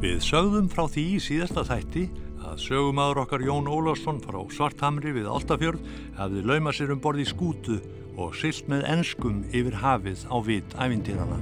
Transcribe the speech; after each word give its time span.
Við 0.00 0.22
sögðum 0.24 0.68
frá 0.72 0.86
því 0.88 1.02
í 1.12 1.16
síðasta 1.20 1.60
þætti 1.68 2.06
að 2.48 2.60
sögumadur 2.62 3.18
okkar 3.20 3.42
Jón 3.44 3.66
Ólafsson 3.68 4.16
frá 4.24 4.38
Svarthamri 4.48 5.10
við 5.12 5.26
Altafjörð 5.28 5.82
hefði 6.16 6.44
laumað 6.48 6.76
sér 6.78 6.92
um 6.94 7.02
borði 7.04 7.26
skútu 7.28 7.76
og 8.16 8.32
sylt 8.40 8.70
með 8.72 8.86
enskum 8.94 9.42
yfir 9.52 9.76
hafið 9.82 10.22
á 10.32 10.36
vit 10.46 10.72
ævindýrana. 10.80 11.36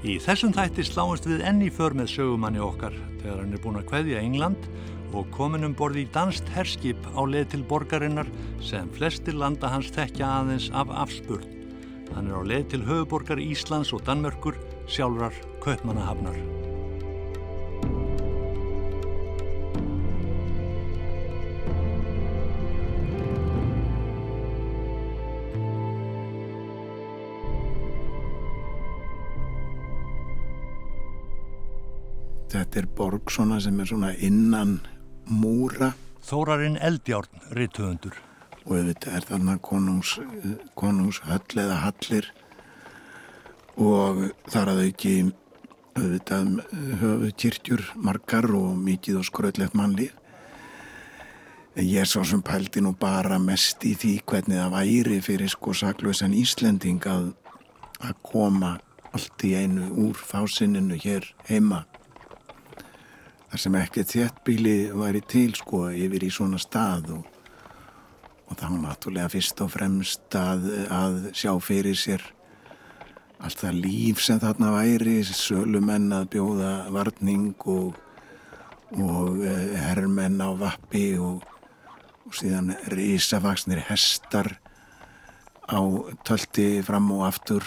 Í 0.00 0.16
þessum 0.24 0.56
þætti 0.56 0.86
sláumst 0.88 1.28
við 1.28 1.44
enni 1.44 1.68
för 1.68 1.92
með 1.92 2.08
sögumanni 2.14 2.64
okkar 2.64 2.96
þegar 3.20 3.42
hann 3.42 3.52
er 3.52 3.60
búin 3.60 3.78
að 3.82 3.88
kveðja 3.92 4.24
England 4.24 4.72
og 5.12 5.28
komin 5.36 5.68
um 5.68 5.76
borði 5.76 6.06
í 6.06 6.10
danst 6.16 6.48
herskip 6.56 7.04
á 7.12 7.20
leð 7.28 7.50
til 7.52 7.66
borgarinnar 7.68 8.32
sem 8.64 8.88
flestir 8.96 9.36
landa 9.36 9.68
hans 9.68 9.92
þekkja 9.92 10.34
aðeins 10.40 10.72
af 10.72 10.88
afspurn. 11.04 11.44
Hann 12.16 12.32
er 12.32 12.40
á 12.40 12.48
leð 12.48 12.70
til 12.72 12.86
höfuborgar 12.88 13.44
Íslands 13.44 13.92
og 13.92 14.08
Danmörkur 14.08 14.56
sjálfrar 14.90 15.34
Kaupmannahafnar. 15.62 16.36
Þetta 32.50 32.80
er 32.80 32.86
borg 32.98 33.30
svona 33.30 33.60
sem 33.62 33.78
er 33.78 33.86
svona 33.86 34.10
innan 34.18 34.80
múra. 35.30 35.92
Þórarinn 36.26 36.76
Eldjárn, 36.82 37.46
rituðundur. 37.56 38.18
Og 38.66 38.90
þetta 38.90 39.14
er 39.16 39.26
þarna 39.28 39.56
konungs, 39.64 40.16
konungs 40.78 41.22
höll 41.24 41.62
eða 41.62 41.78
hallir 41.86 42.28
og 43.80 44.26
þar 44.50 44.74
að 44.74 44.82
auki 44.86 45.14
auðvitað 45.96 46.50
höfu 47.00 47.30
kyrkjur 47.40 47.84
margar 47.96 48.48
og 48.56 48.76
mikið 48.78 49.20
og 49.20 49.28
skröðlegt 49.28 49.76
mannlið. 49.78 50.12
Ég 51.80 52.02
er 52.02 52.08
svo 52.08 52.22
sem 52.26 52.42
pældi 52.44 52.82
nú 52.82 52.92
bara 52.98 53.38
mest 53.40 53.84
í 53.86 53.94
því 53.96 54.14
hvernig 54.28 54.58
það 54.58 54.74
væri 54.74 55.20
fyrir 55.24 55.50
sko 55.52 55.72
saklausan 55.76 56.34
Íslending 56.36 57.04
að, 57.08 57.30
að 58.02 58.16
koma 58.26 58.74
allt 59.14 59.44
í 59.46 59.54
einu 59.56 59.88
úr 60.04 60.18
fásinninu 60.18 60.98
hér 61.00 61.26
heima. 61.48 61.84
Þar 63.50 63.62
sem 63.64 63.78
ekki 63.80 64.06
þéttbíli 64.06 64.74
væri 64.94 65.22
til 65.26 65.54
sko 65.58 65.88
yfir 65.90 66.26
í 66.26 66.30
svona 66.30 66.60
stað 66.62 67.14
og, 67.16 67.24
og 68.50 68.58
þá 68.58 68.68
náttúrulega 68.76 69.32
fyrst 69.32 69.64
og 69.64 69.72
fremst 69.74 70.36
að, 70.38 70.68
að 70.90 71.18
sjá 71.38 71.54
fyrir 71.64 71.98
sér 71.98 72.26
allt 73.40 73.62
það 73.62 73.78
líf 73.84 74.22
sem 74.24 74.40
þarna 74.40 74.72
væri, 74.74 75.20
sölumenn 75.24 76.12
að 76.12 76.28
bjóða 76.34 76.72
varning 76.92 77.54
og, 77.72 77.96
og 79.00 79.44
herrmenn 79.80 80.40
á 80.44 80.50
vappi 80.60 81.14
og, 81.20 81.46
og 82.26 82.36
síðan 82.36 82.74
risavaksnir 82.92 83.80
hestar 83.88 84.52
á 85.70 85.80
tölti 86.26 86.82
fram 86.84 87.08
og 87.14 87.24
aftur. 87.30 87.64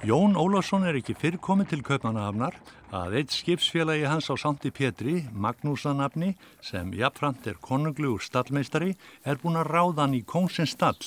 Jón 0.00 0.32
Ólafsson 0.40 0.86
er 0.88 0.96
ekki 0.96 1.14
fyrr 1.18 1.36
komið 1.44 1.74
til 1.74 1.82
Kaupmannahafnar 1.84 2.56
að 2.90 3.16
eitt 3.20 3.34
skipsfélagi 3.34 4.06
hans 4.08 4.26
á 4.30 4.34
Santi 4.34 4.72
Pétri, 4.74 5.22
Magnúsanafni, 5.30 6.34
sem 6.62 6.90
jafnframt 6.98 7.46
er 7.46 7.60
konunglugur 7.62 8.22
stallmeistari, 8.24 8.96
er 9.22 9.38
búin 9.38 9.58
að 9.60 9.70
ráða 9.70 10.04
hann 10.04 10.16
í 10.18 10.24
kongsins 10.26 10.74
stall 10.74 10.98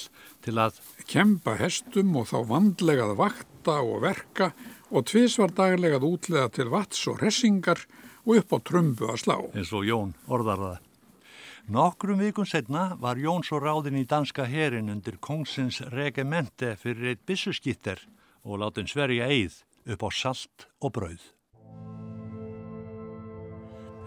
til 0.46 0.56
að 0.62 0.80
kempa 1.10 1.58
hestum 1.60 2.16
og 2.20 2.30
þá 2.32 2.38
vandlegað 2.54 3.18
vakta 3.20 3.82
og 3.84 4.00
verka 4.06 4.54
og 4.92 5.10
tvísvar 5.12 5.52
daglegað 5.58 6.08
útlega 6.08 6.48
til 6.56 6.72
vats 6.72 7.04
og 7.12 7.20
ressingar 7.24 7.84
og 8.24 8.40
upp 8.40 8.56
á 8.56 8.58
trömbu 8.72 9.12
að 9.12 9.22
slá. 9.26 9.38
eins 9.52 9.76
og 9.76 9.84
Jón 9.84 10.16
orðar 10.28 10.64
það. 10.64 10.82
Nokkrum 11.74 12.20
vikun 12.20 12.48
setna 12.48 12.96
var 13.00 13.20
Jón 13.20 13.44
svo 13.44 13.60
ráðin 13.60 14.00
í 14.00 14.08
danska 14.08 14.48
herin 14.48 14.92
undir 14.92 15.20
kongsins 15.20 15.82
regemente 15.92 16.76
fyrir 16.80 17.14
eitt 17.14 17.24
bissuskýtter 17.28 18.04
og 18.44 18.60
látin 18.60 18.88
sverja 18.88 19.28
eið 19.32 19.64
upp 19.96 20.04
á 20.04 20.10
salt 20.12 20.68
og 20.80 20.92
brauð. 20.96 21.33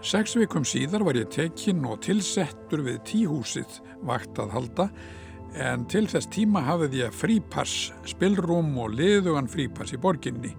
Seks 0.05 0.35
vikum 0.37 0.61
síðar 0.61 1.01
var 1.07 1.17
ég 1.17 1.29
tekinn 1.33 1.81
og 1.89 2.03
tilsettur 2.05 2.83
við 2.85 2.99
tíhúsið 3.09 3.79
vakt 4.05 4.37
að 4.37 4.51
halda 4.53 4.85
en 5.57 5.87
til 5.89 6.03
þess 6.05 6.29
tíma 6.29 6.61
hafði 6.61 7.01
ég 7.01 7.15
frípass, 7.17 7.89
spilrúm 8.05 8.75
og 8.77 8.93
liðugan 8.93 9.49
frípass 9.49 9.95
í 9.95 10.01
borginni. 10.01 10.51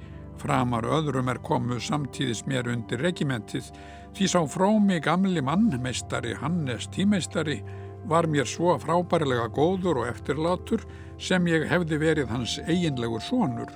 Framar 0.43 0.87
öðrum 0.91 1.31
er 1.31 1.39
komu 1.47 1.79
samtíðis 1.79 2.43
mér 2.51 2.67
undir 2.73 2.99
regimentið 3.05 3.71
því 4.19 4.31
sá 4.33 4.41
frómi 4.51 4.99
gamli 5.05 5.43
mann, 5.45 5.71
meistari 5.83 6.35
Hannes 6.35 6.89
tímeistari, 6.91 7.61
var 8.11 8.27
mér 8.27 8.49
svo 8.49 8.75
frábærilega 8.83 9.47
góður 9.55 10.03
og 10.03 10.11
eftirlátur 10.11 10.83
sem 11.23 11.47
ég 11.47 11.69
hefði 11.71 12.01
verið 12.03 12.35
hans 12.35 12.59
eiginlegur 12.67 13.23
sonur 13.23 13.71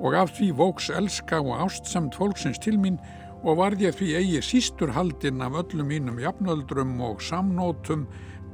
og 0.00 0.16
af 0.16 0.32
því 0.36 0.50
vóks 0.56 0.88
elska 0.96 1.40
og 1.44 1.64
ástsamt 1.66 2.16
fólksins 2.16 2.60
til 2.60 2.78
mín 2.80 2.96
og 3.40 3.56
varð 3.60 3.86
ég 3.86 3.96
því 3.96 4.10
eigi 4.18 4.42
sístur 4.44 4.92
haldinn 4.92 5.40
af 5.44 5.56
öllum 5.62 5.88
mínum 5.88 6.18
jafnöldrum 6.20 6.98
og 7.04 7.22
samnótum 7.24 8.04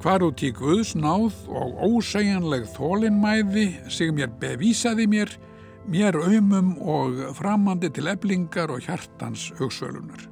hvar 0.02 0.22
út 0.26 0.42
í 0.44 0.52
Guðsnáð 0.54 1.46
og 1.48 1.80
ósegjanleg 1.88 2.68
þólinnmæði 2.76 3.66
sig 3.90 4.12
mér 4.14 4.30
bevísaði 4.40 5.08
mér, 5.10 5.32
mér 5.88 6.18
auðmum 6.20 6.76
og 6.82 7.18
framandi 7.38 7.90
til 7.90 8.10
eblingar 8.12 8.70
og 8.74 8.84
hjartans 8.84 9.50
auksvölunar. 9.58 10.28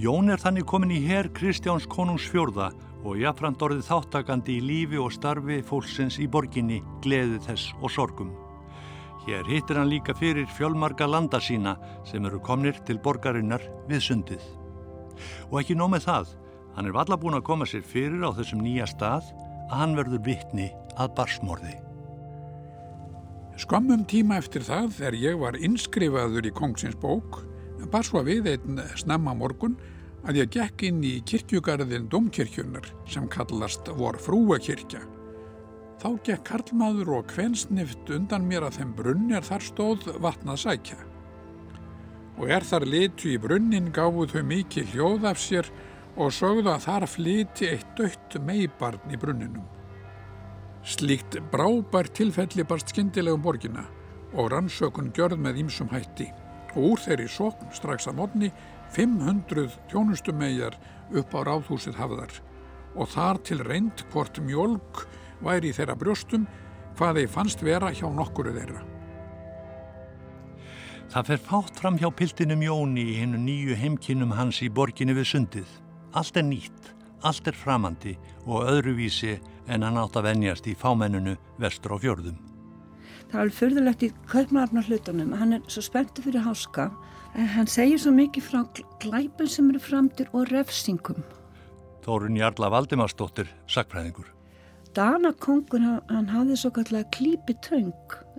Jón 0.00 0.32
er 0.32 0.40
þannig 0.40 0.66
komin 0.66 0.94
í 0.96 1.02
herr 1.06 1.28
Kristjáns 1.36 1.86
konungs 1.88 2.28
fjörða 2.32 2.70
og 3.04 3.20
jafnframt 3.20 3.62
orðið 3.64 3.88
þáttakandi 3.88 4.58
í 4.58 4.64
lífi 4.64 5.00
og 5.00 5.12
starfi 5.14 5.60
fólksins 5.64 6.18
í 6.20 6.28
borginni, 6.28 6.82
gleði 7.04 7.40
þess 7.46 7.74
og 7.80 7.92
sorgum. 7.92 8.32
Hér 9.26 9.44
hittir 9.44 9.76
hann 9.76 9.90
líka 9.90 10.14
fyrir 10.16 10.48
fjölmarga 10.48 11.06
landa 11.06 11.40
sína 11.40 11.76
sem 12.08 12.24
eru 12.24 12.40
komnir 12.40 12.78
til 12.88 12.98
borgarinnar 13.02 13.62
við 13.88 14.06
sundið. 14.06 14.46
Og 15.50 15.60
ekki 15.60 15.76
nómið 15.76 16.06
það, 16.06 16.32
hann 16.76 16.88
er 16.88 16.96
valla 16.96 17.18
búin 17.20 17.36
að 17.36 17.46
koma 17.50 17.68
sér 17.68 17.84
fyrir 17.84 18.24
á 18.24 18.32
þessum 18.32 18.64
nýja 18.64 18.88
stað 18.88 19.28
að 19.68 19.76
hann 19.82 19.96
verður 19.98 20.24
vittni 20.24 20.70
að 20.96 21.14
barsmorði. 21.18 21.76
Skammum 23.60 24.06
tíma 24.08 24.38
eftir 24.40 24.64
það 24.64 24.92
þegar 24.96 25.20
ég 25.20 25.40
var 25.42 25.60
innskrifaður 25.60 26.48
í 26.48 26.54
kongsins 26.56 26.96
bók, 26.96 27.42
bar 27.92 28.06
svo 28.06 28.22
við 28.24 28.48
einn 28.54 28.80
snemma 28.96 29.34
morgun 29.36 29.76
að 30.24 30.42
ég 30.42 30.52
gekk 30.56 30.84
inn 30.88 31.04
í 31.04 31.18
kirkjugarðin 31.28 32.08
domkirkjunar 32.12 32.88
sem 33.08 33.28
kallast 33.28 33.88
vor 34.00 34.16
frúakirkja. 34.20 35.02
Þá 36.00 36.08
gekk 36.24 36.44
karlmaður 36.48 37.10
og 37.18 37.26
kvensnift 37.28 38.08
undan 38.14 38.46
mér 38.48 38.64
að 38.64 38.78
þeim 38.78 38.92
brunnir 38.96 39.44
þar 39.44 39.64
stóð 39.66 40.06
vatnað 40.24 40.62
sækja. 40.62 40.96
Og 42.40 42.48
er 42.56 42.64
þar 42.64 42.86
litu 42.88 43.34
í 43.34 43.40
brunnin 43.42 43.90
gáðu 43.92 44.24
þau 44.32 44.44
mikið 44.48 44.94
hljóð 44.94 45.26
af 45.28 45.42
sér 45.42 45.68
og 46.16 46.32
sögðu 46.32 46.72
að 46.72 46.86
þar 46.86 47.06
flyti 47.14 47.68
eitt 47.68 47.92
dött 48.00 48.38
meibarn 48.46 49.12
í 49.12 49.20
brunninum. 49.20 49.68
Slíkt 50.80 51.36
brábær 51.52 52.08
tilfelli 52.16 52.64
barst 52.64 52.94
skindilegum 52.94 53.44
borgina 53.44 53.84
og 54.32 54.54
rannsökun 54.54 55.12
gjörð 55.12 55.36
með 55.44 55.66
ýmsum 55.66 55.92
hætti 55.92 56.30
og 56.70 56.94
úr 56.94 57.04
þeirri 57.04 57.28
sókn 57.28 57.74
strax 57.76 58.08
að 58.08 58.22
modni 58.22 58.52
500 58.96 59.68
tjónustumegjar 59.92 60.80
upp 61.12 61.36
á 61.36 61.40
ráðhúsið 61.44 62.00
hafðar 62.00 62.32
og 62.96 63.12
þar 63.12 63.44
til 63.44 63.60
reynd 63.68 64.08
hvort 64.14 64.40
mjölk 64.40 65.04
væri 65.44 65.70
í 65.70 65.76
þeirra 65.76 65.96
brjóstum 65.98 66.46
hvað 66.98 67.20
þeir 67.20 67.34
fannst 67.34 67.62
vera 67.64 67.92
hjá 67.94 68.08
nokkuru 68.12 68.54
þeirra. 68.54 68.82
Það 71.10 71.26
fer 71.26 71.40
fátt 71.42 71.80
fram 71.82 71.96
hjá 71.98 72.06
piltinum 72.14 72.60
Jóni 72.62 73.08
í 73.10 73.16
hennu 73.18 73.38
nýju 73.42 73.76
heimkinnum 73.78 74.34
hans 74.36 74.60
í 74.62 74.68
borginni 74.70 75.16
við 75.16 75.26
sundið. 75.32 75.72
Allt 76.14 76.36
er 76.38 76.46
nýtt, 76.46 76.92
allt 77.26 77.50
er 77.50 77.58
framandi 77.58 78.14
og 78.46 78.68
öðruvísi 78.70 79.40
en 79.66 79.82
hann 79.86 79.98
átt 79.98 80.18
að 80.20 80.28
venjast 80.30 80.68
í 80.70 80.76
fámennunu 80.78 81.34
vestur 81.58 81.96
á 81.96 82.02
fjörðum. 82.02 82.38
Það 83.30 83.34
er 83.34 83.42
alveg 83.44 83.58
förðulegt 83.58 84.04
í 84.06 84.12
kaupnarnar 84.30 84.86
hlutunum. 84.86 85.34
Hann 85.38 85.58
er 85.58 85.66
svo 85.70 85.82
spenntu 85.86 86.22
fyrir 86.22 86.46
háska. 86.46 86.88
Hann 87.34 87.70
segir 87.70 87.98
svo 88.02 88.14
mikið 88.14 88.46
frá 88.46 88.64
glæpun 89.02 89.50
sem 89.50 89.70
eru 89.70 89.82
framtir 89.82 90.30
og 90.34 90.50
refsingum. 90.50 91.22
Þórun 92.06 92.38
Jarla 92.38 92.70
Valdimarsdóttir, 92.74 93.50
sakfræðingur. 93.70 94.39
Dana 94.94 95.30
kongur, 95.38 95.82
hann, 95.82 96.00
hann 96.10 96.30
hafði 96.32 96.56
svo 96.58 96.72
kallega 96.74 97.06
klípitöng, 97.14 97.94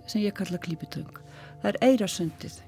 sem 0.06 0.22
ég 0.24 0.34
kalla 0.36 0.60
klípitöng. 0.60 1.08
Það 1.62 1.70
er 1.70 1.78
eirasundið. 1.86 2.58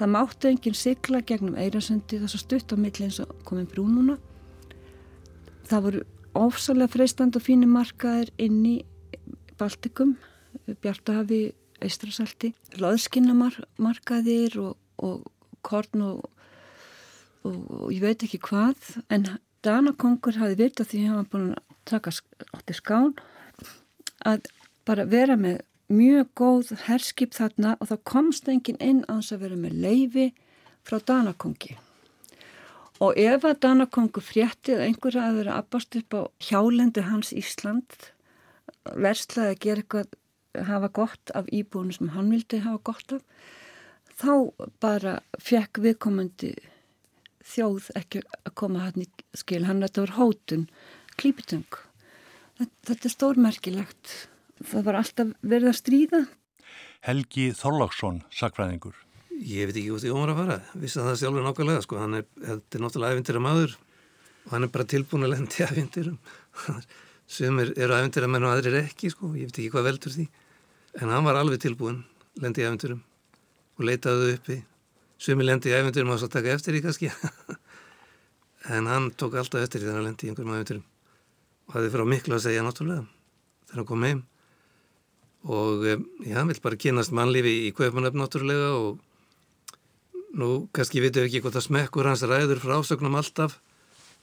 Það 0.00 0.12
mátti 0.16 0.50
enginn 0.50 0.74
sigla 0.78 1.20
gegnum 1.22 1.58
eirasundið, 1.60 2.24
er 2.24 2.32
svo 2.32 2.40
stutt 2.42 2.74
á 2.74 2.76
milli 2.80 3.06
eins 3.06 3.20
og 3.22 3.34
komið 3.46 3.68
brúnuna. 3.74 4.16
Það 5.70 5.84
voru 5.86 6.02
ofsalega 6.38 6.90
freistand 6.90 7.38
og 7.38 7.44
fínu 7.44 7.68
markaðir 7.70 8.32
inn 8.42 8.62
í 8.66 8.76
Baltikum, 9.60 10.16
Bjartahafi, 10.82 11.52
Eistrasalti, 11.82 12.52
loðskinnamarkaðir 12.82 14.58
og, 14.62 14.74
og 15.02 15.28
korn 15.62 16.02
og, 16.06 16.26
og, 17.46 17.56
og 17.82 17.88
ég 17.94 18.02
veit 18.02 18.26
ekki 18.26 18.40
hvað, 18.42 18.96
en 19.12 19.28
Danakongur 19.62 20.40
hafi 20.40 20.58
vita 20.58 20.86
því 20.86 21.04
að 21.06 21.14
hann 21.14 21.30
búin 21.30 21.52
að 21.54 21.71
taka 21.88 22.12
átti 22.52 22.76
skán 22.76 23.12
að 24.26 24.48
bara 24.86 25.06
vera 25.08 25.36
með 25.38 25.62
mjög 25.92 26.28
góð 26.38 26.72
herskip 26.86 27.34
þarna 27.36 27.76
og 27.80 27.90
það 27.90 28.04
komst 28.08 28.48
engin 28.48 28.80
inn 28.80 29.02
að 29.08 29.22
þess 29.22 29.36
að 29.36 29.44
vera 29.46 29.60
með 29.60 29.78
leifi 29.84 30.26
frá 30.86 30.98
Danakongi. 31.10 31.76
Og 33.02 33.18
ef 33.18 33.44
að 33.46 33.60
Danakongu 33.64 34.22
fréttið 34.22 34.84
einhverja 34.86 35.26
að 35.28 35.38
vera 35.40 35.58
abbast 35.58 35.96
upp 35.98 36.14
á 36.14 36.22
hjálendi 36.46 37.04
hans 37.06 37.32
Ísland, 37.34 37.96
verslaði 38.94 39.54
að 39.54 39.62
gera 39.64 39.82
eitthvað, 39.82 40.14
hafa 40.68 40.88
gott 40.92 41.32
af 41.34 41.48
íbúinu 41.48 41.94
sem 41.96 42.12
hann 42.12 42.30
vildi 42.30 42.60
hafa 42.62 42.82
gott 42.84 43.16
af, 43.16 43.22
þá 44.20 44.32
bara 44.82 45.14
fekk 45.40 45.80
viðkomandi 45.82 46.52
þjóð 47.42 47.88
ekki 47.98 48.22
að 48.44 48.54
koma 48.60 48.84
hann 48.86 49.04
í 49.04 49.08
skil, 49.34 49.64
hann 49.66 49.82
þetta 49.82 50.04
var 50.04 50.14
hótun, 50.18 50.66
klípitung. 51.20 51.66
Þetta, 52.58 52.76
þetta 52.90 53.08
er 53.08 53.14
stórmerkilegt. 53.16 54.12
Það 54.62 54.84
var 54.86 54.98
alltaf 55.00 55.32
verið 55.42 55.70
að 55.72 55.78
stríða. 55.78 56.20
Helgi 57.02 57.48
Þorláksson, 57.58 58.20
sakfræðingur. 58.30 58.94
Ég 59.42 59.66
veit 59.66 59.78
ekki 59.80 59.94
út 59.94 60.04
í 60.06 60.12
ómar 60.12 60.30
að 60.30 60.38
fara, 60.38 60.56
vissi 60.78 61.00
að 61.00 61.08
það 61.08 61.16
sjálfur 61.22 61.46
nákvæmlega, 61.48 61.82
sko, 61.82 61.98
hann 61.98 62.18
er, 62.20 62.26
þetta 62.46 62.78
er 62.78 62.84
náttúrulega 62.84 63.16
æfintir 63.16 63.38
að 63.38 63.44
maður 63.46 63.72
og 64.42 64.52
hann 64.52 64.66
er 64.66 64.70
bara 64.74 64.86
tilbúin 64.92 65.26
að 65.26 65.32
lendi 65.32 65.66
æfintirum. 65.66 66.20
Sumir 67.34 67.72
eru 67.74 67.96
æfintir 67.96 68.26
að 68.26 68.32
menn 68.34 68.46
og 68.46 68.52
aðrir 68.52 68.78
ekki, 68.84 69.10
sko, 69.10 69.32
ég 69.34 69.50
veit 69.50 69.58
ekki 69.58 69.72
hvað 69.74 69.88
veldur 69.88 70.14
því. 70.14 70.28
En 71.00 71.10
hann 71.10 71.26
var 71.26 71.40
alveg 71.40 71.62
tilbúin, 71.64 71.98
lendi 72.44 72.66
æfintirum 72.68 73.02
og 73.80 73.88
leitaði 73.88 74.36
uppi. 74.36 74.60
Sumir 75.18 75.48
lendi 75.48 75.74
æfintirum 75.74 76.14
og 76.14 76.22
svo 76.22 76.30
taka 76.30 76.54
eftir 76.54 76.78
í 76.78 76.84
kannski. 76.84 77.10
en 78.76 78.90
hann 78.92 79.10
tók 79.18 79.40
alltaf 79.40 79.64
eftir 79.64 79.82
því 79.82 79.88
þegar 79.88 79.98
hann 79.98 80.10
lendi 80.12 80.28
í 80.28 80.30
einhverjum 80.30 80.58
æfintirum 80.60 80.88
og 81.72 81.78
það 81.78 81.86
er 81.86 81.94
fyrir 81.94 82.04
á 82.04 82.12
miklu 82.12 82.36
að 82.36 82.44
segja 82.44 82.64
náttúrulega 82.66 83.06
þegar 83.66 83.80
hann 83.80 83.88
kom 83.88 84.04
heim. 84.06 84.20
Og 85.42 85.86
eh, 85.88 86.02
já, 86.28 86.36
hann 86.36 86.52
vil 86.52 86.60
bara 86.62 86.78
kynast 86.84 87.14
mannlífi 87.16 87.54
í 87.66 87.72
Kaupanöfn 87.74 88.20
náttúrulega 88.20 88.68
og 88.76 89.00
nú 90.36 90.68
kannski 90.76 91.00
vitum 91.02 91.24
við 91.24 91.30
ekki 91.30 91.42
hvort 91.46 91.56
það 91.56 91.66
smekkur 91.68 92.08
hans 92.08 92.24
ræður 92.28 92.60
frá 92.60 92.76
ásöknum 92.78 93.16
alltaf 93.16 93.58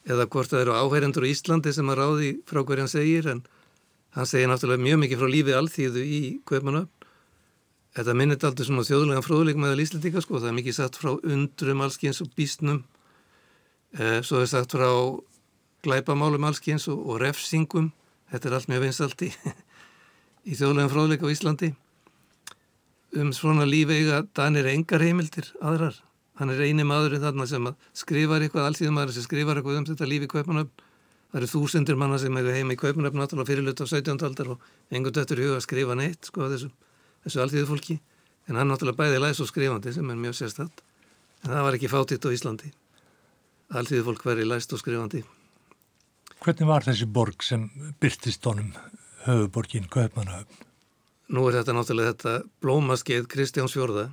eða 0.05 0.29
hvort 0.31 0.53
það 0.53 0.63
eru 0.63 0.77
áhærendur 0.77 1.27
í 1.27 1.33
Íslandi 1.33 1.73
sem 1.75 1.89
að 1.91 1.99
ráði 1.99 2.29
frá 2.49 2.61
hverja 2.61 2.85
hann 2.85 2.93
segir 2.93 3.27
en 3.33 3.43
hann 4.15 4.29
segir 4.29 4.49
náttúrulega 4.49 4.85
mjög 4.85 5.03
mikið 5.03 5.21
frá 5.21 5.33
lífi 5.33 5.57
allþýðu 5.57 6.05
í 6.05 6.21
Kaupanöfn 6.45 6.95
Þetta 7.97 8.13
minnir 8.13 8.43
aldrei 8.45 8.67
svona 8.67 8.85
þjóðulega 8.85 9.21
fróðleik 9.25 9.57
meðal 9.57 9.81
Íslandika 9.81 10.21
sko, 10.21 10.37
það 10.37 10.51
er 10.51 10.57
mikið 10.59 10.75
satt 10.77 10.97
frá 10.99 11.09
undrum 11.17 11.81
allskyns 11.81 12.21
og 12.21 12.29
bísnum 12.37 12.83
eh, 13.97 14.19
svo 14.21 14.43
er 14.43 14.51
sagt 14.51 14.75
frá 14.77 14.89
glæpamálum 15.85 16.47
allskyns 16.49 16.87
og, 16.91 17.01
og 17.05 17.21
refsingum. 17.23 17.91
Þetta 18.31 18.49
er 18.49 18.57
allt 18.57 18.71
mjög 18.71 18.85
vinsalt 18.87 19.23
í 19.25 19.31
í 20.49 20.57
þjóðlegum 20.57 20.91
fróðleik 20.93 21.23
á 21.25 21.33
Íslandi. 21.33 21.71
Um 23.19 23.31
svona 23.33 23.65
lífeiga 23.65 24.23
Danir 24.37 24.69
engar 24.69 25.01
heimildir 25.03 25.49
aðrar. 25.61 25.97
Hann 26.39 26.53
er 26.53 26.61
eini 26.63 26.85
maðurinn 26.87 27.23
þarna 27.23 27.47
sem 27.49 27.65
skrifar 27.97 28.45
eitthvað 28.45 28.69
allþýðum 28.69 28.95
maður 28.95 29.17
sem 29.17 29.25
skrifar 29.25 29.59
eitthvað 29.59 29.81
um 29.81 29.87
þetta 29.89 30.07
lífi 30.07 30.29
í 30.29 30.31
Kaupanöfn 30.31 30.85
það 31.29 31.39
eru 31.41 31.49
þúsundir 31.51 31.97
manna 31.99 32.19
sem 32.21 32.37
hefur 32.39 32.55
heima 32.55 32.73
í 32.73 32.79
Kaupanöfn 32.79 33.19
náttúrulega 33.19 33.49
fyrirlut 33.49 33.81
á 33.83 33.85
17. 33.85 34.23
aldar 34.25 34.53
og 34.55 34.69
engur 34.89 35.13
döttur 35.13 35.41
huga 35.43 35.57
að 35.59 35.65
skrifa 35.67 35.97
neitt 35.99 36.29
sko 36.29 36.47
þessu, 36.49 36.69
þessu 37.25 37.43
allþýðu 37.43 37.69
fólki 37.69 37.97
en 38.47 38.57
hann 38.57 38.71
náttúrulega 38.71 39.01
bæði 39.03 39.19
læs 39.25 39.41
og 39.43 39.51
skrifandi 39.51 39.93
sem 39.93 40.09
er 40.09 40.21
mjög 40.21 40.39
sérstætt 40.39 40.85
en 41.43 41.51
það 41.51 41.65
var 41.67 41.77
ekki 41.77 41.91
fátitt 41.91 42.25
á 42.25 42.33
Íslandi. 42.33 42.71
Allþýðu 43.69 44.07
fólk 44.07 44.25
væri 44.25 44.47
læst 44.49 44.73
og 44.73 44.81
skrifandi 44.81 45.21
Hvernig 46.39 46.69
var 46.69 46.85
þessi 46.87 47.05
borg 47.11 47.43
sem 47.43 47.67
byrtist 47.99 48.45
honum 48.47 48.71
höfuborgin 49.25 49.89
Kaupmannahöfn. 49.91 50.65
Nú 51.29 51.45
er 51.45 51.59
þetta 51.59 51.75
náttúrulega 51.75 52.13
þetta 52.13 52.35
blómaskeið 52.63 53.27
Kristjáns 53.29 53.75
fjörða 53.75 54.07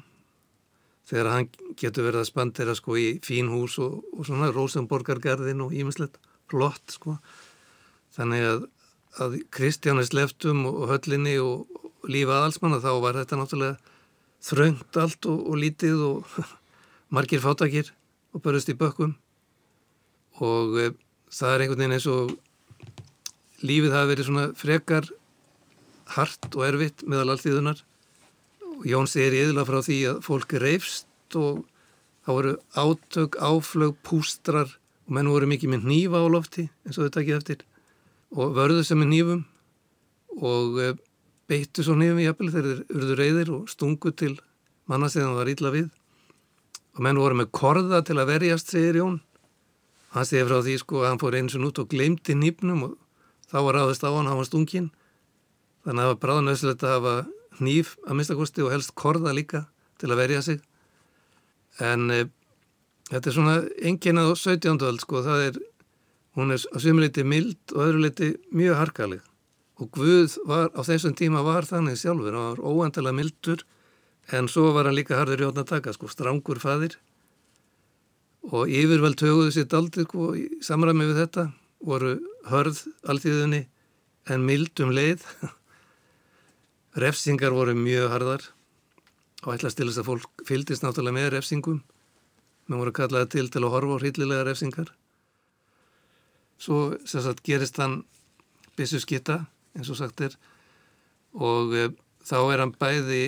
þegar 1.06 1.30
hann 1.32 1.50
getur 1.78 2.08
verið 2.08 2.24
að 2.24 2.30
spandera 2.32 2.74
sko 2.76 2.96
í 2.98 3.06
fín 3.24 3.48
hús 3.52 3.78
og, 3.80 4.02
og 4.12 4.26
svona 4.26 4.50
Rosenborgargarðin 4.52 5.62
og 5.64 5.72
ímislegt 5.76 6.18
flott 6.50 6.96
sko. 6.98 7.16
Þannig 8.16 8.48
að, 8.50 8.66
að 9.22 9.38
Kristjánis 9.54 10.12
leftum 10.16 10.66
og 10.68 10.90
höllinni 10.90 11.38
og, 11.40 11.64
lífa 12.06 12.40
aðalsmanna 12.40 12.82
þá 12.82 12.90
var 13.02 13.18
þetta 13.18 13.38
náttúrulega 13.40 13.94
þröngt 14.46 14.98
allt 15.00 15.26
og, 15.30 15.40
og 15.50 15.58
lítið 15.62 16.02
og 16.06 16.36
margir 17.14 17.42
fátakir 17.42 17.92
og 18.34 18.44
börjast 18.44 18.70
í 18.70 18.76
bökkum 18.78 19.16
og 20.44 20.76
e, 20.82 20.90
það 21.36 21.52
er 21.52 21.64
einhvern 21.64 21.82
veginn 21.82 21.96
eins 21.96 22.08
og 22.10 22.34
lífið 23.66 23.96
hafi 23.96 24.10
verið 24.12 24.28
svona 24.28 24.46
frekar 24.56 25.10
hart 26.16 26.48
og 26.54 26.64
erfitt 26.66 27.04
meðal 27.08 27.34
alltíðunar 27.34 27.82
og 28.76 28.84
Jón 28.88 29.08
segir 29.10 29.36
yðurlega 29.40 29.68
frá 29.70 29.80
því 29.86 29.98
að 30.10 30.20
fólk 30.26 30.56
reyfst 30.62 31.38
og 31.38 31.64
þá 32.26 32.30
voru 32.32 32.52
átök, 32.76 33.38
áflög, 33.40 33.96
pústrar 34.04 34.68
og 35.06 35.16
menn 35.16 35.30
voru 35.30 35.48
mikið 35.50 35.72
með 35.74 35.88
nýfa 35.90 36.22
á 36.22 36.26
lofti 36.30 36.66
eins 36.86 36.98
og 36.98 37.06
þetta 37.06 37.22
ekki 37.22 37.36
eftir 37.36 37.66
og 38.36 38.56
vörðu 38.56 38.82
sem 38.84 39.02
er 39.04 39.10
nýfum 39.10 39.44
og 40.36 40.80
eh, 40.82 40.96
beittu 41.48 41.84
svo 41.86 41.96
nýfum 41.98 42.20
í 42.20 42.26
jafnvel 42.26 42.52
þegar 42.52 42.68
þeir 42.72 42.98
urðu 42.98 43.18
reyðir 43.20 43.52
og 43.54 43.70
stungu 43.70 44.12
til 44.12 44.34
manna 44.90 45.08
sem 45.10 45.24
það 45.24 45.38
var 45.40 45.52
ítla 45.52 45.72
við. 45.74 45.86
Og 46.96 47.04
menn 47.04 47.20
voru 47.20 47.38
með 47.38 47.52
korða 47.54 48.02
til 48.06 48.16
að 48.18 48.30
verjast, 48.32 48.72
segir 48.72 49.00
Jón 49.00 49.20
hann 50.16 50.28
segir 50.28 50.48
frá 50.48 50.62
því 50.64 50.78
sko 50.80 51.02
að 51.02 51.10
hann 51.10 51.20
fór 51.20 51.36
eins 51.38 51.56
og 51.58 51.64
nút 51.64 51.80
og 51.82 51.90
glemdi 51.92 52.36
nýfnum 52.36 52.86
og 52.88 52.94
þá 53.50 53.58
var 53.68 53.78
ráðist 53.78 54.06
á 54.06 54.10
hann, 54.10 54.28
hann 54.28 54.40
var 54.40 54.48
stungin 54.48 54.90
þannig 55.84 56.00
að 56.00 56.06
það 56.06 56.12
var 56.12 56.22
bráðanöðslegt 56.24 56.84
að 56.86 56.94
hafa 56.96 57.14
nýf 57.62 57.94
að 58.04 58.18
minnstakosti 58.18 58.64
og 58.64 58.72
helst 58.74 58.96
korða 58.98 59.34
líka 59.36 59.66
til 60.00 60.10
að 60.10 60.20
verja 60.20 60.42
sig. 60.44 60.58
En 61.80 62.10
e, 62.12 62.18
þetta 63.08 63.30
er 63.30 63.36
svona 63.36 63.56
enginnað 63.80 64.32
á 64.32 64.34
17. 64.36 64.82
öll 64.88 65.00
sko, 65.00 65.22
það 65.24 65.44
er 65.46 65.60
hún 66.36 66.52
er 66.52 66.60
á 66.60 66.76
svimleiti 66.80 67.24
mild 67.24 67.72
og 67.72 67.86
öðru 67.86 68.04
leiti 68.04 68.34
mjög 68.52 68.80
harkalig 68.80 69.22
og 69.80 69.90
Guð 69.92 70.36
var 70.48 70.70
á 70.72 70.80
þessum 70.84 71.16
tíma 71.16 71.42
var 71.44 71.68
þannig 71.68 71.98
sjálfur, 72.00 72.32
hann 72.32 72.56
var 72.56 72.62
óandalega 72.64 73.16
mildur 73.16 73.64
en 74.32 74.48
svo 74.48 74.70
var 74.76 74.88
hann 74.88 74.96
líka 74.96 75.16
harður 75.16 75.46
hjóðn 75.46 75.62
að 75.62 75.70
taka 75.72 75.94
sko, 75.96 76.08
strangur 76.12 76.60
fadir 76.60 76.98
og 78.52 78.70
yfirveld 78.70 79.22
höguðu 79.22 79.54
sitt 79.54 79.74
aldrei 79.74 80.06
sko, 80.06 80.32
í 80.38 80.46
samræmi 80.62 81.08
við 81.08 81.22
þetta 81.22 81.46
voru 81.86 82.16
hörð 82.50 82.84
alltíðunni 83.08 83.64
en 84.30 84.44
mildum 84.46 84.92
leið. 84.94 85.24
Refsingar 87.02 87.52
voru 87.52 87.74
mjög 87.76 88.12
harðar 88.12 88.46
og 89.44 89.54
ætlast 89.54 89.78
til 89.78 89.88
þess 89.90 90.00
að 90.02 90.08
fólk 90.10 90.46
fyldist 90.48 90.84
náttúrulega 90.84 91.18
með 91.18 91.32
refsingum. 91.36 91.82
Mér 92.66 92.82
voru 92.82 92.94
kallaði 92.96 93.32
til 93.34 93.50
til 93.52 93.62
að 93.62 93.74
horfa 93.74 93.98
á 93.98 94.02
hryllilega 94.02 94.46
refsingar. 94.48 94.88
Svo 96.58 96.96
sagt, 97.04 97.44
gerist 97.44 97.76
hann 97.82 98.00
bissu 98.78 99.00
skitta 99.02 99.44
eins 99.76 99.90
og 99.92 99.98
sagt 100.00 100.22
er 100.24 100.36
og 101.36 101.74
e, 101.76 101.88
þá 102.24 102.38
er 102.54 102.62
hann 102.62 102.72
bæði 102.72 103.22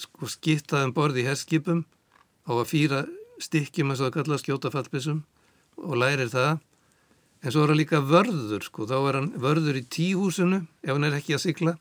sko, 0.00 0.28
skittað 0.28 0.88
um 0.88 0.94
borði 0.96 1.24
í 1.24 1.28
herskipum 1.28 1.84
á 2.44 2.52
að 2.52 2.68
fýra 2.68 3.04
stikkjum 3.44 3.92
eins 3.92 4.02
og 4.02 4.10
að 4.10 4.16
kalla 4.18 4.40
skjóta 4.40 4.72
fallbissum 4.72 5.24
og 5.80 5.98
lærir 6.00 6.30
það. 6.32 6.62
En 7.44 7.52
svo 7.52 7.64
er 7.64 7.74
hann 7.74 7.80
líka 7.80 8.00
vörður 8.00 8.64
sko, 8.64 8.86
þá 8.88 8.96
er 9.00 9.18
hann 9.18 9.32
vörður 9.40 9.78
í 9.80 9.84
tíhúsinu 9.84 10.62
ef 10.82 10.92
hann 10.94 11.04
er 11.04 11.18
ekki 11.18 11.36
að 11.36 11.44
sykla 11.44 11.74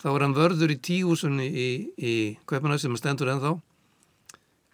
þá 0.00 0.08
er 0.12 0.24
hann 0.24 0.36
vörður 0.36 0.74
í 0.74 0.78
tíhúsinu 0.80 1.44
í, 1.44 1.68
í 1.96 2.14
Kveipanæs 2.48 2.84
sem 2.86 2.96
stendur 3.00 3.32
ennþá. 3.32 3.56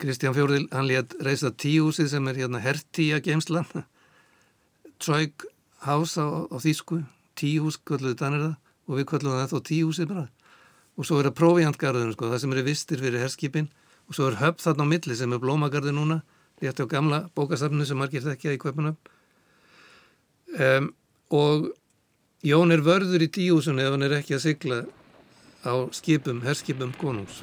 Kristján 0.02 0.34
Fjórðil 0.36 0.66
hann 0.74 0.88
létt 0.90 1.16
reysa 1.24 1.50
tíhúsið 1.50 2.10
sem 2.12 2.26
er 2.28 2.40
hérna 2.42 2.60
hertíja 2.60 3.22
geimslan 3.24 3.64
Træk 5.02 5.46
hás 5.86 6.16
á, 6.20 6.26
á 6.52 6.56
Þísku 6.60 7.00
tíhús 7.36 7.78
kvölduði 7.80 8.18
danir 8.20 8.44
það 8.44 8.54
og 8.86 8.98
við 8.98 9.08
kvölduðum 9.10 9.40
það 9.40 9.52
þá 9.52 9.70
tíhúsið 9.70 10.10
bara. 10.12 10.26
Og 10.96 11.06
svo 11.08 11.18
er 11.20 11.28
það 11.28 11.38
prófíantgarðun 11.40 12.14
sko, 12.14 12.30
það 12.30 12.42
sem 12.42 12.54
eru 12.54 12.66
vistir 12.66 13.02
fyrir 13.02 13.24
herskipin 13.24 13.70
og 14.06 14.14
svo 14.14 14.30
er 14.30 14.40
höfð 14.40 14.66
þarna 14.66 14.86
á 14.86 14.92
milli 14.92 15.16
sem 15.18 15.32
er 15.32 15.42
blómagarði 15.42 15.92
núna 15.94 16.20
rétti 16.62 16.86
á 16.86 16.92
gamla 16.92 17.18
bókasafnu 17.36 17.84
sem 17.86 17.98
margir 17.98 18.24
þekkja 18.24 18.54
í 18.56 18.60
Kveipanöfn 18.62 19.12
um, 20.60 20.92
og 21.34 21.72
Jón 22.46 22.70
er 22.70 22.82
vörður 22.84 23.24
í 23.24 23.30
tíusun 23.32 23.80
ef 23.82 23.90
hann 23.90 24.06
er 24.06 24.18
ekki 24.20 24.36
að 24.36 24.44
sigla 24.44 24.76
á 25.66 25.74
skipum, 25.90 26.42
herskipum 26.46 26.92
konungs. 27.00 27.40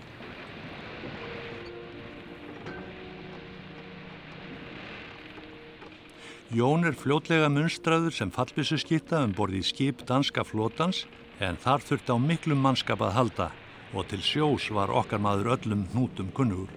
Jón 6.54 6.86
er 6.86 6.94
fljótlega 6.96 7.50
munstraður 7.50 8.14
sem 8.14 8.32
fallbissu 8.32 8.78
skipta 8.78 9.24
um 9.26 9.34
borði 9.36 9.64
í 9.64 9.68
skip 9.68 10.06
danska 10.08 10.46
flótans 10.46 11.04
en 11.42 11.58
þar 11.58 11.84
þurfti 11.84 12.14
á 12.14 12.18
miklum 12.22 12.62
mannskap 12.62 13.02
að 13.02 13.16
halda 13.18 13.50
og 13.94 14.08
til 14.10 14.22
sjós 14.26 14.70
var 14.74 14.92
okkar 14.92 15.22
maður 15.22 15.54
öllum 15.58 15.86
hnútum 15.94 16.32
kunnugur. 16.34 16.72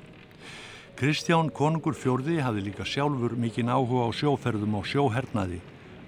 Kristján 0.97 1.51
konungur 1.53 1.97
fjörði 1.97 2.39
hafði 2.45 2.69
líka 2.69 2.85
sjálfur 2.89 3.35
mikinn 3.37 3.69
áhuga 3.73 4.09
á 4.09 4.11
sjóferðum 4.17 4.79
og 4.79 4.87
sjóhernaði 4.89 5.61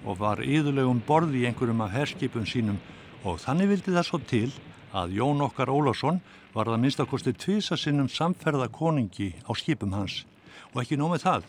og 0.05 0.17
var 0.21 0.41
yðurlegum 0.41 1.03
borði 1.05 1.43
í 1.43 1.47
einhverjum 1.49 1.83
af 1.85 1.93
herskipum 1.93 2.47
sínum 2.49 2.79
og 3.23 3.37
þannig 3.43 3.73
vildi 3.73 3.93
það 3.93 4.07
svo 4.07 4.19
til 4.31 4.49
að 4.95 5.13
Jón 5.19 5.43
okkar 5.45 5.69
Ólásson 5.69 6.21
var 6.55 6.71
það 6.71 6.81
minnstakosti 6.85 7.35
tvisa 7.37 7.77
sinnum 7.77 8.09
samferða 8.09 8.69
koningi 8.73 9.33
á 9.45 9.51
skipum 9.53 9.93
hans 9.93 10.23
og 10.73 10.81
ekki 10.83 10.97
nómið 10.97 11.25
það, 11.25 11.45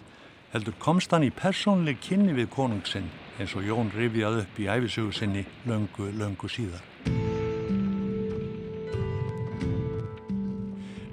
heldur 0.53 0.77
komst 0.83 1.13
hann 1.15 1.25
í 1.25 1.33
persónleg 1.33 2.01
kynni 2.05 2.37
við 2.37 2.53
konungsinn 2.53 3.09
eins 3.41 3.57
og 3.57 3.65
Jón 3.65 3.93
rifjað 3.97 4.43
upp 4.45 4.61
í 4.61 4.69
æfisögu 4.69 5.17
sinni 5.17 5.47
löngu, 5.65 6.13
löngu 6.13 6.49
síðar. 6.53 7.30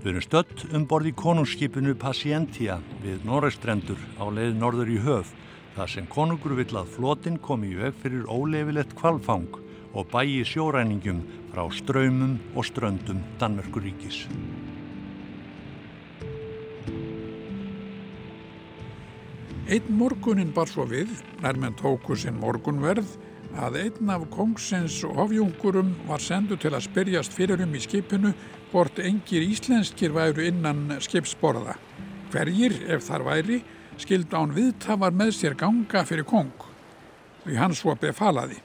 Við 0.08 0.14
erum 0.14 0.24
stött 0.24 0.62
um 0.72 0.84
borði 0.88 1.12
konungsskipinu 1.20 1.92
Patientia 2.00 2.78
við 3.04 3.26
Norrestrendur 3.28 4.00
á 4.16 4.24
leið 4.32 4.54
norður 4.56 4.92
í 4.94 5.02
höf 5.04 5.34
þar 5.76 5.92
sem 5.92 6.06
konungur 6.08 6.54
vill 6.56 6.78
að 6.80 6.94
flotin 6.94 7.36
komi 7.44 7.74
í 7.74 7.80
veg 7.82 7.98
fyrir 8.00 8.30
óleifilegt 8.32 8.96
kvalfang 8.96 9.58
og 9.92 10.08
bæji 10.14 10.46
sjóræningum 10.48 11.20
frá 11.52 11.66
ströymum 11.76 12.38
og 12.56 12.70
ströndum 12.70 13.20
Danmörkuríkis. 13.42 14.22
Einn 19.68 19.92
morgunin 19.92 20.56
bar 20.56 20.72
svo 20.72 20.88
við, 20.88 21.12
nær 21.44 21.60
menn 21.60 21.76
tóku 21.76 22.16
sinn 22.16 22.40
morgunverð, 22.40 23.18
að 23.60 23.82
einn 23.82 24.16
af 24.16 24.24
kongsins 24.32 25.02
ofjungurum 25.04 25.98
var 26.08 26.24
sendu 26.24 26.56
til 26.56 26.72
að 26.72 26.86
spyrjast 26.88 27.36
fyrir 27.36 27.60
um 27.66 27.76
í 27.76 27.84
skipinu 27.84 28.32
hvort 28.72 29.00
engir 29.00 29.46
íslenskir 29.46 30.14
væru 30.16 30.44
innan 30.48 30.98
skipsborða. 31.04 31.78
Hverjir, 32.32 32.76
ef 32.92 33.06
þar 33.08 33.24
væri, 33.28 33.60
skild 33.98 34.34
án 34.36 34.54
viðtafar 34.56 35.16
með 35.16 35.34
sér 35.38 35.56
ganga 35.58 36.04
fyrir 36.06 36.28
kong, 36.28 36.52
því 37.46 37.60
hann 37.62 37.76
svo 37.76 37.96
befalaði. 38.00 38.60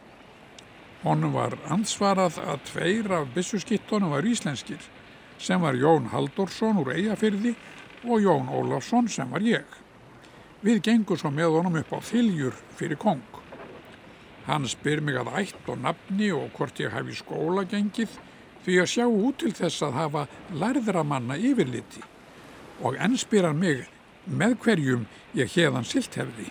Honum 1.02 1.34
var 1.34 1.54
ansvarað 1.70 2.38
að 2.42 2.64
tveir 2.70 3.12
af 3.14 3.30
byssuskittunum 3.34 4.12
var 4.14 4.26
íslenskir, 4.26 4.82
sem 5.38 5.62
var 5.62 5.78
Jón 5.78 6.10
Haldorsson 6.12 6.82
úr 6.82 6.92
Eyjafyrði 6.94 7.54
og 8.06 8.22
Jón 8.22 8.50
Ólafsson 8.50 9.08
sem 9.10 9.30
var 9.30 9.42
ég. 9.46 9.66
Við 10.62 10.82
gengum 10.86 11.18
svo 11.18 11.32
með 11.34 11.56
honum 11.56 11.80
upp 11.80 11.94
á 11.94 11.98
þiljur 12.06 12.54
fyrir 12.78 12.98
kong. 13.02 13.22
Hann 14.46 14.66
spyr 14.66 15.02
mig 15.02 15.18
að 15.18 15.32
ætt 15.38 15.70
og 15.70 15.78
nafni 15.82 16.30
og 16.34 16.50
hvort 16.54 16.78
ég 16.82 16.94
hafi 16.94 17.14
skóla 17.18 17.62
gengið 17.66 18.14
því 18.64 18.78
að 18.82 18.90
sjá 18.94 19.04
út 19.08 19.38
til 19.42 19.52
þess 19.56 19.82
að 19.86 19.98
hafa 19.98 20.24
lærðramanna 20.54 21.38
yfirliti 21.38 22.02
og 22.82 22.96
enn 22.98 23.18
spyr 23.18 23.48
hann 23.48 23.60
mig 23.62 23.84
með 24.26 24.56
hverjum 24.62 25.06
ég 25.38 25.50
hefðan 25.54 25.86
silt 25.86 26.16
hefði. 26.18 26.48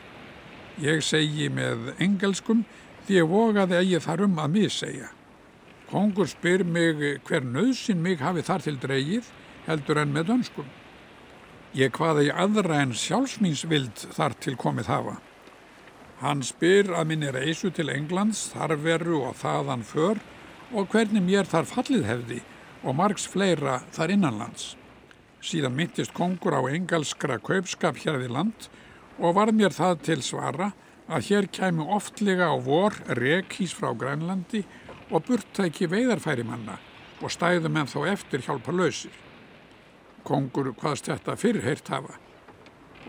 Ég 0.81 1.03
segi 1.03 1.49
með 1.51 1.91
engelskum 2.01 2.65
því 3.05 3.17
ég 3.19 3.31
vogaði 3.31 3.77
að 3.79 3.89
ég 3.91 4.03
þar 4.05 4.25
um 4.27 4.39
að 4.39 4.53
missegja. 4.55 5.09
Kongur 5.91 6.29
spyr 6.31 6.63
mig 6.63 7.01
hver 7.27 7.43
nöðsin 7.43 8.03
mig 8.03 8.21
hafi 8.23 8.43
þar 8.47 8.63
til 8.63 8.77
dreigið 8.79 9.27
heldur 9.67 9.99
en 10.01 10.13
með 10.15 10.31
dönskum. 10.31 10.69
Ég 11.75 11.91
hvaði 11.95 12.31
aðra 12.31 12.81
en 12.83 12.95
sjálfsmýnsvild 12.95 14.07
þar 14.15 14.35
til 14.43 14.57
komið 14.59 14.91
hafa. 14.91 15.17
Hann 16.21 16.43
spyr 16.45 16.91
að 16.93 17.07
minni 17.09 17.31
reysu 17.33 17.71
til 17.73 17.89
Englands, 17.89 18.51
þarveru 18.53 19.23
og 19.29 19.37
þaðan 19.39 19.85
för 19.87 20.19
og 20.71 20.87
hvernig 20.91 21.23
mér 21.23 21.47
þar 21.49 21.67
fallið 21.67 22.05
hefði 22.07 22.37
og 22.81 22.95
margs 22.97 23.25
fleira 23.29 23.81
þar 23.91 24.13
innanlands. 24.15 24.75
Síðan 25.41 25.75
myndist 25.75 26.13
kongur 26.15 26.55
á 26.55 26.61
engalskra 26.69 27.39
kaupskap 27.43 27.99
hér 28.03 28.19
við 28.21 28.31
land 28.37 28.69
og 29.19 29.35
var 29.35 29.51
mér 29.51 29.75
það 29.75 30.05
til 30.07 30.21
svara 30.23 30.71
að 31.11 31.27
hér 31.27 31.49
kæmu 31.51 31.89
oftlega 31.91 32.47
á 32.47 32.55
vor 32.61 32.95
rekís 33.19 33.75
frá 33.75 33.91
Grænlandi 33.97 34.63
og 35.11 35.25
burtæki 35.27 35.89
veiðarfæri 35.91 36.45
manna 36.47 36.79
og 37.21 37.33
stæðum 37.33 37.81
en 37.81 37.91
þá 37.91 37.99
eftir 38.13 38.45
hjálpa 38.45 38.71
lausir. 38.71 39.13
Kongur 40.23 40.71
hvaðst 40.77 41.11
þetta 41.11 41.35
fyrrheirt 41.37 41.91
hafa. 41.91 42.15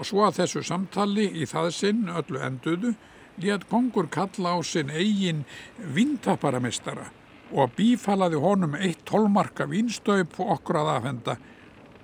Og 0.00 0.09
svo 0.09 0.25
að 0.26 0.40
þessu 0.40 0.64
samtali 0.66 1.28
í 1.37 1.47
það 1.47 1.71
sinn 1.76 2.07
öllu 2.11 2.40
enduðu 2.42 2.95
létt 3.40 3.69
kongur 3.71 4.09
kalla 4.12 4.57
á 4.57 4.59
sinn 4.64 4.90
eigin 4.90 5.45
vintaparamistara 5.78 7.12
og 7.53 7.75
bífalaði 7.77 8.41
honum 8.43 8.77
eitt 8.79 9.05
tólmarka 9.09 9.69
vínstaup 9.71 10.39
og 10.41 10.55
okkur 10.59 10.83
að 10.83 10.93
afhenda 10.97 11.39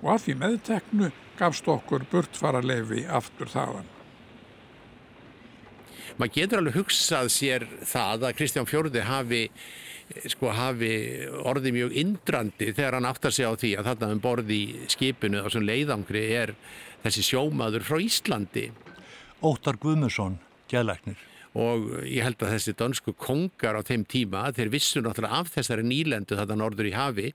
og 0.01 0.11
að 0.15 0.25
því 0.25 0.35
meðteknu 0.43 1.13
gafst 1.39 1.69
okkur 1.71 2.05
burtfara 2.11 2.61
lefi 2.63 3.05
aftur 3.05 3.51
þaðan 3.51 3.87
maður 6.19 6.35
getur 6.35 6.59
alveg 6.59 6.75
hugsað 6.79 7.29
sér 7.31 7.65
það 7.87 8.25
að 8.27 8.35
Kristján 8.39 8.67
Fjörði 8.67 9.03
hafi, 9.07 9.41
sko, 10.33 10.51
hafi 10.55 10.91
orði 11.47 11.73
mjög 11.75 11.95
indrandi 12.01 12.73
þegar 12.73 12.99
hann 12.99 13.09
áttar 13.09 13.35
sig 13.35 13.47
á 13.47 13.53
því 13.55 13.73
að 13.79 13.89
þarna 13.91 14.11
um 14.15 14.21
borði 14.23 14.59
í 14.59 14.91
skipinu 14.91 15.45
og 15.45 15.53
sem 15.55 15.65
leiðangri 15.65 16.25
er 16.41 16.55
þessi 17.05 17.25
sjómaður 17.29 17.87
frá 17.87 18.03
Íslandi. 18.03 18.67
Óttar 19.39 19.79
Guðmusson, 19.79 20.39
gæðleiknir. 20.71 21.28
Og 21.57 21.87
ég 22.05 22.21
held 22.21 22.43
að 22.45 22.51
þessi 22.53 22.75
dansku 22.77 23.15
kongar 23.17 23.79
á 23.79 23.81
þeim 23.81 24.03
tíma, 24.05 24.43
þeir 24.53 24.69
vissu 24.69 25.01
náttúrulega 25.01 25.39
af 25.41 25.49
þessari 25.55 25.87
nýlendu 25.87 26.37
þetta 26.37 26.57
norður 26.59 26.91
í 26.91 26.93
hafi 26.93 27.31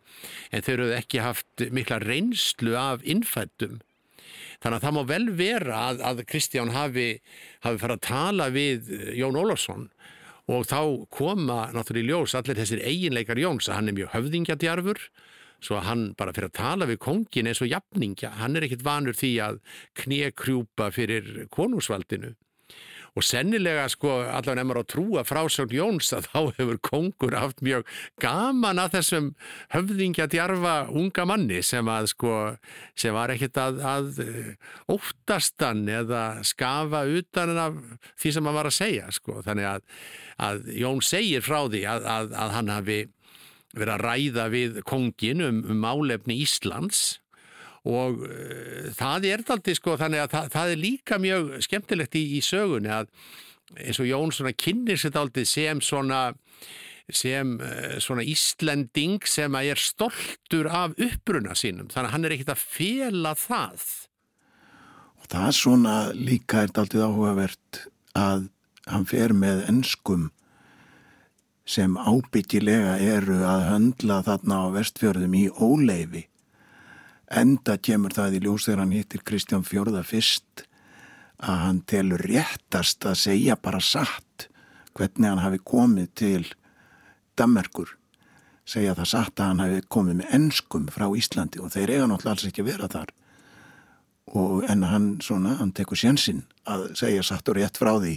en 0.54 0.62
þeir 0.62 0.76
eru 0.76 0.92
ekki 1.00 1.24
haft 1.24 1.66
mikla 1.74 1.98
reynslu 2.04 2.76
af 2.78 3.02
innfættum 3.02 3.80
Þannig 4.62 4.78
að 4.78 4.84
það 4.86 4.94
má 4.96 5.02
vel 5.08 5.24
vera 5.36 5.78
að, 5.90 6.02
að 6.08 6.22
Kristján 6.30 6.72
hafi, 6.72 7.08
hafi 7.64 7.80
farið 7.82 7.98
að 7.98 8.06
tala 8.06 8.48
við 8.54 8.92
Jón 9.18 9.36
Ólafsson 9.36 9.88
og 10.54 10.66
þá 10.68 10.80
koma 11.12 11.58
náttúrulega 11.72 12.04
í 12.04 12.08
ljós 12.10 12.34
allir 12.36 12.58
þessir 12.60 12.82
eiginleikar 12.84 13.40
Jóns 13.40 13.68
að 13.68 13.78
hann 13.78 13.90
er 13.90 13.96
mjög 13.98 14.12
höfðingjadjarfur 14.14 15.02
svo 15.64 15.78
að 15.78 15.86
hann 15.88 16.06
bara 16.18 16.34
fyrir 16.36 16.50
að 16.50 16.58
tala 16.58 16.88
við 16.88 17.00
kongin 17.00 17.48
eins 17.48 17.62
og 17.64 17.70
jafningja, 17.70 18.34
hann 18.40 18.56
er 18.56 18.66
ekkit 18.66 18.84
vanur 18.84 19.16
því 19.16 19.32
að 19.40 19.60
kniekrjúpa 20.00 20.90
fyrir 20.92 21.46
konungsvaldinu 21.54 22.34
og 23.14 23.22
sennilega 23.22 23.86
sko 23.92 24.16
allavega 24.24 24.58
nefnir 24.58 24.80
á 24.82 24.84
trúa 24.90 25.22
frásögn 25.26 25.74
Jóns 25.76 26.10
að 26.16 26.28
þá 26.32 26.40
hefur 26.58 26.80
kongur 26.82 27.36
haft 27.38 27.62
mjög 27.64 27.86
gaman 28.22 28.82
að 28.82 28.96
þessum 28.98 29.30
höfðingja 29.74 30.26
djarfa 30.32 30.74
unga 30.90 31.26
manni 31.30 31.62
sem 31.62 31.88
að 31.90 32.10
sko 32.14 32.34
sem 32.98 33.14
var 33.14 33.34
ekkit 33.34 33.60
að, 33.62 33.80
að 33.86 34.22
eh, 34.24 34.52
óttastan 34.90 35.84
eða 35.86 36.24
skafa 36.46 37.04
utan 37.06 37.54
af 37.54 37.78
því 38.18 38.34
sem 38.34 38.50
hann 38.50 38.58
var 38.58 38.70
að 38.70 38.78
segja 38.80 39.10
sko. 39.14 39.40
Þannig 39.46 39.70
að, 39.70 39.84
að 40.48 40.64
Jón 40.82 41.02
segir 41.04 41.44
frá 41.46 41.60
því 41.68 41.84
að, 41.90 42.08
að 42.34 42.56
hann 42.58 42.72
hafi 42.74 43.00
verið 43.74 43.94
að 43.94 44.04
ræða 44.08 44.48
við 44.52 44.80
kongin 44.86 45.42
um, 45.42 45.60
um 45.70 45.80
málefni 45.82 46.42
Íslands 46.42 47.20
og 47.84 48.22
uh, 48.24 48.92
það 48.96 49.28
er 49.30 49.44
aldrei 49.54 49.76
sko 49.76 49.98
þannig 50.00 50.24
að 50.24 50.30
það, 50.36 50.52
það 50.54 50.72
er 50.72 50.80
líka 50.80 51.20
mjög 51.20 51.50
skemmtilegt 51.66 52.16
í, 52.18 52.24
í 52.38 52.40
sögunni 52.44 52.92
að 52.92 53.10
eins 53.80 54.00
og 54.00 54.08
Jón 54.08 54.32
svona 54.34 54.54
kynir 54.56 55.00
sér 55.00 55.20
aldrei 55.20 55.44
sem 55.48 55.80
svona 55.84 56.26
sem 57.12 57.58
uh, 57.60 57.96
svona 58.00 58.24
Íslending 58.24 59.26
sem 59.28 59.52
að 59.56 59.74
er 59.74 59.80
stoltur 59.82 60.70
af 60.72 60.94
uppbruna 60.96 61.56
sínum. 61.58 61.90
Þannig 61.92 62.08
að 62.08 62.14
hann 62.14 62.24
er 62.24 62.36
ekkit 62.36 62.54
að 62.54 62.62
fela 62.64 63.34
það. 63.36 63.88
Og 65.20 65.28
það 65.32 65.48
er 65.48 65.58
svona 65.58 65.96
líka 66.16 66.64
er 66.64 66.72
aldrei 66.80 67.04
áhugavert 67.04 67.82
að 68.16 68.48
hann 68.88 69.06
fer 69.08 69.34
með 69.36 69.64
ennskum 69.68 70.30
sem 71.68 71.96
ábyggilega 71.96 72.98
eru 73.00 73.38
að 73.48 73.66
höndla 73.70 74.20
þarna 74.24 74.58
á 74.60 74.66
vestfjörðum 74.74 75.36
í 75.38 75.44
óleifi 75.48 76.26
enda 77.30 77.76
kemur 77.78 78.14
það 78.14 78.38
í 78.38 78.44
ljós 78.44 78.68
þegar 78.68 78.84
hann 78.84 78.94
hittir 78.94 79.24
Kristján 79.24 79.66
Fjörða 79.66 80.04
fyrst 80.06 80.66
að 81.44 81.60
hann 81.64 81.82
telur 81.88 82.22
réttast 82.24 83.04
að 83.08 83.20
segja 83.24 83.56
bara 83.60 83.80
satt. 83.82 84.48
Hvernig 84.94 85.26
hann 85.26 85.42
hafi 85.42 85.60
komið 85.64 86.10
til 86.14 86.44
Dammerkur 87.34 87.96
segja 88.64 88.94
það 88.96 89.10
satt 89.10 89.40
að 89.40 89.50
hann 89.50 89.62
hafi 89.64 89.84
komið 89.92 90.18
með 90.20 90.34
ennskum 90.38 90.88
frá 90.92 91.06
Íslandi 91.12 91.60
og 91.60 91.72
þeir 91.74 91.92
eiga 91.94 92.08
náttúrulega 92.08 92.34
alls 92.36 92.48
ekki 92.48 92.64
að 92.64 92.70
vera 92.70 92.90
þar. 92.92 93.14
Og 94.34 94.64
en 94.72 94.84
hann 94.88 95.08
svona, 95.22 95.58
hann 95.60 95.74
tekur 95.76 96.00
sjansinn 96.00 96.44
að 96.70 96.86
segja 96.98 97.24
satt 97.26 97.48
og 97.52 97.58
rétt 97.58 97.80
frá 97.80 97.92
því. 97.98 98.14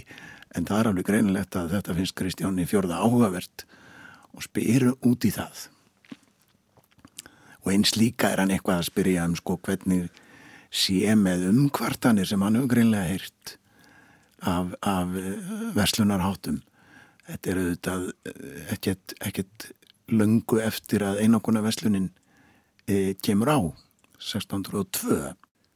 En 0.56 0.68
það 0.68 0.80
er 0.80 0.90
alveg 0.90 1.08
greinilegt 1.10 1.58
að 1.60 1.74
þetta 1.76 1.96
finnst 1.98 2.16
Kristjáni 2.16 2.64
Fjörða 2.68 3.02
áhugavert 3.04 3.66
og 4.32 4.46
spyru 4.46 4.94
út 5.04 5.26
í 5.28 5.32
það 5.34 5.66
og 7.68 7.74
eins 7.74 7.92
líka 8.00 8.32
er 8.32 8.40
hann 8.40 8.52
eitthvað 8.54 8.80
að 8.80 8.88
spyrja 8.88 9.26
um 9.28 9.34
sko 9.36 9.58
hvernig 9.60 10.06
sé 10.72 11.12
með 11.20 11.48
umkvartanir 11.50 12.28
sem 12.28 12.40
hann 12.44 12.56
hefur 12.56 12.70
greinlega 12.72 13.10
heyrt 13.10 13.58
af, 14.40 14.72
af 14.80 15.12
verslunarháttum. 15.76 16.62
Þetta 17.28 17.50
er 17.52 17.60
auðvitað 17.60 18.06
ekkert, 18.72 19.14
ekkert 19.20 19.68
löngu 20.08 20.62
eftir 20.64 21.04
að 21.04 21.20
einakona 21.26 21.60
verslunin 21.64 22.08
e, 22.88 23.12
kemur 23.20 23.52
á, 23.52 23.58
1602. 24.16 25.18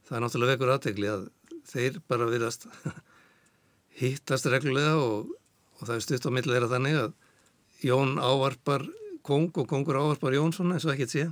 Það 0.07 0.17
er 0.17 0.25
náttúrulega 0.25 0.55
vekur 0.55 0.73
aðtegli 0.73 1.11
að 1.11 1.27
þeir 1.69 2.01
bara 2.09 2.31
viðast 2.31 2.65
hittast 4.01 4.49
reglulega 4.49 4.97
og, 4.97 5.29
og 5.77 5.85
það 5.85 5.95
er 5.99 6.05
stutt 6.07 6.25
á 6.25 6.31
millið 6.33 6.57
þeirra 6.57 6.73
þannig 6.73 6.99
að 7.03 7.13
Jón 7.83 8.15
ávarpar 8.15 8.85
kong 9.27 9.51
og 9.59 9.67
kongur 9.67 9.99
ávarpar 9.99 10.33
Jónsson 10.37 10.71
eins 10.71 10.85
og 10.87 10.93
ekkert 10.95 11.11
sé 11.11 11.25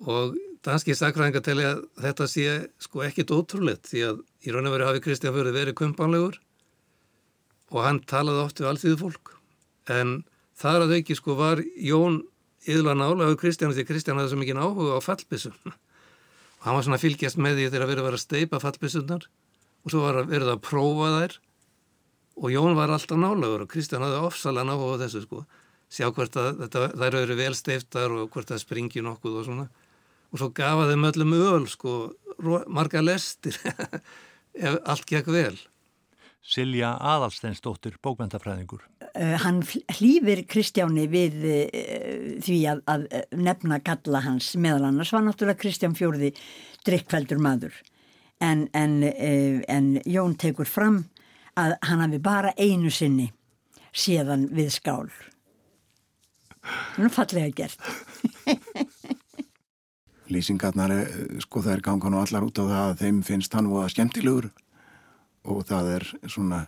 og 0.00 0.36
danski 0.66 0.96
sakræðingar 0.98 1.44
telja 1.46 1.74
að 1.74 1.84
þetta 2.04 2.28
sé 2.30 2.48
sko 2.82 3.04
ekkit 3.06 3.34
ótrúleitt 3.34 3.90
því 3.90 4.04
að 4.08 4.24
í 4.46 4.54
raun 4.54 4.70
og 4.70 4.76
veru 4.76 4.88
hafi 4.88 5.04
Kristján 5.04 5.34
Fjörður 5.34 5.58
verið 5.58 5.78
kumpanlegur 5.78 6.40
og 7.72 7.80
hann 7.86 8.02
talaði 8.08 8.44
oft 8.46 8.60
við 8.60 8.70
allþýðu 8.72 9.00
fólk 9.00 9.32
en 9.92 10.18
þar 10.58 10.86
að 10.86 10.96
auki 10.98 11.16
sko 11.18 11.36
var 11.38 11.62
Jón 11.76 12.22
yðla 12.68 12.96
nálagur 12.98 13.38
Kristján 13.40 13.74
því 13.74 13.86
Kristján 13.88 14.20
hafði 14.20 14.34
svo 14.34 14.42
mikið 14.42 14.62
áhuga 14.62 14.98
á 14.98 15.00
fallbissum 15.02 15.56
og 16.62 16.66
hann 16.66 16.78
var 16.78 16.86
svona 16.86 17.02
fylgjast 17.02 17.40
með 17.42 17.58
því 17.58 17.70
þegar 17.70 17.88
verið 17.90 18.02
að 18.02 18.08
vera 18.10 18.20
að 18.20 18.26
steipa 18.26 18.62
fallbissunar 18.62 19.30
og 19.82 19.90
svo 19.90 20.04
verið 20.06 20.52
að 20.52 20.62
prófa 20.62 21.10
þær. 21.16 21.38
Og 22.42 22.52
Jón 22.54 22.76
var 22.78 22.92
alltaf 22.94 23.18
nálagur 23.18 23.64
og 23.64 23.70
Kristján 23.70 24.04
hafði 24.04 24.20
ofsalega 24.28 24.68
náhuga 24.68 24.96
á 24.96 25.00
þessu 25.04 25.24
sko. 25.26 25.42
Sjá 25.92 26.08
hvort 26.14 26.36
að 26.40 26.62
þetta, 26.62 26.84
þær 26.96 27.16
eru 27.18 27.36
vel 27.36 27.54
steiftar 27.56 28.14
og 28.14 28.30
hvort 28.32 28.48
það 28.48 28.62
springi 28.62 29.02
nokkuð 29.04 29.40
og 29.40 29.48
svona 29.48 29.66
og 30.32 30.40
svo 30.40 30.48
gafa 30.56 30.88
þeim 30.90 31.08
öllum 31.10 31.36
öl 31.36 31.68
sko 31.70 31.98
marga 32.72 33.02
lestir 33.04 33.58
ef 34.66 34.80
allt 34.88 35.06
gekk 35.08 35.30
vel 35.32 35.58
Silja 36.42 36.96
Adalsteinsdóttir, 36.98 38.00
bókvendafræðingur. 38.02 38.80
Uh, 39.14 39.36
hann 39.44 39.60
hlýfir 39.94 40.42
Kristjáni 40.50 41.04
við 41.06 41.36
uh, 41.46 41.66
því 42.42 42.56
að, 42.72 42.80
að 42.90 43.04
nefna 43.38 43.78
galla 43.86 44.24
hans 44.24 44.48
meðal 44.58 44.88
annars 44.88 45.12
var 45.14 45.22
náttúrulega 45.22 45.60
Kristján 45.62 45.94
Fjórði 45.94 46.32
drikkveldur 46.82 47.38
maður 47.42 47.76
en, 48.42 48.66
en, 48.74 48.98
uh, 49.06 49.62
en 49.70 49.92
Jón 50.02 50.34
tekur 50.34 50.66
fram 50.66 51.04
að 51.54 51.76
hann 51.86 52.02
hafi 52.02 52.18
bara 52.24 52.54
einu 52.58 52.90
sinni 52.90 53.28
séðan 53.94 54.48
við 54.50 54.72
skál. 54.80 55.12
Nú 56.98 57.06
fallega 57.12 57.54
gert. 57.54 57.78
Lýsingarnar, 60.32 60.94
sko 61.44 61.62
það 61.62 61.76
er 61.76 61.84
gangan 61.86 62.16
og 62.16 62.26
allar 62.26 62.46
út 62.46 62.60
á 62.60 62.64
það 62.64 62.84
að 62.86 63.00
þeim 63.02 63.22
finnst 63.26 63.56
hann 63.56 63.70
voða 63.70 63.90
skemmtilegur. 63.92 64.48
Og 65.42 65.64
það 65.68 65.90
er 65.96 66.08
svona 66.30 66.64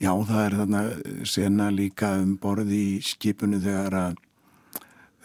já 0.00 0.10
það 0.24 0.42
er 0.44 0.56
þarna 0.62 0.82
sena 1.28 1.68
líka 1.74 2.14
um 2.22 2.34
borði 2.40 2.80
í 2.94 2.98
skipunu 3.04 3.60
þegar 3.60 3.96
að 3.98 4.18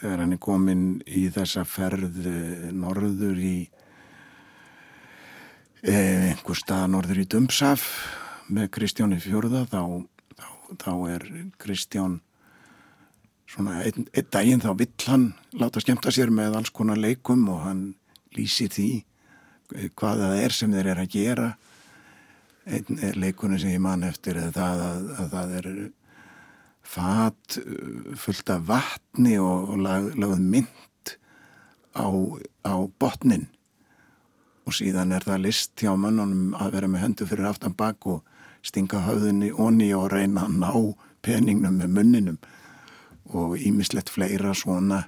þegar 0.01 0.21
hann 0.21 0.35
er 0.35 0.41
komin 0.43 0.83
í 1.07 1.25
þessa 1.33 1.63
ferð 1.65 2.19
eh, 2.27 2.67
norður 2.75 3.39
í 3.39 3.55
eh, 5.81 6.31
einhver 6.33 6.59
stað 6.59 6.89
norður 6.91 7.23
í 7.23 7.27
Dömsaf 7.31 7.87
með 8.51 8.69
Kristjáni 8.75 9.21
Fjörða 9.23 9.63
þá, 9.71 9.81
þá, 10.35 10.49
þá 10.83 10.91
er 11.15 11.27
Kristján 11.61 12.19
svona 13.49 13.81
einn, 13.85 14.07
einn 14.13 14.31
daginn 14.33 14.63
þá 14.63 14.71
vill 14.79 15.07
hann 15.07 15.27
láta 15.59 15.83
skemta 15.83 16.13
sér 16.13 16.31
með 16.33 16.57
alls 16.59 16.73
konar 16.75 16.99
leikum 16.99 17.45
og 17.53 17.61
hann 17.65 17.83
lýsir 18.35 18.71
því 18.73 18.89
hvað 19.97 20.23
það 20.23 20.41
er 20.43 20.55
sem 20.55 20.73
þeir 20.73 20.91
er 20.93 21.01
að 21.01 21.13
gera. 21.15 21.47
Einn 22.65 22.99
er 23.05 23.17
leikunni 23.21 23.59
sem 23.61 23.73
ég 23.75 23.81
man 23.81 24.05
eftir 24.05 24.39
að 24.41 24.57
það, 24.57 24.83
að, 24.85 25.09
að 25.21 25.31
það 25.33 25.55
er 25.59 25.69
fat 26.85 27.57
uh, 27.61 28.15
fullt 28.21 28.53
af 28.53 28.65
vatni 28.69 29.35
og, 29.41 29.73
og 29.73 29.81
lag, 29.81 30.09
lagð 30.17 30.41
mynd 30.41 31.13
á, 31.97 32.07
á 32.65 32.75
botnin 33.01 33.47
og 34.65 34.73
síðan 34.73 35.13
er 35.13 35.25
það 35.25 35.43
list 35.45 35.73
hjá 35.81 35.93
mannunum 35.97 36.55
að 36.57 36.77
vera 36.77 36.89
með 36.89 37.03
höndu 37.05 37.27
fyrir 37.29 37.49
aftan 37.49 37.75
bak 37.77 38.05
og 38.09 38.23
stinga 38.65 39.03
höfðinni 39.05 39.51
onni 39.61 39.91
og 39.93 40.09
reyna 40.13 40.47
að 40.47 40.57
ná 40.61 40.71
peningnum 41.25 41.77
með 41.81 41.93
munninum 41.97 42.39
og 43.33 43.57
ímislegt 43.57 44.11
fleira 44.13 44.53
svona 44.53 45.05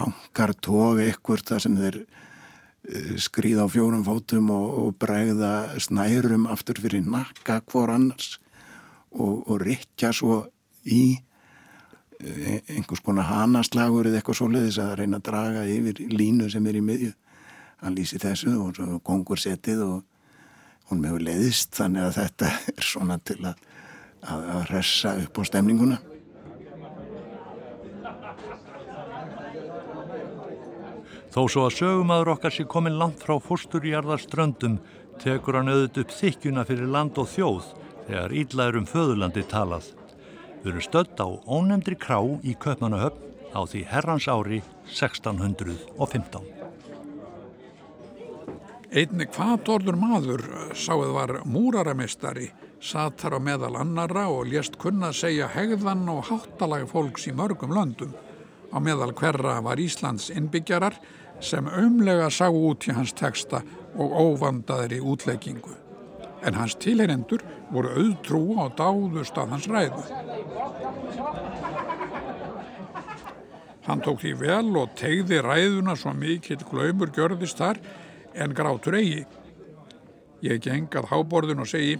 hangar 0.00 0.54
tói 0.58 1.10
ykkur 1.12 1.44
það 1.46 1.62
sem 1.62 1.76
þeir 1.78 2.04
Eh, 2.84 3.16
skrýða 3.16 3.64
á 3.64 3.68
fjórum 3.72 4.02
fótum 4.04 4.50
og, 4.52 4.64
og 4.76 4.96
bregða 5.00 5.72
snærum 5.80 6.44
aftur 6.52 6.76
fyrir 6.84 7.06
nakka 7.08 7.62
hvor 7.64 7.88
annars 7.88 8.34
og, 9.08 9.40
og 9.48 9.62
rikja 9.62 10.10
svo 10.12 10.42
í 10.84 11.16
eh, 12.20 12.60
einhvers 12.68 13.00
konar 13.00 13.30
hanaslagur 13.30 14.10
eða 14.10 14.20
eitthvað 14.20 14.36
svoleiðis 14.42 14.82
að 14.84 14.92
reyna 15.00 15.16
að 15.16 15.30
draga 15.30 15.64
yfir 15.64 16.02
línu 16.12 16.50
sem 16.52 16.68
er 16.68 16.76
í 16.76 16.84
miðju. 16.84 17.14
Hann 17.80 17.96
lýsi 17.96 18.20
þessu 18.20 18.52
og 18.52 18.76
svo 18.76 19.00
kongur 19.00 19.40
setið 19.40 19.80
og 19.86 20.04
hún 20.90 21.00
meður 21.00 21.24
leiðist 21.30 21.72
þannig 21.80 22.10
að 22.10 22.18
þetta 22.18 22.52
er 22.76 22.90
svona 22.92 23.16
til 23.24 23.40
að, 23.48 23.64
að 24.28 24.68
ressa 24.74 25.16
upp 25.24 25.40
á 25.40 25.42
stemninguna 25.48 26.02
Þó 31.34 31.48
svo 31.50 31.64
að 31.66 31.72
sögumadur 31.80 32.28
okkar 32.36 32.52
sé 32.54 32.62
komin 32.70 32.94
langt 32.94 33.24
frá 33.26 33.34
fórsturjarðarströndum 33.42 34.76
tekur 35.18 35.56
hann 35.58 35.70
auðvitað 35.72 36.04
upp 36.04 36.12
þykjuna 36.14 36.62
fyrir 36.68 36.92
land 36.94 37.16
og 37.18 37.26
þjóð 37.32 37.70
þegar 38.06 38.34
ídlaður 38.38 38.76
um 38.78 38.86
föðurlandi 38.86 39.42
talað. 39.50 39.88
Við 40.62 40.68
erum 40.70 40.84
stödd 40.86 41.18
á 41.18 41.28
ónemndri 41.50 41.96
krá 41.98 42.20
í 42.46 42.54
Köpmannahöfn 42.62 43.50
á 43.50 43.60
því 43.66 43.82
herrans 43.90 44.28
ári 44.30 44.60
1615. 44.92 46.46
Einni 48.94 49.26
kvatorður 49.26 49.98
maður 49.98 50.46
sáið 50.78 51.12
var 51.16 51.34
múraramistari, 51.50 52.52
satt 52.78 53.18
þar 53.24 53.40
á 53.42 53.46
meðal 53.48 53.72
annara 53.82 54.28
og 54.30 54.46
lést 54.52 54.78
kunna 54.78 55.10
segja 55.10 55.50
hegðan 55.50 56.06
og 56.14 56.28
háttalag 56.30 56.86
fólks 56.94 57.26
í 57.26 57.34
mörgum 57.34 57.74
löndum. 57.74 58.14
Á 58.70 58.78
meðal 58.78 59.10
hverra 59.18 59.58
var 59.66 59.82
Íslands 59.82 60.30
innbyggjarar 60.30 60.94
sem 61.40 61.66
umlega 61.66 62.30
sá 62.30 62.48
út 62.50 62.86
í 62.88 62.94
hans 62.94 63.14
teksta 63.16 63.62
og 63.94 64.12
óvandaðri 64.12 65.00
útleggingu. 65.00 65.74
En 66.44 66.54
hans 66.58 66.76
tilherendur 66.76 67.42
voru 67.72 67.94
auðtrú 67.96 68.42
á 68.60 68.68
dáðust 68.76 69.38
af 69.40 69.50
hans 69.52 69.68
ræðu. 69.70 70.02
Hann 73.84 74.00
tók 74.00 74.22
því 74.22 74.32
vel 74.40 74.76
og 74.80 74.94
tegði 74.96 75.42
ræðuna 75.44 75.96
svo 75.96 76.14
mikill 76.16 76.62
glaumur 76.70 77.12
gjörðist 77.12 77.60
þar 77.60 77.80
en 78.34 78.54
grátur 78.56 78.96
eigi. 78.96 79.24
Ég 80.44 80.60
gengað 80.64 81.10
háborðin 81.10 81.62
og 81.64 81.68
segi, 81.68 81.98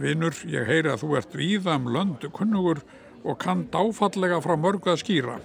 vinnur, 0.00 0.36
ég 0.48 0.68
heyri 0.68 0.92
að 0.92 1.02
þú 1.04 1.16
ert 1.18 1.34
víða 1.36 1.76
um 1.76 1.88
löndu 1.92 2.30
kunnugur 2.32 2.82
og 3.24 3.38
kann 3.40 3.66
dáfallega 3.72 4.40
frá 4.44 4.56
mörgu 4.60 4.92
að 4.92 5.02
skýra. 5.02 5.38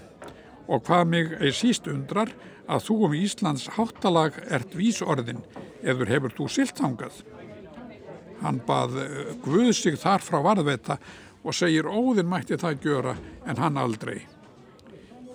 Og 0.67 0.84
hvað 0.88 1.08
mig 1.08 1.34
ei 1.39 1.52
síst 1.56 1.88
undrar 1.91 2.32
að 2.67 2.84
þú 2.88 2.97
um 3.08 3.15
Íslands 3.15 3.67
háttalag 3.77 4.38
ert 4.51 4.75
vísorðin 4.75 5.43
eður 5.84 6.12
hefur 6.12 6.36
þú 6.38 6.47
siltangað. 6.51 7.21
Hann 8.41 8.60
bað 8.67 8.99
eh, 9.01 9.32
Guð 9.43 9.71
sig 9.75 9.97
þar 9.99 10.23
frá 10.23 10.41
varðveita 10.45 10.97
og 11.47 11.56
segir 11.56 11.88
óðin 11.88 12.30
mætti 12.30 12.60
það 12.60 12.84
gjöra 12.84 13.15
en 13.47 13.62
hann 13.62 13.80
aldrei. 13.80 14.19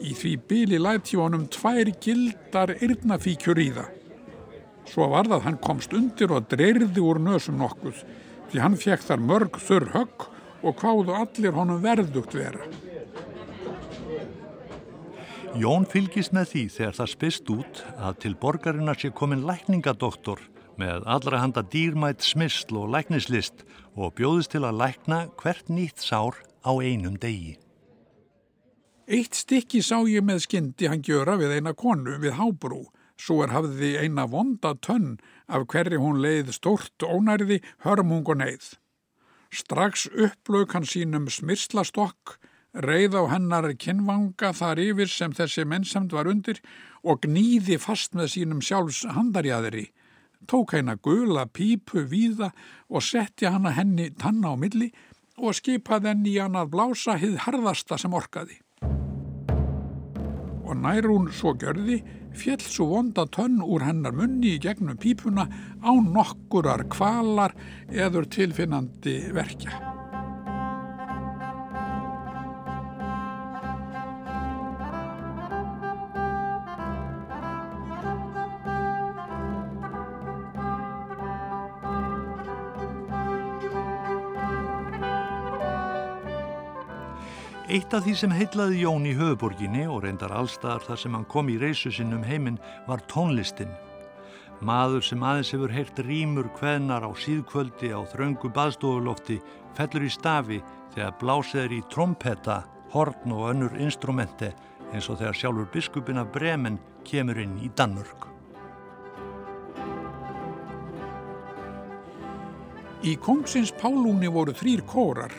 Í 0.02 0.12
því 0.18 0.32
bíli 0.48 0.78
læti 0.82 1.16
honum 1.16 1.46
tvær 1.50 1.92
gildar 2.02 2.74
yrnafíkjur 2.82 3.60
í 3.62 3.68
það. 3.78 3.90
Svo 4.92 5.08
var 5.12 5.30
það 5.30 5.44
hann 5.46 5.60
komst 5.62 5.94
undir 5.96 6.34
og 6.34 6.48
dreyrði 6.50 7.00
úr 7.00 7.20
nösum 7.22 7.60
nokkuð 7.60 8.02
því 8.52 8.60
hann 8.60 8.76
fekk 8.76 9.06
þar 9.08 9.22
mörg 9.24 9.60
þurr 9.62 9.92
högg 9.94 10.26
og 10.62 10.82
hváðu 10.82 11.14
allir 11.16 11.56
honum 11.56 11.80
verðugt 11.82 12.34
vera. 12.36 12.66
Jón 15.52 15.84
fylgist 15.84 16.32
með 16.32 16.46
því 16.48 16.60
þegar 16.72 16.94
það 16.96 17.08
spist 17.12 17.50
út 17.52 17.80
að 18.00 18.14
til 18.22 18.30
borgarinnar 18.40 18.96
sé 18.96 19.10
komin 19.12 19.42
lækningadoktor 19.44 20.40
með 20.80 21.04
allra 21.04 21.42
handa 21.42 21.60
dýrmætt 21.74 22.24
smisl 22.24 22.78
og 22.80 22.88
læknislist 22.94 23.60
og 23.92 24.14
bjóðist 24.16 24.54
til 24.54 24.62
að 24.64 24.78
lækna 24.80 25.18
hvert 25.42 25.68
nýtt 25.68 26.00
sár 26.00 26.38
á 26.64 26.72
einum 26.80 27.18
degi. 27.20 27.58
Eitt 29.04 29.36
stykki 29.36 29.82
sá 29.84 29.98
ég 30.08 30.24
með 30.24 30.46
skyndi 30.46 30.88
hann 30.88 31.04
gjöra 31.04 31.36
við 31.36 31.58
eina 31.58 31.74
konu 31.76 32.16
við 32.22 32.38
hábrú, 32.38 32.86
svo 33.20 33.42
er 33.44 33.52
hafði 33.52 33.98
eina 34.00 34.24
vonda 34.24 34.72
tönn 34.80 35.18
af 35.52 35.66
hverju 35.68 36.00
hún 36.00 36.22
leið 36.24 36.54
stort 36.56 37.04
ónærði, 37.04 37.60
hörmung 37.84 38.24
og 38.24 38.40
neyð. 38.40 38.78
Strax 39.52 40.08
upplauk 40.16 40.72
hann 40.72 40.88
sínum 40.88 41.28
smirslastokk 41.28 42.38
reið 42.72 43.16
á 43.20 43.22
hennar 43.28 43.68
kinnvanga 43.76 44.52
þar 44.56 44.80
yfir 44.80 45.10
sem 45.12 45.32
þessi 45.36 45.64
mennsamt 45.68 46.12
var 46.16 46.28
undir 46.30 46.60
og 47.04 47.20
gnýði 47.26 47.78
fast 47.80 48.16
með 48.16 48.32
sínum 48.36 48.62
sjálfs 48.64 49.04
handarjæðri, 49.12 49.90
tók 50.48 50.72
heina 50.72 50.96
gula 50.96 51.46
pípu 51.46 52.06
víða 52.08 52.52
og 52.88 53.04
setti 53.04 53.46
hana 53.46 53.74
henni 53.76 54.10
tanna 54.16 54.54
á 54.54 54.56
milli 54.56 54.90
og 55.36 55.56
skipaði 55.56 56.12
henni 56.12 56.34
í 56.34 56.40
hann 56.40 56.56
að 56.56 56.72
blása 56.72 57.16
hið 57.20 57.38
harðasta 57.44 57.98
sem 58.00 58.14
orkaði. 58.14 58.58
Og 60.62 60.78
nær 60.78 61.04
hún 61.10 61.28
svo 61.34 61.52
gjörði, 61.58 61.98
fjell 62.38 62.62
svo 62.64 62.86
vonda 62.94 63.26
tönn 63.28 63.60
úr 63.60 63.84
hennar 63.84 64.14
munni 64.16 64.54
í 64.56 64.60
gegnum 64.62 64.96
pípuna 64.96 65.44
á 65.84 65.92
nokkurar 65.92 66.86
kvalar 66.88 67.52
eður 67.90 68.30
tilfinnandi 68.32 69.18
verkja. 69.36 70.01
Eitt 87.72 87.94
af 87.96 88.02
því 88.04 88.12
sem 88.20 88.32
heitlaði 88.36 88.82
Jón 88.82 89.06
í 89.08 89.14
höfuborginni 89.16 89.86
og 89.88 90.02
reyndar 90.04 90.32
allstaðar 90.36 90.82
þar 90.84 90.98
sem 91.00 91.14
hann 91.16 91.24
kom 91.32 91.48
í 91.48 91.54
reysu 91.56 91.88
sinn 91.88 92.12
um 92.12 92.24
heiminn 92.26 92.58
var 92.84 93.00
tónlistin. 93.08 93.70
Maður 94.60 95.06
sem 95.06 95.22
aðeins 95.24 95.52
hefur 95.54 95.72
heyrt 95.72 96.02
rýmur 96.04 96.50
hveðnar 96.58 97.06
á 97.08 97.10
síðkvöldi 97.16 97.94
á 97.96 98.04
þröngu 98.12 98.50
baðstofulofti 98.52 99.38
fellur 99.78 100.04
í 100.04 100.10
stafi 100.12 100.58
þegar 100.92 101.16
blásið 101.22 101.60
er 101.62 101.72
í 101.72 101.78
trompetta, 101.94 102.58
horn 102.92 103.32
og 103.32 103.46
önnur 103.54 103.78
instrumenti 103.80 104.50
eins 104.92 105.08
og 105.08 105.22
þegar 105.22 105.38
sjálfur 105.40 105.70
biskupin 105.72 106.20
af 106.20 106.28
Bremen 106.34 106.76
kemur 107.08 107.40
inn 107.40 107.54
í 107.56 107.70
Danmörk. 107.72 108.28
Í 113.00 113.16
kongsins 113.16 113.72
Pálúni 113.80 114.28
voru 114.28 114.52
þrýr 114.60 114.84
kórar 114.84 115.32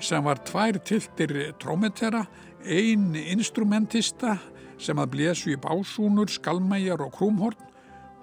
sem 0.00 0.24
var 0.24 0.40
tvær 0.44 0.78
tiltir 0.84 1.32
trómetera, 1.60 2.24
ein 2.64 3.14
instrumentista 3.14 4.36
sem 4.80 4.98
að 5.00 5.12
blésu 5.14 5.52
í 5.54 5.58
básúnur, 5.60 6.30
skalmæjar 6.32 7.02
og 7.04 7.14
krúmhorn 7.16 7.68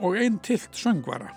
og 0.02 0.18
ein 0.18 0.38
tilt 0.46 0.76
söngvara. 0.78 1.32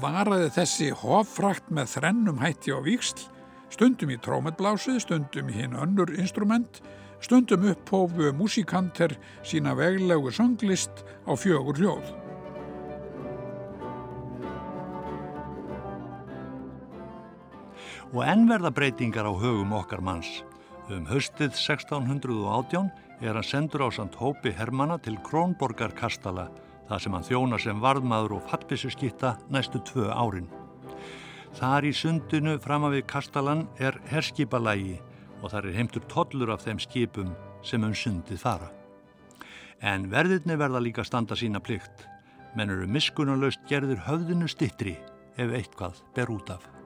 Varaði 0.00 0.50
þessi 0.54 0.90
hoffrakt 0.94 1.70
með 1.72 1.96
þrennum 1.96 2.40
hætti 2.40 2.72
á 2.72 2.78
víksl, 2.84 3.26
stundum 3.72 4.12
í 4.14 4.20
trómetblásið, 4.22 5.00
stundum 5.04 5.50
í 5.50 5.58
hinn 5.58 5.76
önnur 5.78 6.12
instrument, 6.20 6.80
stundum 7.20 7.66
upphófu 7.72 8.32
músikanter 8.36 9.16
sína 9.44 9.74
veglegu 9.78 10.32
sönglist 10.32 11.04
á 11.26 11.32
fjögur 11.36 11.80
hljóð. 11.80 12.19
Og 18.12 18.24
ennverða 18.26 18.72
breytingar 18.74 19.28
á 19.28 19.32
högum 19.32 19.72
okkar 19.76 20.02
manns. 20.02 20.42
Um 20.90 21.06
höstið 21.06 21.54
1618 21.54 22.88
er 23.22 23.36
hann 23.36 23.46
sendur 23.46 23.86
á 23.86 23.88
samt 23.94 24.16
hópi 24.18 24.50
Hermanna 24.50 24.98
til 24.98 25.18
Krónborgar 25.22 25.94
Kastala, 25.94 26.48
það 26.88 27.02
sem 27.04 27.14
hann 27.14 27.28
þjóna 27.28 27.60
sem 27.62 27.82
varðmaður 27.82 28.38
og 28.38 28.48
fattbissu 28.50 28.90
skitta 28.90 29.36
næstu 29.50 29.78
tvö 29.86 30.08
árin. 30.10 30.50
Þar 31.54 31.86
í 31.86 31.92
sundinu 31.94 32.56
fram 32.62 32.88
við 32.90 33.06
Kastalan 33.06 33.66
er 33.78 34.00
herskipalægi 34.10 34.98
og 35.42 35.50
þar 35.52 35.70
er 35.70 35.78
heimtur 35.78 36.02
tollur 36.10 36.54
af 36.54 36.66
þeim 36.66 36.82
skipum 36.82 37.30
sem 37.62 37.84
um 37.84 37.94
sundið 37.94 38.42
fara. 38.42 38.72
En 39.80 40.10
verðirni 40.10 40.58
verða 40.58 40.82
líka 40.82 41.06
standa 41.06 41.38
sína 41.38 41.62
plikt, 41.62 42.04
menn 42.56 42.74
eru 42.74 42.90
miskunnulegst 42.90 43.62
gerðir 43.70 44.02
höfðinu 44.08 44.50
stittri 44.50 44.98
ef 45.38 45.54
eitthvað 45.54 46.02
ber 46.14 46.34
út 46.34 46.50
af. 46.58 46.79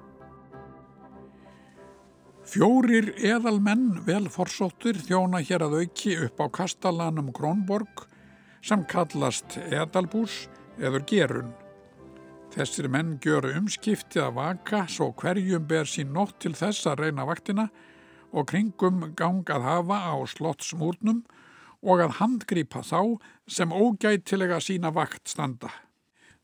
Fjórir 2.45 3.07
eðalmenn 3.25 4.03
vel 4.05 4.27
forsóttir 4.29 4.99
þjóna 5.01 5.39
hér 5.41 5.63
að 5.65 5.79
auki 5.81 6.11
upp 6.27 6.43
á 6.45 6.47
kastalanum 6.53 7.31
Krónborg 7.33 8.03
sem 8.61 8.83
kallast 8.85 9.57
Edalbús 9.73 10.43
eður 10.77 11.07
Gerun. 11.09 11.55
Þessir 12.53 12.91
menn 12.93 13.15
gjöru 13.25 13.55
umskiptið 13.57 14.27
að 14.27 14.37
vaka 14.37 14.83
svo 14.93 15.09
hverjum 15.17 15.65
ber 15.71 15.89
sín 15.89 16.13
nótt 16.13 16.37
til 16.45 16.53
þess 16.53 16.85
að 16.91 17.07
reyna 17.07 17.25
vaktina 17.25 17.65
og 18.37 18.51
kringum 18.53 19.01
gangað 19.17 19.65
hafa 19.65 20.03
á 20.05 20.15
slottsmúrnum 20.29 21.23
og 21.81 22.05
að 22.05 22.19
handgripa 22.21 22.85
þá 22.85 23.25
sem 23.49 23.73
ógætilega 23.73 24.61
sína 24.61 24.93
vakt 24.93 25.33
standa. 25.33 25.73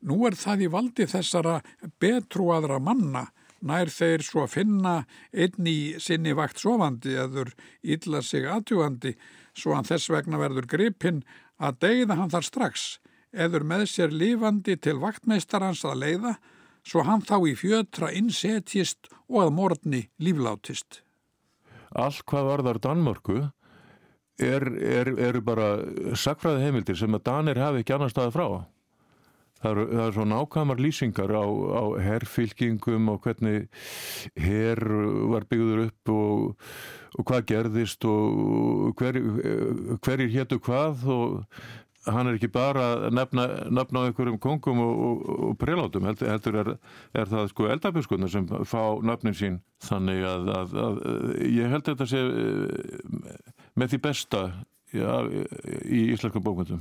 Nú 0.01 0.25
er 0.25 0.33
það 0.33 0.65
í 0.65 0.73
valdi 0.73 1.07
þessara 1.13 1.59
betruaðra 2.01 2.81
manna 2.81 3.27
nær 3.67 3.91
þeir 3.93 4.25
svo 4.25 4.45
að 4.47 4.55
finna 4.55 4.95
einn 5.33 5.69
í 5.69 5.79
sinni 6.01 6.33
vakt 6.37 6.63
sofandi 6.63 7.17
eður 7.21 7.53
illa 7.83 8.23
sig 8.25 8.49
aðtjúandi 8.49 9.15
svo 9.57 9.77
hann 9.77 9.89
þess 9.89 10.11
vegna 10.13 10.41
verður 10.41 10.69
gripinn 10.71 11.23
að 11.61 11.81
deyða 11.85 12.17
hann 12.21 12.33
þar 12.33 12.49
strax 12.49 12.89
eður 13.31 13.67
með 13.67 13.87
sér 13.91 14.15
lífandi 14.15 14.77
til 14.81 14.97
vaktmeistarans 15.03 15.85
að 15.87 16.03
leiða 16.05 16.35
svo 16.87 17.05
hann 17.07 17.23
þá 17.23 17.37
í 17.51 17.55
fjötra 17.59 18.11
innsetjist 18.17 19.11
og 19.29 19.45
að 19.45 19.55
morgni 19.55 20.03
líflátist. 20.23 21.03
Allt 21.91 22.25
hvað 22.31 22.49
varðar 22.49 22.81
Danmörku 22.83 23.39
er, 24.41 24.67
er, 24.79 25.13
er 25.21 25.41
bara 25.45 25.73
sakfræði 26.17 26.67
heimildir 26.67 26.99
sem 26.99 27.15
að 27.15 27.27
Danir 27.29 27.61
hafi 27.61 27.83
ekki 27.83 27.97
annar 27.97 28.13
staði 28.13 28.35
frá. 28.35 28.47
Það 29.61 29.71
eru, 29.71 29.85
það 29.91 30.05
eru 30.05 30.17
svo 30.17 30.27
nákvæmar 30.31 30.81
lýsingar 30.81 31.35
á, 31.37 31.45
á 31.45 31.85
herrfylkingum 32.01 33.11
og 33.13 33.21
hvernig 33.27 33.69
herr 34.41 34.81
var 35.35 35.45
byggður 35.51 35.85
upp 35.89 36.13
og, 36.15 36.65
og 37.19 37.29
hvað 37.29 37.47
gerðist 37.53 38.07
og 38.09 38.97
hver, 38.97 39.21
hverjir 40.01 40.35
héttu 40.39 40.61
hvað 40.65 41.05
og 41.13 41.61
hann 42.09 42.31
er 42.31 42.39
ekki 42.39 42.49
bara 42.53 42.87
að 42.95 43.07
nefna, 43.19 43.45
nefna 43.69 44.05
á 44.05 44.07
einhverjum 44.09 44.39
kongum 44.41 44.81
og, 44.81 45.03
og, 45.05 45.27
og 45.51 45.59
prelátum, 45.61 46.07
heldur, 46.09 46.31
heldur 46.33 46.61
er, 46.63 46.71
er 47.13 47.29
það 47.29 47.51
sko 47.53 47.69
eldabjörnskunnar 47.75 48.33
sem 48.33 48.49
fá 48.49 48.81
nöfnin 49.05 49.37
sín 49.37 49.59
þannig 49.85 50.25
að, 50.25 50.49
að, 50.57 50.73
að 50.87 51.03
ég 51.45 51.75
held 51.75 51.85
þetta 51.91 52.09
sé 52.09 52.23
með 53.77 53.93
því 53.93 54.01
besta 54.09 54.43
já, 54.97 55.13
í 55.85 56.07
íslenskum 56.15 56.45
bókmyndum. 56.45 56.81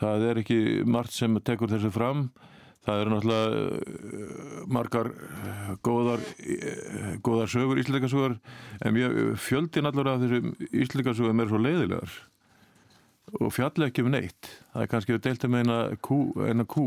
Það 0.00 0.26
er 0.28 0.42
ekki 0.42 0.60
margt 0.84 1.14
sem 1.16 1.38
tekur 1.44 1.72
þessu 1.72 1.90
fram. 1.94 2.28
Það 2.86 3.00
eru 3.02 3.12
náttúrulega 3.12 3.46
eh, 3.58 4.58
margar 4.70 5.08
eh, 5.10 5.70
góðar, 5.82 6.22
eh, 6.46 7.16
góðar 7.24 7.50
sögur, 7.50 7.80
íslendingasögur, 7.82 8.36
en 8.86 8.98
fjöldin 9.42 9.90
allur 9.90 10.12
af 10.12 10.22
þessum 10.22 10.52
íslendingasögum 10.70 11.42
er 11.42 11.50
svo 11.50 11.62
leiðilegar 11.64 12.14
og 13.40 13.50
fjall 13.50 13.88
ekki 13.88 14.04
um 14.06 14.12
neitt. 14.14 14.52
Það 14.70 14.84
er 14.84 14.92
kannski 14.92 15.16
að 15.16 15.24
delta 15.26 15.50
með 15.50 15.64
eina 15.64 15.80
kú, 15.98 16.20
eina 16.46 16.68
kú 16.76 16.86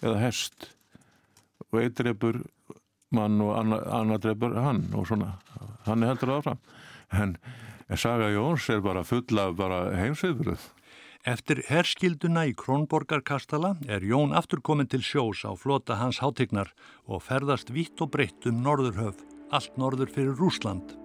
eða 0.00 0.22
hest 0.22 0.70
og 1.68 1.82
einn 1.82 1.92
drefur 1.98 2.40
mann 3.12 3.40
og 3.44 3.52
annar, 3.60 4.20
drefur 4.22 4.56
hann 4.56 4.86
og 4.96 5.10
svona. 5.10 5.34
Hann 5.84 6.06
er 6.06 6.14
heldur 6.14 6.38
áfram. 6.38 6.62
En 7.12 7.36
Saga 8.00 8.30
Jóns 8.32 8.70
er 8.72 8.80
bara 8.80 9.04
full 9.04 9.28
af 9.36 9.60
heimsviðbruð. 9.60 10.70
Eftir 11.22 11.60
herskilduna 11.68 12.48
í 12.50 12.52
Krónborgarkastala 12.58 13.76
er 13.86 14.02
Jón 14.02 14.32
aftur 14.34 14.58
komin 14.58 14.88
til 14.90 15.04
sjós 15.06 15.44
á 15.46 15.54
flota 15.54 15.94
hans 16.00 16.18
hátegnar 16.18 16.72
og 17.06 17.22
ferðast 17.22 17.68
vitt 17.70 18.00
og 18.02 18.10
breytt 18.10 18.48
um 18.50 18.58
Norðurhöf, 18.64 19.20
allt 19.54 19.76
norður 19.78 20.10
fyrir 20.10 20.34
Rúsland. 20.34 20.96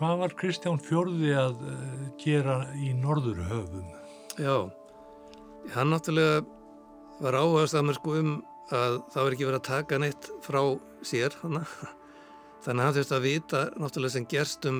Hvað 0.00 0.22
var 0.22 0.36
Kristján 0.40 0.80
Fjörði 0.80 1.34
að 1.36 1.60
uh, 1.60 1.76
gera 2.24 2.56
í 2.80 2.94
Norðurhöfum? 2.96 3.92
Já, 4.40 4.72
hann 5.76 5.92
náttúrulega 5.92 6.40
var 7.20 7.36
áhagast 7.42 7.76
að 7.76 7.86
mér 7.90 8.00
sko 8.00 8.16
um 8.22 8.32
að 8.72 8.98
það 9.12 9.20
var 9.20 9.36
ekki 9.36 9.50
verið 9.50 9.60
að 9.60 9.68
taka 9.68 10.00
neitt 10.00 10.32
frá 10.48 10.62
sér 11.04 11.36
hann 11.44 11.60
Þannig 12.66 12.82
að 12.82 12.86
hann 12.88 12.96
þurfti 12.96 13.14
að 13.14 13.26
vita 13.26 13.58
náttúrulega 13.78 14.14
sem 14.16 14.24
gerst 14.26 14.66
um 14.66 14.78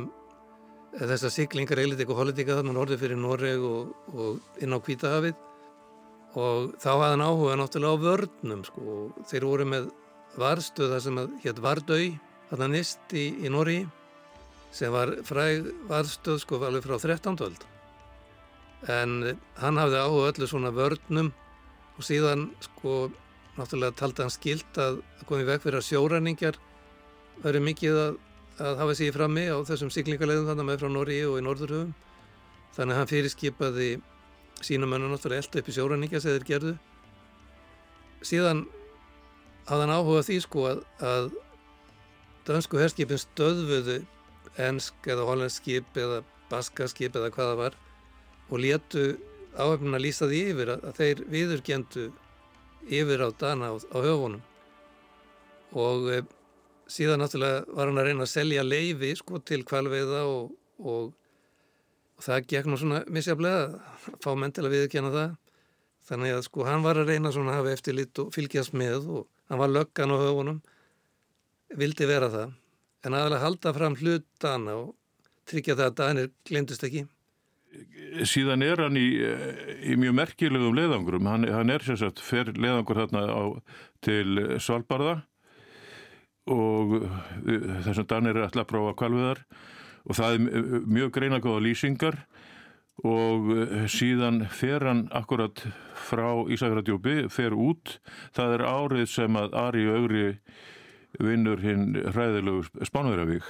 eh, 0.97 1.05
þessar 1.07 1.33
siglingar, 1.35 1.79
eilitík 1.79 2.11
og 2.11 2.19
politíka 2.19 2.57
þannig 2.57 2.65
að 2.65 2.73
hann 2.73 2.81
orði 2.83 2.99
fyrir 3.03 3.21
Noreg 3.21 3.67
og, 3.69 3.93
og 4.11 4.63
inn 4.65 4.75
á 4.75 4.79
Kvítahafið 4.83 5.45
og 6.37 6.75
þá 6.83 6.89
hafði 6.91 7.13
hann 7.13 7.25
áhuga 7.25 7.61
náttúrulega 7.61 7.95
á 7.95 8.05
vörnum 8.07 8.65
sko. 8.67 8.97
Þeir 9.31 9.47
voru 9.47 9.69
með 9.71 9.87
varstöða 10.37 10.99
sem 11.01 11.21
hétt 11.45 11.63
Vardau, 11.63 12.11
þarna 12.51 12.69
nýst 12.75 13.15
í, 13.17 13.29
í 13.47 13.53
Norri 13.55 13.79
sem 14.75 14.93
var 14.93 15.15
fræg 15.25 15.71
varstöð 15.89 16.43
sko 16.43 16.61
alveg 16.67 16.85
frá 16.85 16.99
13. 16.99 17.39
öld. 17.47 17.65
En 18.93 19.39
hann 19.63 19.81
hafði 19.81 20.03
áhuga 20.03 20.33
öllu 20.35 20.51
svona 20.51 20.75
vörnum 20.75 21.31
og 21.97 22.05
síðan 22.05 22.51
sko 22.67 23.07
náttúrulega 23.57 23.97
taldi 23.97 24.27
hann 24.27 24.35
skilt 24.35 24.83
að 24.83 25.01
komið 25.31 25.55
vekk 25.55 25.65
fyrir 25.65 25.81
að 25.81 25.89
sjóræningar 25.89 26.59
Eru 27.45 27.61
mikið 27.61 28.01
að, 28.01 28.19
að 28.65 28.81
hafa 28.81 28.99
í 29.05 29.13
frammi 29.15 29.47
á 29.53 29.57
þessum 29.69 29.93
siglingarleðum 29.93 30.49
þannig 30.51 30.69
með 30.71 30.83
frá 30.83 30.93
Norri 30.93 31.19
og 31.29 31.39
í 31.41 31.45
Norðurhugum. 31.45 31.95
þannig 32.77 32.93
að 32.93 32.99
hann 32.99 33.09
fyrirskipaði 33.09 33.91
sínum 34.65 34.91
mönnum 34.93 35.13
náttúrulega 35.13 35.45
elda 35.45 35.61
upp 35.61 35.69
í 35.69 35.75
sjóræninga 35.77 36.21
sem 36.21 36.35
þeir 36.37 36.47
gerðu 36.49 36.73
síðan 38.25 38.67
hafði 39.69 39.87
hann 39.87 39.95
áhuga 39.97 40.25
því 40.27 40.37
sko 40.45 40.67
að, 40.71 40.83
að 41.01 41.31
dansku 42.47 42.81
herskipin 42.81 43.21
stöðvuðu 43.21 43.99
ensk 44.67 45.09
eða 45.11 45.27
hollandsk 45.29 45.63
skip 45.63 45.99
eða 46.01 46.23
baska 46.51 46.89
skip 46.89 47.17
eða 47.19 47.33
hvaða 47.35 47.57
var 47.61 47.79
og 48.51 48.63
létu 48.63 49.07
áhefnuna 49.57 50.01
lýsa 50.01 50.29
því 50.31 50.43
yfir 50.53 50.73
að, 50.77 50.87
að 50.87 51.01
þeir 51.01 51.25
viðurkendu 51.33 52.07
yfir 52.87 53.25
á 53.25 53.29
dana 53.41 53.73
á, 53.73 53.75
á 53.77 53.99
höfunum 53.99 54.43
og 55.77 56.11
e, 56.13 56.21
síðan 56.91 57.23
náttúrulega 57.23 57.65
var 57.75 57.91
hann 57.91 58.01
að 58.01 58.09
reyna 58.09 58.27
að 58.27 58.33
selja 58.33 58.65
leifi 58.67 59.13
sko 59.19 59.41
til 59.47 59.63
kvalveiða 59.67 60.23
og, 60.31 60.53
og, 60.79 61.09
og 62.17 62.27
það 62.27 62.47
gekk 62.53 62.71
nú 62.71 62.79
svona 62.81 63.03
misjaflega 63.13 63.65
að 63.67 64.15
fá 64.23 64.31
menn 64.39 64.55
til 64.55 64.67
að 64.67 64.77
viðurkenna 64.77 65.13
það. 65.15 65.35
Þannig 66.07 66.37
að 66.37 66.45
sko 66.47 66.67
hann 66.69 66.85
var 66.85 67.01
að 67.01 67.11
reyna 67.11 67.33
svona 67.35 67.55
að 67.55 67.61
hafa 67.61 67.75
eftirlit 67.75 68.23
og 68.23 68.31
fylgjast 68.35 68.77
með 68.79 69.11
og 69.11 69.27
hann 69.51 69.63
var 69.63 69.73
löggan 69.73 70.15
á 70.15 70.17
höfunum 70.23 70.63
vildi 71.75 72.07
vera 72.07 72.31
það. 72.31 72.55
En 73.07 73.15
aðalega 73.15 73.43
halda 73.43 73.75
fram 73.75 73.99
hlutana 73.99 74.79
og 74.85 74.95
tryggja 75.51 75.77
það 75.79 75.91
að 75.91 75.97
Danir 76.01 76.33
glemdist 76.47 76.87
ekki. 76.87 77.05
Síðan 78.27 78.63
er 78.65 78.81
hann 78.81 78.97
í, 78.97 79.09
í 79.85 79.97
mjög 79.99 80.15
merkilegum 80.17 80.77
leðangrum, 80.79 81.27
hann, 81.29 81.45
hann 81.51 81.73
er 81.75 81.83
sérsagt 81.85 82.23
fer 82.25 82.49
leðangur 82.55 83.03
hérna 83.03 83.27
á, 83.27 83.43
til 84.07 84.39
Svalbardha 84.63 85.19
og 86.47 86.99
þessum 87.87 88.07
Danir 88.11 88.37
er 88.37 88.47
alltaf 88.47 88.67
að 88.67 88.71
prófa 88.71 88.97
kvalviðar 89.01 89.43
og 90.07 90.19
það 90.19 90.37
er 90.37 90.85
mjög 90.87 91.13
greinagóða 91.17 91.65
lýsingar 91.65 92.21
og 93.05 93.51
síðan 93.93 94.45
fer 94.49 94.87
hann 94.87 95.03
akkurat 95.13 95.61
frá 96.07 96.47
Ísafjörðardjópi, 96.49 97.27
fer 97.29 97.53
út, 97.53 97.99
það 98.37 98.55
er 98.57 98.65
árið 98.71 99.11
sem 99.13 99.37
að 99.37 99.57
Ari 99.61 99.85
Ögri 99.93 100.27
vinnur 101.21 101.61
hinn 101.65 101.91
hræðilegu 102.15 102.87
Spánverjavík 102.87 103.45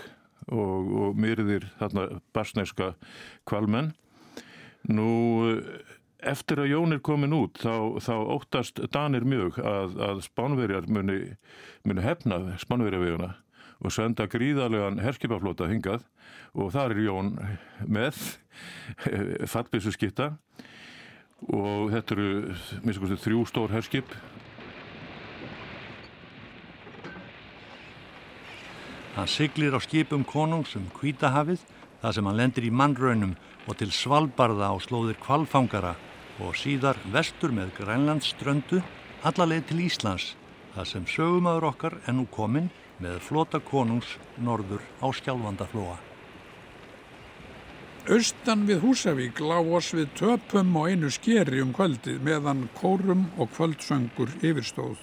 og, 0.50 0.90
og 1.02 1.20
myrðir 1.20 1.68
þarna 1.78 2.08
barsneska 2.34 2.94
kvalmenn 3.46 3.92
Nú, 4.86 5.58
eftir 6.26 6.60
að 6.62 6.70
Jón 6.72 6.96
er 6.96 7.02
komin 7.04 7.34
út 7.36 7.60
þá, 7.62 7.98
þá 8.02 8.14
óttast 8.34 8.80
Danir 8.92 9.26
mjög 9.28 9.60
að, 9.62 9.98
að 10.02 10.22
spánverjar 10.26 10.88
muni, 10.90 11.18
muni 11.86 12.04
hefna 12.04 12.40
spánverjaveguna 12.62 13.34
og 13.84 13.92
senda 13.92 14.26
gríðarlegan 14.30 15.02
herskipaflota 15.04 15.68
hingað. 15.68 16.06
Og 16.56 16.72
þar 16.72 16.94
er 16.94 17.02
Jón 17.04 17.34
með 17.84 18.16
fallbísu 19.52 19.92
skitta 19.94 20.32
og 21.52 21.92
þetta 21.92 22.16
eru 22.16 22.56
minnst 22.86 23.24
þrjú 23.26 23.44
stór 23.50 23.74
herskip. 23.76 24.16
Hann 29.16 29.28
siglir 29.32 29.76
á 29.76 29.80
skipum 29.80 30.24
konungs 30.28 30.74
um 30.76 30.88
kvítahafið 30.96 31.62
þar 32.02 32.16
sem 32.16 32.26
hann 32.28 32.36
lendir 32.36 32.66
í 32.68 32.72
mannraunum 32.72 33.36
og 33.66 33.78
til 33.80 33.88
Svalbarða 33.92 34.72
á 34.72 34.76
slóðir 34.80 35.16
kvalfangara 35.20 35.94
og 36.42 36.56
síðar 36.58 36.98
vestur 37.12 37.54
með 37.54 37.72
Grænlandsströndu 37.78 38.82
allarleið 39.26 39.70
til 39.70 39.84
Íslands 39.86 40.34
þar 40.74 40.90
sem 40.90 41.06
sögumöður 41.08 41.70
okkar 41.70 41.96
er 42.04 42.16
nú 42.16 42.26
komin 42.32 42.68
með 43.00 43.20
flota 43.24 43.60
konungs 43.64 44.16
norður 44.36 44.84
á 45.00 45.08
skjálfandaflóa. 45.16 45.96
Austan 48.06 48.68
við 48.68 48.84
Húsavík 48.84 49.40
lág 49.42 49.72
oss 49.74 49.90
við 49.96 50.12
töpum 50.20 50.76
og 50.78 50.92
einu 50.92 51.08
skeri 51.10 51.58
um 51.64 51.72
kvöldið 51.74 52.20
meðan 52.22 52.68
kórum 52.76 53.24
og 53.34 53.50
kvöldsöngur 53.56 54.30
yfirstóð. 54.46 55.00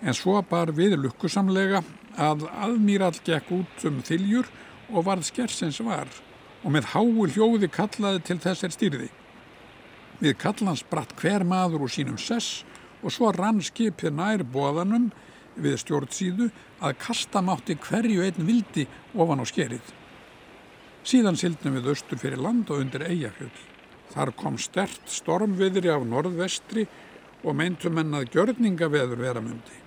En 0.00 0.16
svo 0.16 0.38
bar 0.48 0.72
við 0.72 0.96
lukkusamlega 1.02 1.82
að 2.16 2.46
aðmýrall 2.54 3.18
gekk 3.26 3.52
út 3.58 3.84
um 3.90 4.00
þiljur 4.06 4.48
og 4.94 5.04
varð 5.10 5.28
skersins 5.28 5.82
var 5.84 6.08
og 6.62 6.72
með 6.72 6.88
háu 6.94 7.26
hljóði 7.28 7.68
kallaði 7.68 8.22
til 8.24 8.38
þessar 8.40 8.72
styrði. 8.72 9.10
Við 10.16 10.38
kallans 10.40 10.80
bratt 10.88 11.12
hver 11.20 11.44
maður 11.44 11.84
úr 11.86 11.92
sínum 11.92 12.16
sess 12.16 12.64
og 13.02 13.12
svo 13.12 13.28
rann 13.36 13.60
skipið 13.64 14.14
nær 14.16 14.44
bóðanum 14.48 15.10
við 15.60 15.76
stjórnsíðu 15.82 16.48
að 16.84 16.98
kasta 17.02 17.42
mátti 17.44 17.76
hverju 17.80 18.24
einn 18.24 18.48
vildi 18.48 18.86
ofan 19.14 19.40
á 19.40 19.46
skerið. 19.48 19.92
Síðan 21.06 21.38
sildnum 21.38 21.76
við 21.78 21.90
austur 21.92 22.20
fyrir 22.20 22.40
land 22.42 22.70
og 22.72 22.80
undir 22.82 23.04
eigafjöld. 23.06 23.58
Þar 24.10 24.32
kom 24.40 24.56
stert 24.58 25.10
stormviðri 25.10 25.92
af 25.92 26.06
norðvestri 26.08 26.86
og 27.44 27.56
meintum 27.58 28.00
enn 28.00 28.16
að 28.16 28.30
gjörningaveður 28.34 29.20
vera 29.20 29.42
myndi. 29.44 29.82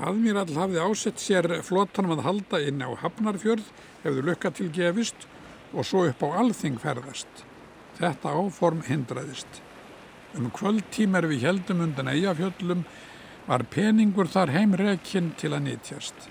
Aðmýrall 0.00 0.52
hafði 0.54 0.82
ásett 0.84 1.20
sér 1.20 1.48
flotanum 1.66 2.14
að 2.14 2.26
halda 2.28 2.60
inn 2.62 2.84
á 2.84 2.92
Hafnarfjörð 3.00 3.72
hefðu 4.04 4.26
lukka 4.28 4.52
til 4.54 4.68
gefist 4.74 5.26
og 5.72 5.86
svo 5.86 6.04
upp 6.06 6.22
á 6.22 6.28
alþing 6.44 6.78
ferðast. 6.82 7.49
Þetta 8.00 8.32
áform 8.32 8.80
hindraðist. 8.86 9.60
Um 10.38 10.48
kvöldtímer 10.54 11.26
við 11.28 11.44
heldum 11.44 11.82
undan 11.84 12.08
eigafjöllum 12.08 12.84
var 13.48 13.64
peningur 13.68 14.30
þar 14.30 14.54
heimrekinn 14.54 15.34
til 15.36 15.52
að 15.52 15.66
nýtjast. 15.66 16.30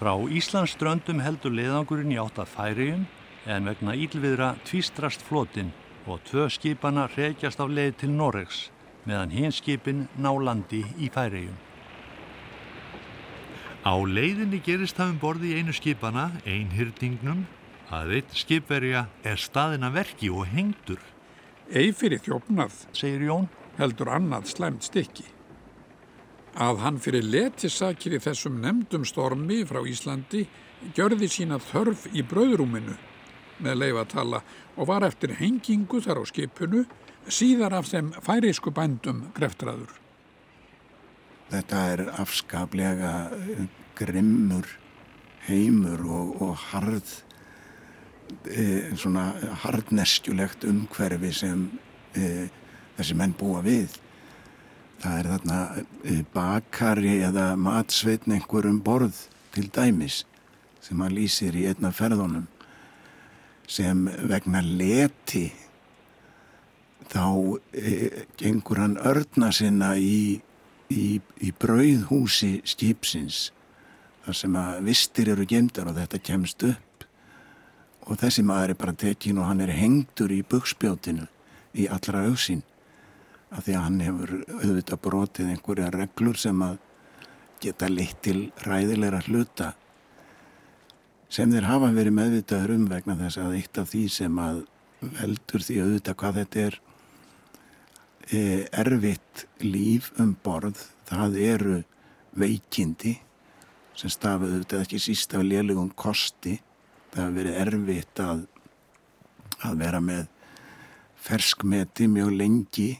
Frá 0.00 0.14
Íslands 0.32 0.74
ströndum 0.74 1.20
heldur 1.22 1.54
leiðangurinn 1.54 2.14
í 2.14 2.18
átt 2.18 2.40
að 2.40 2.54
færiðum 2.56 3.06
en 3.46 3.68
vegna 3.68 3.94
ílviðra 3.94 4.54
tvistrast 4.66 5.22
flotin 5.22 5.70
og 6.08 6.24
tvö 6.26 6.48
skipana 6.50 7.06
reykjast 7.12 7.60
af 7.60 7.70
leið 7.70 7.98
til 8.02 8.12
Noregs 8.16 8.68
meðan 9.06 9.32
hins 9.34 9.60
skipin 9.60 10.06
ná 10.18 10.32
landi 10.40 10.82
í 10.98 11.10
færiðum. 11.12 11.56
Á 13.80 13.94
leiðinni 13.96 14.60
gerist 14.64 14.98
það 14.98 15.14
um 15.14 15.20
borði 15.22 15.54
í 15.54 15.60
einu 15.60 15.72
skipana, 15.72 16.26
einhyrtingnum, 16.44 17.46
að 17.90 18.14
eitt 18.20 18.36
skipverja 18.38 19.06
er 19.26 19.40
staðina 19.40 19.90
verki 19.94 20.30
og 20.30 20.46
hengdur. 20.50 21.00
Ei 21.70 21.90
fyrir 21.94 22.22
þjófnað, 22.22 22.74
segir 22.94 23.26
Jón, 23.28 23.50
heldur 23.78 24.10
annað 24.14 24.50
slæmt 24.52 24.86
stykki. 24.86 25.26
Að 26.60 26.82
hann 26.82 26.98
fyrir 27.02 27.26
letisakir 27.26 28.16
í 28.16 28.22
þessum 28.22 28.58
nefndum 28.62 29.06
stormi 29.06 29.62
frá 29.68 29.80
Íslandi 29.86 30.46
gjörði 30.96 31.28
sína 31.30 31.60
þörf 31.62 32.08
í 32.14 32.24
bröðrúminu 32.26 32.96
með 33.60 33.78
leifatala 33.82 34.42
og 34.76 34.88
var 34.90 35.06
eftir 35.06 35.36
hengingu 35.38 36.00
þar 36.02 36.22
á 36.22 36.24
skipunu 36.26 36.84
síðar 37.30 37.76
af 37.78 37.90
þeim 37.90 38.10
færisku 38.24 38.72
bændum 38.74 39.26
greftraður. 39.36 39.92
Þetta 41.50 41.80
er 41.92 42.04
afskaplega 42.22 43.12
grimmur 43.98 44.66
heimur 45.46 46.02
og, 46.06 46.42
og 46.42 46.54
harð 46.70 47.12
svona 48.98 49.32
hardneskjulegt 49.64 50.64
umhverfi 50.68 51.32
sem 51.34 51.66
e, 52.14 52.48
þessi 52.98 53.16
menn 53.18 53.34
búa 53.38 53.62
við. 53.64 53.96
Það 55.00 55.18
er 55.18 55.28
þarna 55.34 55.60
e, 56.04 56.16
bakari 56.34 57.16
eða 57.26 57.52
matsveitn 57.60 58.36
einhverjum 58.36 58.80
borð 58.84 59.26
til 59.54 59.68
dæmis 59.72 60.24
sem 60.84 61.00
hann 61.00 61.16
lýsir 61.16 61.56
í 61.56 61.66
einna 61.70 61.92
ferðunum 61.92 62.46
sem 63.70 64.06
vegna 64.28 64.62
leti 64.64 65.50
þá 67.10 67.24
e, 67.72 68.26
gengur 68.40 68.80
hann 68.82 68.98
örna 68.98 69.50
sinna 69.54 69.94
í, 69.98 70.40
í, 70.90 71.06
í 71.18 71.50
brauðhúsi 71.62 72.60
skipsins 72.68 73.50
þar 74.24 74.36
sem 74.36 74.56
að 74.60 74.84
vistir 74.90 75.32
eru 75.32 75.46
gemdar 75.48 75.90
og 75.90 75.98
þetta 75.98 76.22
kemst 76.30 76.66
upp 76.68 76.89
og 78.06 78.18
þessi 78.20 78.44
maður 78.46 78.74
er 78.74 78.80
bara 78.80 78.96
tekin 78.96 79.38
og 79.40 79.48
hann 79.50 79.62
er 79.64 79.72
hengtur 79.76 80.32
í 80.32 80.42
bukspjótinu 80.46 81.26
í 81.78 81.86
allra 81.92 82.24
auksín 82.28 82.62
af 83.50 83.66
því 83.66 83.74
að 83.74 83.84
hann 83.84 84.00
hefur 84.04 84.32
auðvitað 84.60 85.02
brotið 85.06 85.52
einhverja 85.52 85.90
reglur 85.94 86.38
sem 86.38 86.62
að 86.64 86.78
geta 87.60 87.90
leitt 87.90 88.20
til 88.24 88.40
ræðilegra 88.64 89.22
hluta 89.26 89.72
sem 91.30 91.50
þeir 91.52 91.68
hafa 91.68 91.90
verið 91.94 92.16
meðvitaður 92.16 92.76
um 92.76 92.86
vegna 92.90 93.16
þess 93.18 93.40
að 93.42 93.56
eitt 93.58 93.80
af 93.82 93.90
því 93.92 94.04
sem 94.10 94.38
að 94.42 94.62
veldur 95.00 95.66
því 95.66 95.76
auðvitað 95.84 96.18
hvað 96.22 96.38
þetta 96.40 96.64
er 96.68 96.78
e, 98.30 98.40
erfitt 98.82 99.44
líf 99.64 100.10
um 100.20 100.32
borð 100.44 100.80
það 101.10 101.38
eru 101.44 101.76
veikindi 102.38 103.16
sem 103.98 104.12
stafuð 104.12 104.56
auðvitað 104.56 104.84
ekki 104.86 105.02
síst 105.02 105.34
af 105.36 105.46
lélegum 105.46 105.90
kosti 105.98 106.58
það 107.10 107.22
hefur 107.22 107.36
verið 107.38 107.60
erfitt 107.64 108.22
að, 108.24 108.42
að 109.66 109.80
vera 109.80 110.02
með 110.04 110.26
ferskmeti 111.20 112.08
mjög 112.10 112.34
lengi 112.36 112.90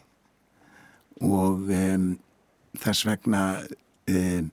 og 1.24 1.68
um, 1.76 2.08
þess 2.80 3.06
vegna 3.08 3.42
um, 4.10 4.50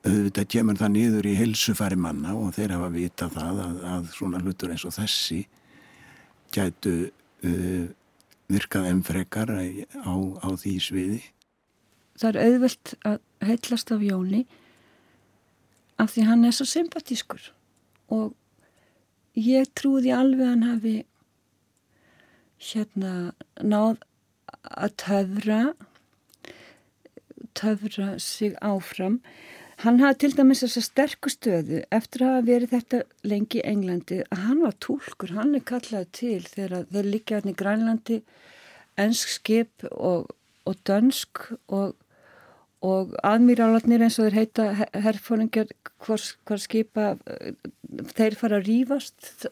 auðvitað 0.00 0.50
kemur 0.54 0.80
það 0.80 0.92
niður 0.96 1.28
í 1.28 1.36
helsufæri 1.36 1.98
manna 2.00 2.34
og 2.36 2.54
þeir 2.56 2.76
hafa 2.76 2.90
vita 2.94 3.28
það 3.32 3.64
að, 3.66 3.80
að 3.94 4.12
svona 4.16 4.40
hlutur 4.40 4.72
eins 4.72 4.86
og 4.88 4.96
þessi 4.96 5.42
gætu 6.54 6.94
uh, 7.08 7.88
virkað 8.50 8.88
enn 8.90 9.04
frekar 9.06 9.52
á, 9.54 10.14
á 10.42 10.48
því 10.58 10.74
sviði. 10.82 11.20
Það 12.18 12.30
er 12.30 12.48
auðvelt 12.48 12.94
að 13.06 13.20
heitlast 13.46 13.92
af 13.94 14.02
Jóni 14.04 14.42
af 16.00 16.12
því 16.14 16.26
hann 16.28 16.48
er 16.48 16.56
svo 16.56 16.66
sympatískur 16.68 17.52
og 18.10 18.34
ég 19.38 19.70
trúði 19.78 20.12
alveg 20.14 20.46
að 20.46 20.52
hann 20.52 20.66
hafi 20.68 20.96
hérna 22.70 23.14
náð 23.62 24.02
að 24.60 24.96
töfra 25.00 25.60
töfra 27.56 28.18
sig 28.18 28.54
áfram. 28.62 29.20
Hann 29.80 30.00
hafði 30.02 30.18
til 30.20 30.36
dæmis 30.36 30.60
þess 30.60 30.78
að 30.78 30.86
sterku 30.86 31.32
stöðu 31.32 31.78
eftir 31.94 32.24
að 32.24 32.34
hafa 32.34 32.46
verið 32.50 32.74
þetta 32.74 33.00
lengi 33.32 33.60
í 33.62 33.66
Englandi 33.70 34.18
að 34.26 34.42
hann 34.44 34.60
var 34.66 34.76
tólkur, 34.84 35.32
hann 35.38 35.54
er 35.56 35.64
kallað 35.64 36.10
til 36.18 36.42
þegar 36.44 36.84
þeir 36.92 37.08
líka 37.08 37.38
hérna 37.38 37.54
í 37.54 37.58
Grænlandi 37.62 38.18
ensk 39.00 39.32
skip 39.38 39.86
og, 39.90 40.28
og 40.68 40.82
dönsk 40.88 41.46
og, 41.72 41.96
og 42.86 43.12
aðmýrálatnir 43.26 44.00
eins 44.06 44.16
og 44.18 44.28
þeir 44.28 44.38
heita 44.38 44.66
herrfóringar 45.04 45.68
hvar 46.00 46.62
skipa 46.62 47.12
þeir 48.16 48.36
fara 48.40 48.60
að 48.60 48.70
rýfast 48.70 49.48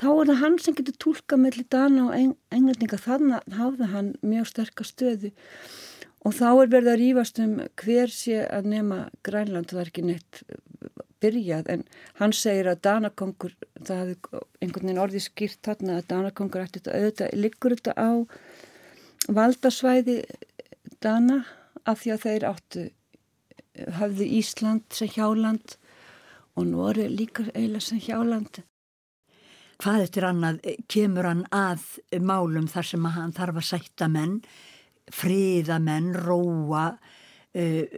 þá 0.00 0.06
er 0.08 0.30
það 0.30 0.40
hann 0.40 0.58
sem 0.62 0.76
getur 0.78 0.96
tólka 1.04 1.36
mellir 1.40 1.68
dana 1.68 2.06
og 2.08 2.16
englendinga. 2.16 2.96
Þannig 2.96 3.56
hafði 3.58 3.90
hann 3.92 4.12
mjög 4.24 4.48
sterkast 4.54 4.96
stöðu. 4.96 5.32
Og 6.22 6.36
þá 6.38 6.48
er 6.48 6.72
verið 6.72 6.92
að 6.92 7.00
rýfast 7.02 7.40
um 7.42 7.54
hver 7.82 8.12
sé 8.14 8.40
að 8.46 8.72
nema 8.72 8.98
Grænland. 9.26 9.68
Það 9.68 9.82
er 9.82 9.92
ekki 9.92 10.08
neitt 10.08 10.42
byrjað. 11.22 11.68
En 11.74 11.86
hann 12.22 12.34
segir 12.36 12.70
að 12.70 12.84
Danakongur 12.86 13.56
það 13.82 14.04
hefði 14.04 14.44
einhvern 14.62 14.86
veginn 14.86 15.02
orðið 15.02 15.26
skýrt 15.28 15.60
þarna 15.66 15.98
að 16.00 16.08
Danakongur 16.14 16.64
ætti 16.64 16.80
þetta 16.80 16.98
auðvitað 16.98 17.40
liggur 17.42 17.76
þetta 17.76 17.96
á 17.98 18.10
valdasvæði 19.28 20.22
Dana 21.02 21.42
af 21.88 22.02
því 22.02 22.12
að 22.14 22.26
þeir 22.26 22.48
áttu 22.50 22.88
hafði 23.98 24.28
Ísland 24.38 24.84
sem 24.92 25.10
hjáland 25.14 25.76
og 26.58 26.68
Nóri 26.68 27.08
líka 27.08 27.46
eiginlega 27.54 27.86
sem 27.86 28.02
hjáland 28.02 28.62
Hvað 29.82 30.04
eftir 30.04 30.24
annað 30.28 30.58
kemur 30.92 31.26
hann 31.26 31.46
að 31.50 31.82
málum 32.22 32.68
þar 32.70 32.86
sem 32.86 33.06
hann 33.16 33.32
þarf 33.34 33.56
að 33.58 33.64
sætta 33.66 34.06
menn 34.06 34.36
fríðamenn, 35.10 36.12
róa, 36.22 36.84
uh, 37.58 37.96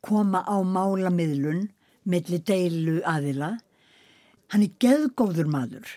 koma 0.00 0.40
á 0.48 0.56
málamiðlun 0.64 1.66
millir 2.08 2.40
deilu 2.48 3.02
aðila. 3.04 3.58
Hann 4.50 4.64
er 4.64 4.78
geðgóður 4.80 5.50
maður 5.52 5.92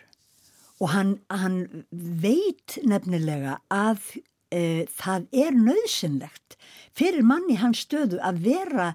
og 0.84 0.92
hann, 0.92 1.14
hann 1.32 1.86
veit 1.92 2.76
nefnilega 2.84 3.62
að 3.72 4.18
uh, 4.54 4.84
það 4.88 5.28
er 5.34 5.58
nöðsynlegt 5.58 6.58
fyrir 6.94 7.26
manni 7.26 7.58
hans 7.58 7.84
stöðu 7.88 8.22
að 8.22 8.44
vera 8.46 8.94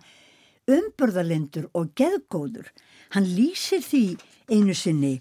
umbörðalindur 0.69 1.69
og 1.77 1.93
geðgóður. 1.99 2.69
Hann 3.15 3.27
lýsir 3.27 3.83
því 3.83 4.05
einu 4.53 4.77
sinni 4.77 5.17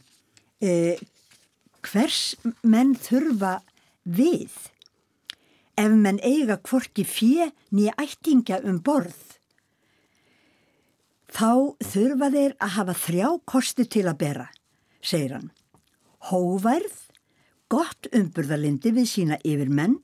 uh, 0.61 0.95
hvers 1.87 2.35
menn 2.63 2.95
þurfa 2.99 3.59
við 4.03 4.53
ef 5.77 5.93
menn 5.93 6.19
eiga 6.25 6.57
kvorki 6.57 7.05
fjö 7.05 7.49
nýja 7.75 7.93
ættingja 8.01 8.61
um 8.65 8.79
borð. 8.83 9.37
Þá 11.27 11.77
þurfa 11.83 12.31
þeir 12.33 12.55
að 12.63 12.73
hafa 12.77 12.95
þrjá 12.97 13.27
kosti 13.45 13.85
til 13.85 14.07
að 14.09 14.19
bera, 14.23 14.47
segir 15.03 15.35
hann. 15.35 15.51
Hóværð, 16.31 16.95
gott 17.69 18.09
umburðalindi 18.15 18.93
við 18.95 19.09
sína 19.11 19.37
yfirmenn 19.45 19.99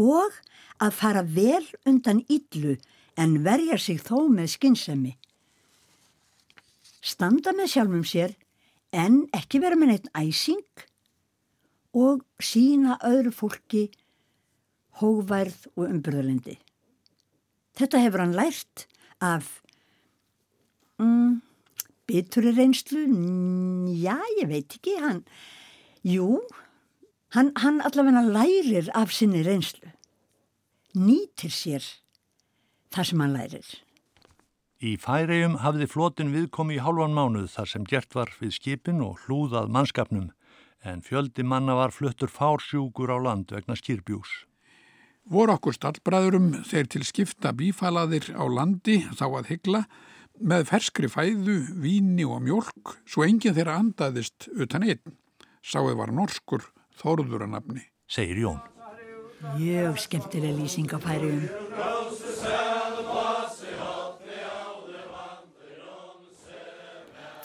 og 0.00 0.36
að 0.80 0.96
fara 0.96 1.22
vel 1.26 1.64
undan 1.88 2.22
yllu 2.32 2.76
en 3.20 3.40
verja 3.44 3.76
sig 3.78 4.00
þó 4.00 4.28
með 4.32 4.54
skinnsemi. 4.54 5.16
Standa 7.00 7.52
með 7.56 7.74
sjálfum 7.74 8.06
sér 8.08 8.36
en 8.96 9.24
ekki 9.36 9.60
vera 9.62 9.78
með 9.78 9.92
neitt 9.92 10.08
æsing 10.16 10.86
og 11.96 12.24
sína 12.42 12.98
öðru 13.06 13.32
fólki 13.34 13.88
hóværð 15.00 15.68
og 15.76 15.86
umbyrðalindi. 15.88 16.56
Þetta 17.78 18.02
hefur 18.02 18.24
hann 18.24 18.36
lært 18.36 18.86
af 19.24 19.60
mm, 21.00 21.40
bituri 22.08 22.52
reynslu, 22.56 23.06
já 23.96 24.16
ég 24.40 24.50
veit 24.50 24.76
ekki, 24.76 24.96
hann, 25.00 25.22
jú, 26.04 26.40
hann, 27.36 27.52
hann 27.62 27.80
allavega 27.80 28.22
lærir 28.26 28.90
af 28.94 29.14
sinni 29.14 29.42
reynslu, 29.46 29.92
nýtir 30.96 31.54
sér 31.54 31.86
það 32.90 33.08
sem 33.10 33.24
hann 33.24 33.38
lærir. 33.38 33.70
Í 34.80 34.96
færegjum 34.96 35.58
hafði 35.60 35.88
flotin 35.92 36.34
viðkomi 36.34 36.78
í 36.78 36.84
hálfan 36.84 37.16
mánuð 37.16 37.50
þar 37.54 37.72
sem 37.72 37.88
gert 37.88 38.14
var 38.16 38.30
við 38.40 38.54
skipin 38.56 39.02
og 39.04 39.20
hlúðað 39.26 39.72
mannskapnum 39.72 40.30
en 40.80 41.02
fjöldi 41.04 41.44
manna 41.44 41.74
var 41.76 41.92
fluttur 41.92 42.32
fársjúkur 42.32 43.12
á 43.12 43.18
land 43.20 43.52
vegna 43.52 43.76
skýrbjús 43.76 44.46
voru 45.30 45.54
okkur 45.54 45.76
stallbræðurum 45.76 46.50
þeir 46.66 46.88
til 46.90 47.04
skipta 47.06 47.52
bífalaðir 47.56 48.32
á 48.34 48.44
landi 48.50 49.00
þá 49.14 49.26
að 49.28 49.50
hyggla 49.52 49.82
með 50.40 50.66
ferskri 50.70 51.10
fæðu, 51.10 51.58
víni 51.82 52.24
og 52.24 52.40
mjölk 52.42 52.96
svo 53.04 53.26
enginn 53.26 53.54
þeirra 53.54 53.76
andaðist 53.78 54.48
utan 54.56 54.86
einn. 54.88 55.18
Sáðu 55.60 55.98
var 55.98 56.12
norskur 56.16 56.64
þorður 56.98 57.46
að 57.46 57.54
nafni. 57.54 57.86
Segir 58.10 58.42
Jón. 58.42 58.60
Mjög 59.56 60.00
skemmtileg 60.02 60.58
lýsing 60.58 60.90
á 60.90 60.98
færiðum. 61.00 61.46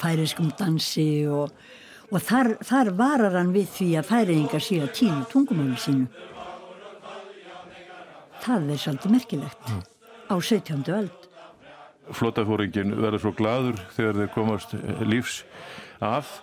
Færiðskum 0.01 0.51
dansi 0.59 1.09
og, 1.31 1.53
og 2.11 2.21
þar, 2.21 2.55
þar 2.65 2.91
varar 2.97 3.37
hann 3.39 3.53
við 3.55 3.69
því 3.77 3.91
að 3.99 4.09
færiðingar 4.09 4.65
sé 4.65 4.81
að 4.83 4.95
tína 4.99 5.21
tungumáli 5.31 5.79
sínu 5.81 6.33
það 8.45 8.73
er 8.73 8.81
svolítið 8.81 9.13
merkilegt 9.15 9.69
mm. 9.71 9.85
á 10.29 10.35
17. 10.37 10.83
öld. 10.93 11.29
Flótafóringin 12.13 12.93
verður 12.99 13.23
svo 13.23 13.31
gladur 13.37 13.79
þegar 13.95 14.19
þeir 14.19 14.33
komast 14.35 14.75
lífs 15.09 15.39
af 16.05 16.41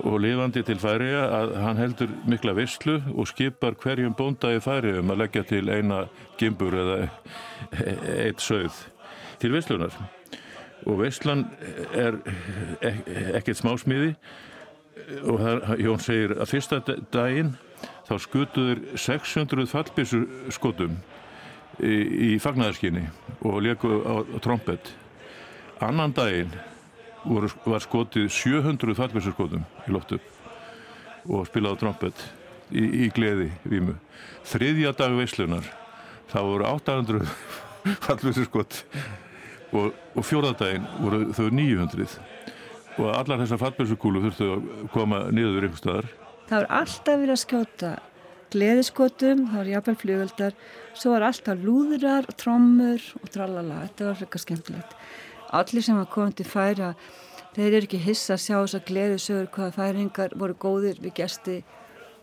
og 0.00 0.20
lifandi 0.24 0.62
til 0.64 0.78
færiða 0.80 1.24
að 1.36 1.52
hann 1.60 1.80
heldur 1.80 2.12
mikla 2.28 2.54
visslu 2.56 2.96
og 3.12 3.28
skipar 3.28 3.76
hverjum 3.80 4.14
bónda 4.16 4.54
í 4.56 4.62
færiðum 4.64 5.12
að 5.12 5.20
leggja 5.24 5.44
til 5.50 5.66
eina 5.68 6.06
gimbur 6.40 6.76
eða 6.80 6.96
eitt 8.24 8.40
sögð 8.40 8.78
til 9.42 9.52
visslunar. 9.52 9.92
Og 10.88 10.98
visslan 11.02 11.44
er 11.94 12.16
ekkert 13.36 13.60
smásmíði 13.60 14.14
og 15.28 15.38
það, 15.42 15.60
Jón 15.82 16.02
segir 16.02 16.34
að 16.38 16.50
fyrsta 16.50 16.80
daginn 17.12 17.54
þá 18.08 18.16
skutuður 18.22 18.82
600 18.98 19.68
fallbísu 19.70 20.22
skotum 20.54 20.96
í, 21.80 21.94
í 22.32 22.40
fagnæðarskinni 22.42 23.06
og 23.48 23.62
leku 23.64 24.00
á, 24.02 24.14
trompet 24.44 24.92
annan 25.82 26.14
daginn 26.16 26.52
var 27.24 27.82
skotið 27.84 28.28
700 28.32 28.96
fallbjörnskotum 28.98 29.64
í 29.86 29.94
loftu 29.94 30.18
og 31.30 31.46
spilaði 31.46 31.78
á 31.78 31.80
trompet 31.82 32.24
í, 32.74 32.82
í 33.06 33.10
gleði 33.14 33.50
vímu. 33.68 33.96
Þriðja 34.48 34.94
dag 34.98 35.14
veislunar 35.16 35.68
það 36.32 36.48
voru 36.50 36.68
800 36.70 37.26
fallbjörnskot 38.06 38.78
og, 39.72 39.92
og 39.92 40.26
fjórðadaginn 40.26 40.88
voru 41.00 41.24
þau 41.36 41.46
900 41.50 42.16
og 43.00 43.08
allar 43.12 43.40
þessar 43.42 43.60
fallbjörnskúlu 43.62 44.24
þurftu 44.26 44.48
að 44.52 44.64
koma 44.92 45.26
niður 45.32 45.66
einhver 45.66 45.80
staðar. 45.80 46.08
Það 46.48 46.58
voru 46.58 46.74
alltaf 46.80 47.20
verið 47.22 47.34
að 47.34 47.44
skjóta 47.46 47.92
gleðiskotum, 48.52 49.46
það 49.48 49.60
var 49.62 49.70
jafnvel 49.70 49.98
flugöldar, 50.02 50.56
svo 50.92 51.14
var 51.14 51.26
alltaf 51.30 51.60
lúðurar 51.64 52.28
og 52.28 52.36
trommur 52.36 53.06
og 53.22 53.30
trallala, 53.32 53.84
þetta 53.86 54.08
var 54.10 54.18
frekar 54.20 54.42
skemmtilegt. 54.42 54.96
Allir 55.52 55.84
sem 55.84 55.98
var 55.98 56.08
komið 56.12 56.34
til 56.40 56.46
færa, 56.48 56.94
þeir 57.52 57.74
eru 57.76 57.86
ekki 57.86 57.98
hissa 58.00 58.34
að 58.34 58.44
sjá 58.46 58.56
þess 58.56 58.76
að 58.78 58.86
gleðisögur 58.88 59.48
hvaða 59.52 59.72
færingar 59.76 60.30
voru 60.40 60.54
góðir 60.56 60.96
við 61.02 61.12
gesti 61.20 61.56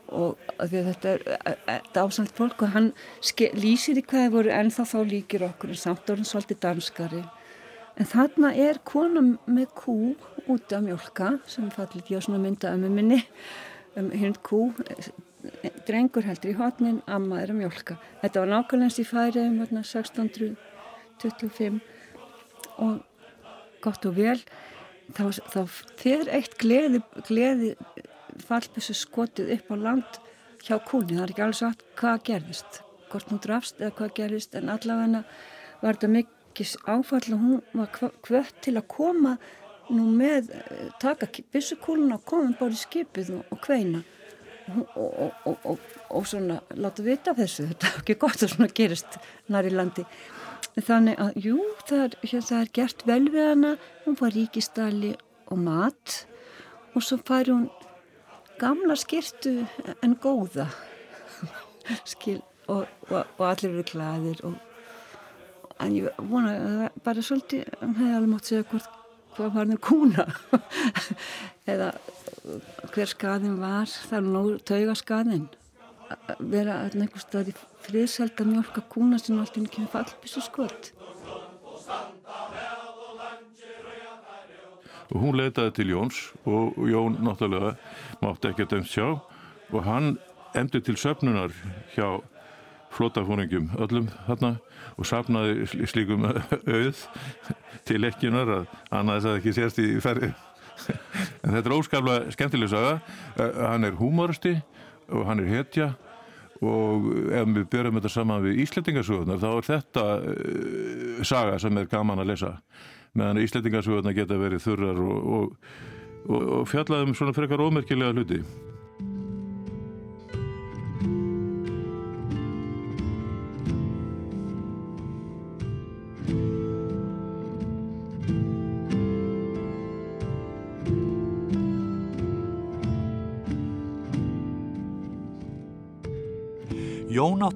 og 0.09 0.31
þetta 0.57 1.07
er 1.11 1.21
e, 1.35 1.37
e, 1.69 1.75
dásamt 1.93 2.33
fólk 2.33 2.63
og 2.65 2.69
hann 2.73 2.89
lýsir 3.53 4.01
í 4.01 4.07
hvaði 4.09 4.29
voru 4.33 4.49
ennþá 4.53 4.83
þá 4.89 4.99
líkir 5.11 5.41
okkur 5.45 5.69
en 5.75 5.83
samt 5.83 6.09
orðin 6.09 6.25
svolítið 6.25 6.63
danskari. 6.65 7.23
En 7.99 8.05
þarna 8.09 8.49
er 8.55 8.75
kona 8.87 9.21
með 9.45 9.67
kú 9.77 10.15
út 10.49 10.67
af 10.73 10.81
mjölka 10.85 11.27
sem 11.51 11.69
fallit 11.73 12.09
ég 12.09 12.17
á 12.17 12.25
svona 12.25 12.41
mynda 12.41 12.73
ömmu 12.73 12.89
minni 12.95 13.19
um 13.99 14.07
hund 14.09 14.37
kú 14.45 14.59
drengur 15.87 16.23
heldur 16.25 16.51
í 16.51 16.57
hotnin, 16.57 17.01
amma 17.07 17.41
er 17.43 17.49
að 17.53 17.59
mjölka. 17.61 17.93
Þetta 18.23 18.39
var 18.41 18.49
nákvæmlega 18.53 18.87
eins 18.89 18.99
í 18.99 19.05
færiðum 19.07 19.57
1625 19.61 21.79
og 22.79 22.95
gott 23.83 24.05
og 24.09 24.17
vel 24.17 24.37
þá, 25.15 25.23
þá 25.53 25.61
þeir 25.99 26.31
eitt 26.37 26.57
gleði, 26.61 27.01
gleði 27.27 27.75
fallbissu 28.45 28.95
skotið 28.97 29.53
upp 29.57 29.71
á 29.73 29.75
land 29.79 30.19
hjá 30.65 30.75
kúlni, 30.85 31.15
það 31.17 31.23
er 31.23 31.33
ekki 31.33 31.45
alveg 31.45 31.59
sagt 31.59 31.85
hvað 31.99 32.25
gerðist, 32.29 32.81
hvort 33.11 33.31
hún 33.31 33.41
drafst 33.43 33.79
eða 33.81 33.95
hvað 33.97 34.13
gerðist 34.19 34.59
en 34.59 34.71
allavega 34.73 35.23
var 35.79 35.95
þetta 35.97 36.11
mikið 36.17 36.75
áfall 36.91 37.25
og 37.35 37.43
hún 37.45 37.61
var 37.73 38.13
kvött 38.25 38.61
til 38.65 38.75
að 38.77 38.87
koma 38.91 39.37
nú 39.89 40.05
með 40.13 40.51
eh, 40.53 40.87
taka 41.01 41.29
bissukúluna 41.53 42.19
og 42.19 42.25
koma 42.29 42.53
bara 42.59 42.75
í 42.75 42.79
skipið 42.79 43.35
og, 43.39 43.53
og 43.53 43.61
kveina. 43.63 44.03
Og, 44.69 45.47
og, 45.49 45.85
og 46.13 46.25
svona 46.29 46.59
láta 46.77 47.01
vita 47.01 47.33
þessu, 47.33 47.63
þetta 47.71 47.87
er 47.87 47.95
ekki 48.03 48.15
gott 48.21 48.43
að 48.45 48.51
svona 48.51 48.67
gerist 48.77 49.15
nær 49.49 49.65
í 49.65 49.71
landi 49.73 50.03
þannig 50.79 51.19
að 51.21 51.39
jú, 51.43 51.57
það 51.89 52.03
er, 52.05 52.15
hér, 52.23 52.45
það 52.47 52.61
er 52.61 52.71
gert 52.77 53.03
vel 53.07 53.23
við 53.33 53.47
hana. 53.49 53.73
Hún 54.05 54.17
var 54.19 54.35
ríkistali 54.35 55.13
og 55.49 55.61
mat 55.63 56.15
og 56.95 57.05
svo 57.05 57.19
fær 57.25 57.51
hún 57.51 57.67
gamla 58.59 58.97
skirtu 58.99 59.55
en 60.03 60.15
góða. 60.21 60.69
Skil 62.11 62.41
og, 62.67 62.87
og, 63.09 63.21
og 63.37 63.45
allir 63.49 63.71
eru 63.73 63.85
klæðir 63.87 64.41
og 64.47 64.57
en 65.79 65.95
ég 65.95 66.23
vona 66.29 66.55
að 66.55 66.97
bara 67.05 67.23
svolítið 67.23 67.69
hann 67.79 67.95
hefði 67.95 68.15
alveg 68.17 68.33
mátt 68.33 68.49
segja 68.49 68.65
hvort 68.71 68.97
hvað 69.37 69.53
var 69.55 69.69
það 69.69 69.81
kúna. 69.87 70.25
Eða 71.71 71.93
hver 72.91 73.09
skaðin 73.13 73.59
var. 73.61 73.87
Það 73.87 74.17
er 74.19 74.27
nú 74.27 74.43
tauga 74.67 74.97
skaðin 74.99 75.47
vera 76.39 76.81
einhver 76.89 77.21
stað 77.21 77.51
í 77.51 77.55
friðsælda 77.85 78.45
mjölka 78.47 78.83
kúna 78.91 79.19
sem 79.21 79.39
alltaf 79.39 79.63
ekki 79.63 79.83
með 79.83 79.93
fallbissu 79.95 80.43
skott 80.45 80.91
og 85.09 85.21
hún 85.23 85.37
leitaði 85.39 85.75
til 85.79 85.93
Jóns 85.93 86.17
og 86.45 86.77
Jón 86.89 87.17
náttúrulega 87.25 87.75
mátti 88.21 88.51
ekki 88.51 88.67
að 88.67 88.73
dæmt 88.75 88.91
sjá 88.91 89.07
og 89.69 89.79
hann 89.85 90.17
emdi 90.57 90.81
til 90.81 90.97
söfnunar 90.97 91.53
hjá 91.95 92.19
flótafóringum 92.93 93.71
öllum 93.77 94.09
þarna 94.27 94.55
og 94.97 95.09
sapnaði 95.09 95.65
slíkum 95.89 96.27
auð 96.29 97.01
til 97.89 98.03
ekkinar 98.05 98.53
að 98.59 98.69
annað 98.89 99.19
þess 99.19 99.31
að 99.31 99.39
ekki 99.39 99.55
sérst 99.57 99.81
í 99.81 99.89
ferri 100.03 100.31
en 101.43 101.55
þetta 101.55 101.65
er 101.65 101.75
óskaplega 101.75 102.33
skemmtileg 102.35 102.71
saga. 102.71 102.99
Hann 103.37 103.87
er 103.87 103.97
húmoristi 103.99 104.55
og 105.09 105.25
hann 105.27 105.43
er 105.43 105.51
hetja 105.51 105.89
og 106.65 107.05
ef 107.31 107.51
við 107.55 107.67
byrjum 107.71 107.99
þetta 107.99 108.13
saman 108.13 108.43
við 108.43 108.63
Íslandingarsögurnar 108.65 109.39
þá 109.41 109.49
er 109.51 109.67
þetta 109.69 110.07
uh, 110.17 111.21
saga 111.27 111.59
sem 111.61 111.77
er 111.79 111.91
gaman 111.91 112.23
að 112.23 112.33
lesa. 112.33 112.55
Meðan 113.17 113.43
Íslandingarsögurnar 113.43 114.17
geta 114.17 114.39
verið 114.39 114.65
þurrar 114.65 114.99
og, 115.03 115.29
og, 115.37 115.69
og, 116.27 116.49
og 116.59 116.67
fjallaðum 116.69 117.15
svona 117.17 117.35
frekar 117.37 117.63
ómerkilega 117.63 118.15
hluti 118.15 118.43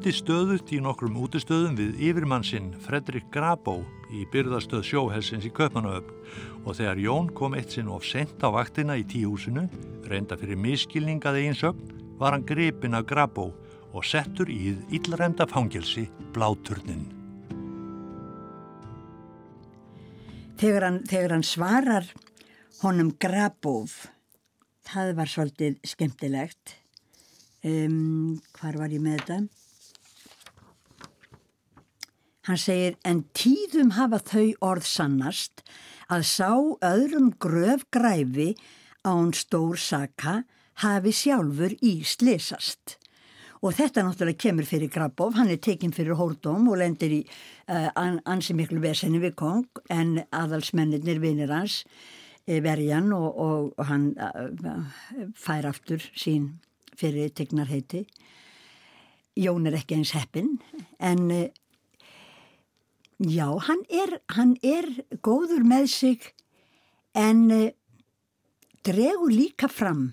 Átti 0.04 0.18
stöðut 0.20 0.72
í 0.76 0.82
nokkrum 0.84 1.14
útistöðum 1.16 1.78
við 1.80 2.01
yfirmannsinn 2.10 2.74
Fredrik 2.84 3.30
Grabó 3.32 3.78
í 4.12 4.26
byrðastöð 4.34 4.82
sjóhelsins 4.84 5.45
í 5.47 5.51
Köpmanööfn 5.56 6.66
og 6.68 6.76
þegar 6.76 6.99
Jón 6.99 7.30
kom 7.32 7.56
eitt 7.56 7.72
sinn 7.72 7.88
of 7.88 8.04
sent 8.04 8.43
á 8.43 8.51
vaktina 8.51 8.97
í 8.99 9.06
tíhúsinu, 9.08 9.64
reynda 10.12 10.36
fyrir 10.41 10.60
miskilningað 10.60 11.39
einsögn, 11.45 11.95
var 12.20 12.36
hann 12.36 12.43
grepin 12.43 12.99
af 12.99 13.08
Grabó 13.08 13.47
og 13.93 14.04
settur 14.04 14.51
í 14.51 14.76
illremda 14.91 15.47
fangilsi 15.47 16.10
Bláturnin. 16.36 17.08
Þegar 20.60 20.89
hann, 20.89 21.01
þegar 21.08 21.38
hann 21.38 21.47
svarar 21.47 22.12
honum 22.84 23.16
Grabóf, 23.16 24.01
það 24.84 25.16
var 25.24 25.36
svolítið 25.39 25.80
skemmtilegt. 25.95 26.82
Um, 27.64 28.41
hvar 28.60 28.84
var 28.84 28.91
ég 28.91 28.99
með 28.99 29.22
þetta 29.22 29.43
hann 32.47 32.59
segir 32.59 32.97
en 33.07 33.23
tíðum 33.37 33.93
hafa 33.97 34.19
þau 34.19 34.47
orð 34.71 34.87
sannast 34.89 35.63
að 36.11 36.25
sá 36.27 36.51
öðrum 36.83 37.31
gröf 37.41 37.85
græfi 37.93 38.53
án 39.03 39.31
stór 39.35 39.79
saka 39.79 40.43
hafi 40.83 41.13
sjálfur 41.15 41.75
í 41.81 42.01
slesast 42.07 42.97
og 43.63 43.71
þetta 43.77 44.03
náttúrulega 44.03 44.41
kemur 44.43 44.67
fyrir 44.67 44.91
Grabov, 44.91 45.37
hann 45.37 45.51
er 45.53 45.61
tekinn 45.63 45.93
fyrir 45.95 46.17
hórdóm 46.19 46.67
og 46.71 46.81
lendir 46.81 47.15
í 47.15 47.21
uh, 47.71 47.87
ansi 48.27 48.55
miklu 48.57 48.81
vesenni 48.83 49.21
við 49.23 49.37
kong 49.39 49.83
en 49.93 50.17
aðalsmennir 50.35 51.21
vinir 51.23 51.53
hans 51.53 51.83
eh, 52.45 52.59
verjan 52.63 53.13
og, 53.15 53.29
og, 53.31 53.71
og 53.79 53.87
hann 53.87 54.09
uh, 54.19 54.83
fær 55.39 55.69
aftur 55.71 56.03
sín 56.11 56.57
fyrir 56.99 57.31
tegnarheiti. 57.31 58.03
Jón 59.39 59.65
er 59.65 59.79
ekki 59.79 59.95
eins 59.97 60.11
heppin 60.13 60.57
en 60.99 61.31
eh, 61.31 61.47
já, 63.20 63.47
hann 63.68 63.84
er, 63.89 64.18
hann 64.36 64.55
er 64.64 64.88
góður 65.26 65.64
með 65.68 65.88
sig 65.91 66.34
en 67.14 67.45
eh, 67.51 67.72
dregur 68.84 69.32
líka 69.32 69.70
fram 69.70 70.11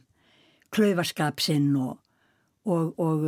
klaufaskap 0.70 1.40
sinn 1.42 1.72
og, 1.74 1.98
og, 2.70 2.92
og 3.03 3.24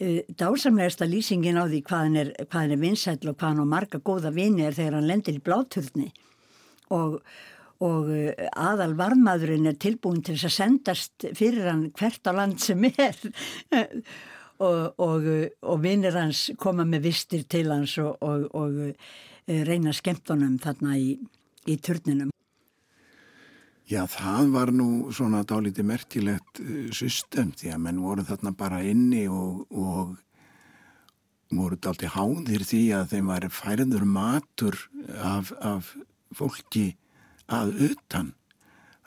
uh, 0.00 0.20
dásamlegasta 0.32 1.04
lýsingin 1.04 1.60
á 1.60 1.68
því 1.68 1.82
hvað 1.84 2.04
hann 2.06 2.16
er, 2.22 2.30
er 2.40 2.80
vinsætl 2.80 3.34
og 3.34 3.36
hvað 3.36 3.50
hann 3.50 3.64
á 3.68 3.72
marga 3.74 4.00
góða 4.00 4.32
vini 4.32 4.64
er 4.64 4.78
þegar 4.78 4.96
hann 4.96 5.10
lendir 5.10 5.36
í 5.36 5.44
bláturni. 5.44 6.08
Og 6.88 7.20
og 7.80 8.10
aðal 8.60 8.92
varmaðurinn 8.92 9.70
er 9.70 9.76
tilbúin 9.80 10.20
til 10.20 10.34
þess 10.36 10.50
að 10.50 10.56
sendast 10.58 11.24
fyrir 11.36 11.64
hann 11.70 11.86
hvert 11.96 12.28
á 12.28 12.32
land 12.36 12.60
sem 12.60 12.84
er 12.90 13.16
og, 14.60 15.00
og, 15.00 15.28
og 15.64 15.82
vinnir 15.82 16.16
hans 16.18 16.50
koma 16.60 16.84
með 16.88 17.08
vistir 17.08 17.46
til 17.48 17.70
hans 17.72 17.96
og, 18.02 18.20
og 18.20 18.80
eh, 18.90 19.62
reyna 19.66 19.94
skemmtunum 19.96 20.58
þarna 20.62 20.98
í, 21.00 21.14
í 21.66 21.76
turninum. 21.80 22.32
Já, 23.90 24.04
það 24.06 24.50
var 24.54 24.70
nú 24.70 25.10
svona 25.10 25.42
dálítið 25.42 25.88
merkilegt 25.88 26.60
eh, 26.62 26.90
system 26.94 27.54
því 27.56 27.74
að 27.74 27.86
menn 27.86 28.02
voru 28.04 28.26
þarna 28.28 28.54
bara 28.56 28.82
inni 28.86 29.24
og 29.30 30.18
voru 31.50 31.76
dálítið 31.76 32.14
háðir 32.14 32.66
því 32.66 32.82
að 32.94 33.14
þeim 33.14 33.32
var 33.32 33.48
færður 33.54 34.04
matur 34.06 34.76
af, 35.18 35.50
af 35.58 35.94
fólki 36.36 36.92
að 37.50 37.74
utan 37.88 38.34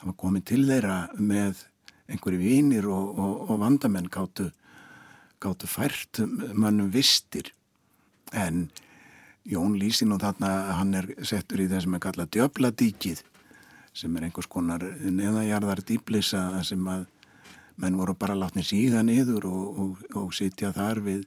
það 0.04 0.10
var 0.10 0.18
komið 0.20 0.46
til 0.50 0.64
þeirra 0.68 0.98
með 1.16 1.62
einhverju 2.12 2.42
vinir 2.42 2.90
og, 2.92 3.54
vandamenn 3.62 4.12
gáttu, 4.12 4.50
gáttu 5.44 5.70
fært 5.70 6.24
mannum 6.54 6.92
vistir 6.94 7.52
en 8.34 8.68
Jón 9.44 9.74
lýsi 9.76 10.06
nú 10.08 10.16
þarna 10.22 10.50
hann 10.80 10.96
er 10.96 11.10
settur 11.28 11.60
í 11.60 11.68
það 11.68 11.82
sem 11.84 11.96
er 11.98 12.04
kallað 12.06 12.30
djöbladíkið 12.36 13.24
sem 13.94 14.16
er 14.16 14.28
einhvers 14.28 14.48
konar 14.50 14.86
neðajarðar 15.04 15.84
dýblisa 15.84 16.46
sem 16.64 16.88
að 16.88 17.04
menn 17.76 17.98
voru 18.00 18.16
bara 18.16 18.38
látni 18.38 18.64
síða 18.64 19.04
niður 19.04 19.50
og, 19.50 19.82
og, 19.84 20.06
og 20.22 20.32
sitja 20.38 20.72
þar 20.74 21.02
við, 21.04 21.26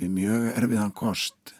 við 0.00 0.10
mjög 0.16 0.48
erfiðan 0.56 0.94
kost 0.96 1.54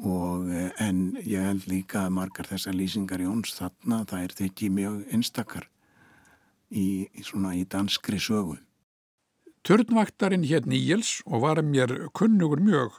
og 0.00 0.48
en 0.80 1.02
ég 1.20 1.44
held 1.44 1.68
líka 1.68 2.06
að 2.06 2.16
margar 2.16 2.48
þessar 2.48 2.78
lýsingar 2.78 3.22
Jóns 3.22 3.52
þarna 3.58 4.02
það 4.08 4.24
er 4.24 4.36
þekki 4.40 4.70
mjög 4.72 4.98
einstakar 5.12 5.68
í, 6.72 7.08
í 7.12 7.22
í 7.22 7.64
danskri 7.68 8.18
sögu. 8.18 8.56
Törnvaktarinn 9.62 10.42
hér 10.42 10.64
Níels 10.66 11.20
og 11.22 11.44
var 11.44 11.60
mér 11.62 11.92
kunnugur 12.18 12.58
mjög 12.58 12.96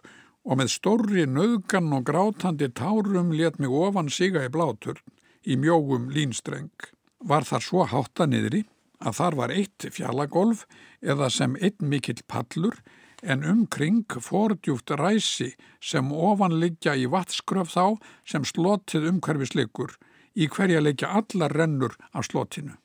og 0.48 0.60
með 0.60 0.70
stórri 0.72 1.26
nöðgan 1.28 1.92
og 1.98 2.06
grátandi 2.08 2.70
tárum 2.72 3.34
let 3.36 3.58
mig 3.60 3.72
ofan 3.72 4.08
siga 4.08 4.46
í 4.48 4.52
bláturn 4.52 5.02
í 5.44 5.58
mjógum 5.60 6.08
línstreng. 6.16 6.72
Var 7.20 7.44
þar 7.44 7.66
svo 7.68 7.84
hátta 7.92 8.28
niðri 8.32 8.64
að 9.04 9.18
þar 9.20 9.38
var 9.42 9.52
eitt 9.52 9.88
fjallagolf 9.92 10.64
eða 11.04 11.28
sem 11.36 11.58
einn 11.60 11.90
mikill 11.92 12.24
pallur 12.32 12.80
en 13.24 13.44
umkring 13.48 14.08
fordjúft 14.24 14.96
ræsi 15.00 15.50
sem 15.84 16.12
ofanliggja 16.12 16.96
í 16.96 17.10
vatnskröf 17.12 17.76
þá 17.76 18.00
sem 18.24 18.48
slotið 18.48 19.10
umhverfisleikur 19.12 19.98
í 20.36 20.48
hverja 20.48 20.80
leggja 20.80 21.12
allar 21.20 21.52
rennur 21.52 22.00
af 22.12 22.32
slotinu. 22.32 22.78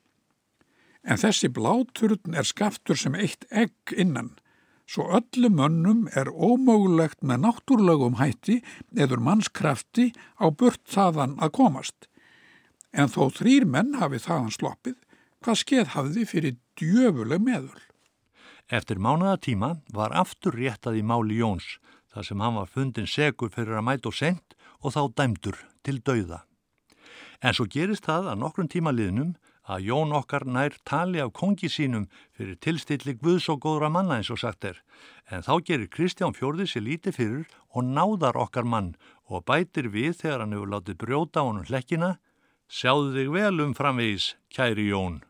En 1.09 1.17
þessi 1.17 1.49
bláturn 1.49 2.37
er 2.37 2.45
skaftur 2.45 2.99
sem 3.01 3.17
eitt 3.17 3.47
egg 3.49 3.95
innan, 3.97 4.35
svo 4.85 5.07
öllum 5.19 5.57
mönnum 5.57 6.03
er 6.13 6.29
ómögulegt 6.29 7.23
með 7.25 7.47
náttúrlegum 7.47 8.19
hætti 8.21 8.59
eður 8.93 9.23
mannskrafti 9.25 10.11
á 10.37 10.53
burt 10.53 10.85
þaðan 10.93 11.39
að 11.41 11.55
komast. 11.61 12.09
En 12.93 13.09
þó 13.09 13.29
þrýr 13.33 13.65
menn 13.65 13.97
hafi 14.01 14.21
þaðan 14.21 14.53
sloppið, 14.53 14.97
hvað 15.45 15.61
skeið 15.63 15.93
hafði 15.95 16.25
fyrir 16.29 16.59
djöfuleg 16.81 17.41
meðul. 17.41 17.85
Eftir 18.69 19.01
mánuðatíma 19.01 19.79
var 19.97 20.13
aftur 20.13 20.57
réttað 20.61 21.01
í 21.01 21.05
máli 21.05 21.41
Jóns 21.41 21.79
þar 22.13 22.27
sem 22.29 22.41
hann 22.45 22.57
var 22.59 22.69
fundin 22.69 23.09
segur 23.09 23.53
fyrir 23.55 23.79
að 23.81 23.87
mæta 23.89 24.11
og 24.11 24.17
sent 24.17 24.57
og 24.85 24.93
þá 24.93 25.03
dæmdur 25.17 25.57
til 25.87 26.01
dauða. 26.05 26.43
En 27.41 27.55
svo 27.55 27.65
gerist 27.71 28.05
það 28.05 28.33
að 28.33 28.41
nokkrum 28.43 28.69
tíma 28.69 28.93
liðnum 28.93 29.37
að 29.69 29.85
Jón 29.91 30.14
okkar 30.16 30.47
nær 30.49 30.77
tali 30.89 31.21
af 31.21 31.35
kongi 31.37 31.69
sínum 31.69 32.09
fyrir 32.37 32.57
tilstilli 32.64 33.14
guðs 33.21 33.51
og 33.53 33.61
góðra 33.66 33.93
manna 33.93 34.19
eins 34.19 34.33
og 34.33 34.41
sagt 34.41 34.64
er. 34.64 34.81
En 35.29 35.45
þá 35.45 35.61
gerir 35.69 35.93
Kristján 35.93 36.37
Fjörði 36.37 36.66
sér 36.66 36.87
lítið 36.89 37.19
fyrir 37.21 37.47
og 37.77 37.85
náðar 37.85 38.41
okkar 38.41 38.64
mann 38.64 38.95
og 39.29 39.45
bætir 39.45 39.93
við 39.93 40.16
þegar 40.23 40.47
hann 40.47 40.57
hefur 40.57 40.75
látið 40.75 41.01
brjóta 41.05 41.45
honum 41.45 41.69
hlekkina. 41.69 42.16
Sjáðu 42.69 43.14
þig 43.16 43.33
vel 43.37 43.64
um 43.64 43.77
framvegis, 43.77 44.35
kæri 44.53 44.89
Jón. 44.89 45.23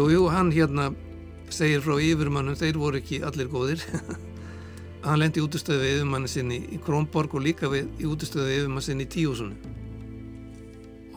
Jú, 0.00 0.06
jú, 0.08 0.20
hann 0.32 0.48
hérna 0.48 0.86
segir 1.52 1.82
frá 1.84 1.98
yfirmannum, 2.00 2.54
þeir 2.56 2.78
voru 2.80 2.96
ekki 3.02 3.18
allir 3.20 3.50
góðir. 3.52 3.82
hann 5.04 5.18
lendi 5.20 5.42
í 5.42 5.44
útustöðu 5.44 5.82
við 5.82 5.96
yfirmannin 5.98 6.30
sinni 6.32 6.56
í 6.72 6.78
Krónborg 6.80 7.34
og 7.36 7.42
líka 7.44 7.68
við, 7.68 7.90
í 8.00 8.06
útustöðu 8.08 8.46
við 8.46 8.60
yfirmannin 8.62 8.86
sinni 8.86 9.04
í 9.04 9.10
Tíusunni. 9.12 9.74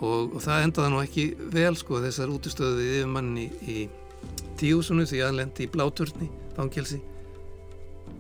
Og, 0.04 0.36
og 0.36 0.44
það 0.44 0.66
endaði 0.66 0.92
nú 0.92 1.00
ekki 1.00 1.26
vel 1.54 1.72
sko 1.80 2.02
þessar 2.04 2.34
útustöðu 2.34 2.82
við 2.82 2.92
yfirmannin 2.98 3.40
í, 3.46 3.48
í 3.72 4.44
Tíusunni 4.60 5.08
því 5.08 5.24
hann 5.24 5.40
lendi 5.40 5.64
í 5.64 5.72
Bláturni, 5.72 6.28
Fangjelsi. 6.58 7.00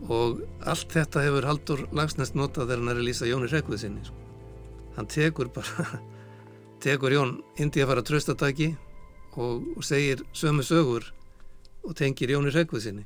Og 0.07 0.45
allt 0.63 0.95
þetta 0.95 1.25
hefur 1.27 1.49
Haldur 1.49 1.85
Lagsnæst 1.91 2.39
notað 2.39 2.69
þegar 2.69 2.85
hann 2.85 2.95
er 2.95 3.03
að 3.03 3.09
lýsa 3.09 3.27
Jóni 3.27 3.51
Rekvið 3.51 3.83
sinni. 3.83 4.07
Sko. 4.07 4.39
Hann 4.95 5.11
tekur 5.11 5.51
bara, 5.59 5.91
tekur 6.87 7.19
Jón 7.19 7.37
indi 7.59 7.83
að 7.83 7.91
fara 7.91 8.07
tröstataki 8.13 8.71
og, 9.37 9.83
segir 9.83 10.23
sömu 10.33 10.63
sögur 10.63 11.09
og 11.83 11.95
tengir 11.95 12.31
Jóni 12.31 12.53
Röggvið 12.53 12.85
sinni. 12.87 13.05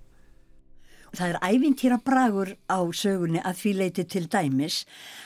Það 1.16 1.30
er 1.32 1.38
ævintýra 1.56 1.98
bragur 2.04 2.50
á 2.68 2.80
sögunni 2.92 3.40
að 3.40 3.62
því 3.62 3.72
leiti 3.78 4.04
til 4.06 4.26
dæmis 4.28 4.82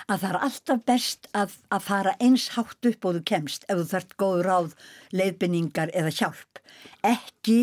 að 0.07 0.21
það 0.21 0.29
er 0.29 0.39
alltaf 0.45 0.83
best 0.85 1.27
að, 1.33 1.55
að 1.73 1.87
fara 1.87 2.13
eins 2.21 2.51
hátt 2.55 2.89
upp 2.91 3.07
og 3.07 3.17
þú 3.17 3.23
kemst 3.31 3.65
ef 3.67 3.81
þú 3.81 3.87
þarft 3.89 4.15
góð 4.21 4.43
ráð, 4.45 4.77
leiðbynningar 5.11 5.91
eða 5.97 6.13
hjálp. 6.13 6.61
Ekki 7.01 7.59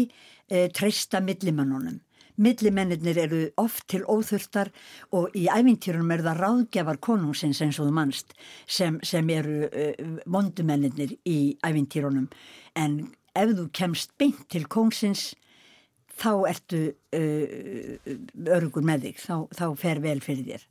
e, 0.51 0.67
treysta 0.75 1.23
millimannunum. 1.25 2.03
Millimennir 2.39 3.19
eru 3.19 3.41
oft 3.59 3.89
til 3.91 4.05
óþurftar 4.07 4.69
og 5.15 5.33
í 5.35 5.49
ævintýrunum 5.51 6.13
eru 6.15 6.27
það 6.29 6.43
ráðgjafar 6.43 7.01
konungsins 7.03 7.63
eins 7.65 7.81
og 7.83 7.89
þú 7.89 7.95
mannst 7.97 8.35
sem, 8.67 9.01
sem 9.03 9.31
eru 9.35 9.65
e, 9.71 9.89
vondumennir 10.27 11.17
í 11.27 11.39
ævintýrunum 11.67 12.29
en 12.79 13.01
ef 13.39 13.55
þú 13.59 13.69
kemst 13.77 14.15
beint 14.21 14.45
til 14.53 14.67
kóngsins 14.71 15.33
þá 16.19 16.33
ertu 16.51 16.83
uh, 17.15 18.13
örugur 18.57 18.87
með 18.87 19.09
þig, 19.09 19.23
þá, 19.23 19.37
þá 19.55 19.67
fer 19.79 20.03
vel 20.03 20.19
fyrir 20.25 20.49
þér. 20.49 20.67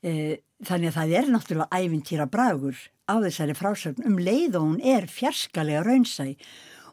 Uh, 0.00 0.34
þannig 0.66 0.90
að 0.90 0.98
það 0.98 1.14
er 1.20 1.30
náttúrulega 1.30 1.80
æfintýra 1.80 2.28
bragur 2.30 2.82
á 3.06 3.14
þessari 3.22 3.56
frásögn. 3.58 4.06
Um 4.08 4.18
leið 4.20 4.58
og 4.58 4.68
hún 4.68 4.84
er 4.96 5.08
fjarskalega 5.10 5.84
raunsæ 5.86 6.32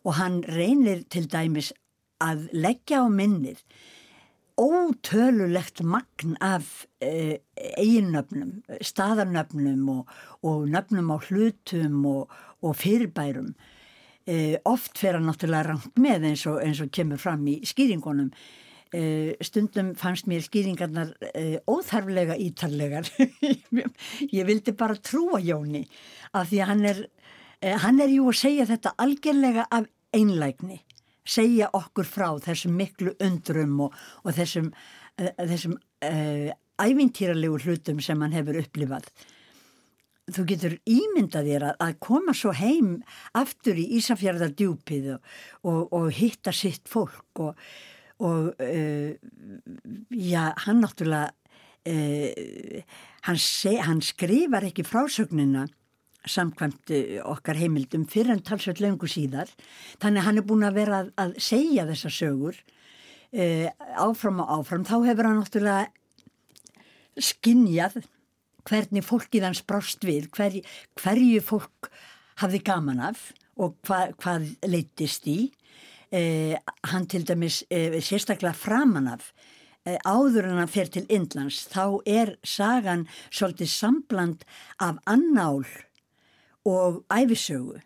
og 0.04 0.18
hann 0.20 0.42
reynir 0.48 1.04
til 1.12 1.26
dæmis 1.32 1.74
að 2.24 2.48
leggja 2.56 3.04
á 3.04 3.08
minnið 3.12 3.64
ótölulegt 4.58 5.84
magn 5.86 6.34
af 6.42 6.88
uh, 7.06 7.36
eiginnöfnum, 7.78 8.64
staðarnöfnum 8.82 9.90
og, 9.94 10.14
og 10.42 10.66
nöfnum 10.70 11.14
á 11.14 11.18
hlutum 11.28 12.06
og, 12.10 12.38
og 12.66 12.78
fyrirbærum 12.80 13.54
E, 14.28 14.58
oft 14.68 15.00
fer 15.00 15.16
hann 15.16 15.28
náttúrulega 15.30 15.72
rangt 15.72 16.00
með 16.04 16.26
eins 16.32 16.46
og, 16.50 16.60
eins 16.64 16.82
og 16.84 16.92
kemur 16.94 17.20
fram 17.22 17.46
í 17.48 17.62
skýringunum. 17.68 18.28
E, 18.92 19.02
stundum 19.44 19.94
fannst 20.00 20.28
mér 20.28 20.44
skýringarnar 20.44 21.14
e, 21.32 21.62
óþarflega 21.68 22.36
ítarlegar. 22.44 23.08
Ég 24.38 24.44
vildi 24.50 24.76
bara 24.76 25.00
trúa 25.00 25.40
Jóni 25.44 25.86
af 26.36 26.52
því 26.52 26.60
að 26.60 26.72
hann 26.74 26.86
er, 26.92 27.02
hann 27.86 28.04
er 28.04 28.12
jú 28.12 28.28
að 28.32 28.42
segja 28.42 28.68
þetta 28.74 28.96
algjörlega 29.00 29.68
af 29.72 29.88
einlægni. 30.16 30.82
Segja 31.28 31.72
okkur 31.76 32.08
frá 32.08 32.30
þessum 32.44 32.76
miklu 32.80 33.16
undrum 33.24 33.80
og, 33.88 33.96
og 34.24 34.36
þessum, 34.36 34.70
þessum 35.20 35.76
ævintýralegu 36.84 37.60
hlutum 37.64 38.00
sem 38.04 38.22
hann 38.24 38.36
hefur 38.36 38.60
upplifað 38.60 39.08
þú 40.34 40.44
getur 40.50 40.76
ímyndað 40.90 41.50
þér 41.52 41.66
að, 41.70 41.76
að 41.86 42.00
koma 42.04 42.36
svo 42.36 42.52
heim 42.56 42.98
aftur 43.38 43.80
í 43.80 43.86
Ísafjörðardjúpið 44.00 45.12
og, 45.16 45.34
og, 45.64 45.82
og 45.96 46.08
hitta 46.18 46.54
sitt 46.56 46.90
fólk 46.92 47.44
og, 47.44 47.62
og 48.24 48.52
uh, 48.60 49.12
já, 50.12 50.44
hann 50.66 50.84
náttúrulega 50.84 51.32
uh, 51.32 52.82
hann, 53.30 53.40
seg, 53.40 53.80
hann 53.88 54.04
skrifar 54.04 54.68
ekki 54.68 54.86
frásögnina 54.88 55.68
samkvæmt 56.28 56.92
uh, 56.92 57.14
okkar 57.32 57.60
heimildum 57.62 58.04
fyrir 58.12 58.36
en 58.36 58.44
talsveit 58.44 58.82
löngu 58.84 59.08
síðar. 59.12 59.52
Þannig 60.04 60.28
hann 60.28 60.42
er 60.42 60.48
búin 60.50 60.68
að 60.68 60.82
vera 60.82 61.04
að, 61.06 61.14
að 61.24 61.38
segja 61.40 61.88
þessa 61.88 62.12
sögur 62.14 62.60
áfram 64.00 64.38
og 64.40 64.52
áfram. 64.56 64.86
Þá 64.88 64.98
hefur 65.04 65.28
hann 65.28 65.42
náttúrulega 65.42 65.90
skinnjað 67.20 67.98
hvernig 68.68 69.06
fólkið 69.06 69.48
hans 69.48 69.64
brást 69.68 70.04
við, 70.08 70.30
hver, 70.36 70.60
hverju 71.00 71.44
fólk 71.46 71.92
hafði 72.42 72.62
gaman 72.68 73.02
af 73.10 73.32
og 73.58 73.78
hva, 73.88 74.08
hvað 74.20 74.52
leittist 74.68 75.28
í. 75.30 75.40
Eh, 76.14 76.56
hann 76.88 77.08
til 77.10 77.26
dæmis 77.28 77.64
eh, 77.74 77.98
sérstaklega 78.00 78.56
framan 78.56 79.10
af 79.12 79.34
eh, 79.84 79.98
áður 80.08 80.48
en 80.48 80.62
hann 80.62 80.72
fer 80.72 80.88
til 80.92 81.08
Indlands 81.12 81.66
þá 81.68 82.00
er 82.08 82.38
sagan 82.48 83.08
svolítið 83.28 83.74
sambland 83.74 84.46
af 84.80 85.02
annál 85.10 85.66
og 86.68 87.04
æfisögu. 87.12 87.82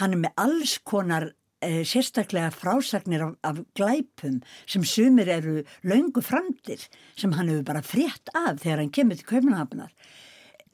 Hann 0.00 0.14
er 0.14 0.22
með 0.22 0.40
alls 0.40 0.78
konar 0.86 1.32
sérstaklega 1.60 2.52
frásagnir 2.54 3.24
af, 3.24 3.34
af 3.42 3.58
glæpum 3.74 4.38
sem 4.66 4.84
sumir 4.84 5.28
eru 5.32 5.62
laungu 5.82 6.22
framtir 6.22 6.84
sem 7.18 7.32
hann 7.34 7.50
hefur 7.50 7.66
bara 7.66 7.82
frétt 7.82 8.30
af 8.34 8.60
þegar 8.62 8.84
hann 8.84 8.94
kemur 8.94 9.18
til 9.18 9.26
Kaupnahafnar 9.26 9.90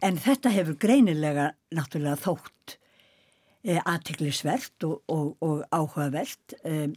En 0.04 0.18
þetta 0.20 0.50
hefur 0.52 0.76
greinilega 0.80 1.52
náttúrulega 1.74 2.18
þótt 2.20 2.74
e, 3.64 3.78
aðtiklisvert 3.78 4.84
og, 4.88 4.98
og, 5.08 5.30
og 5.44 5.62
áhugavert 5.72 6.56
e, 6.60 6.90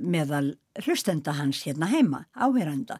meðal 0.00 0.54
hlustenda 0.82 1.34
hans 1.36 1.62
hérna 1.66 1.90
heima, 1.92 2.24
áherenda. 2.32 2.98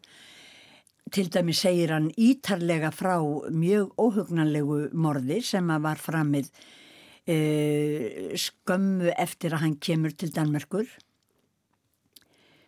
Til 1.12 1.30
dæmi 1.32 1.54
segir 1.56 1.94
hann 1.94 2.10
ítarlega 2.20 2.92
frá 2.94 3.16
mjög 3.52 3.96
óhugnanlegu 4.00 4.84
morði 4.92 5.40
sem 5.44 5.72
að 5.72 5.88
var 5.88 6.00
framið 6.00 6.52
skömmu 7.26 9.12
eftir 9.14 9.54
að 9.54 9.62
hann 9.62 9.76
kemur 9.78 10.10
til 10.16 10.32
Danmerkur, 10.34 10.88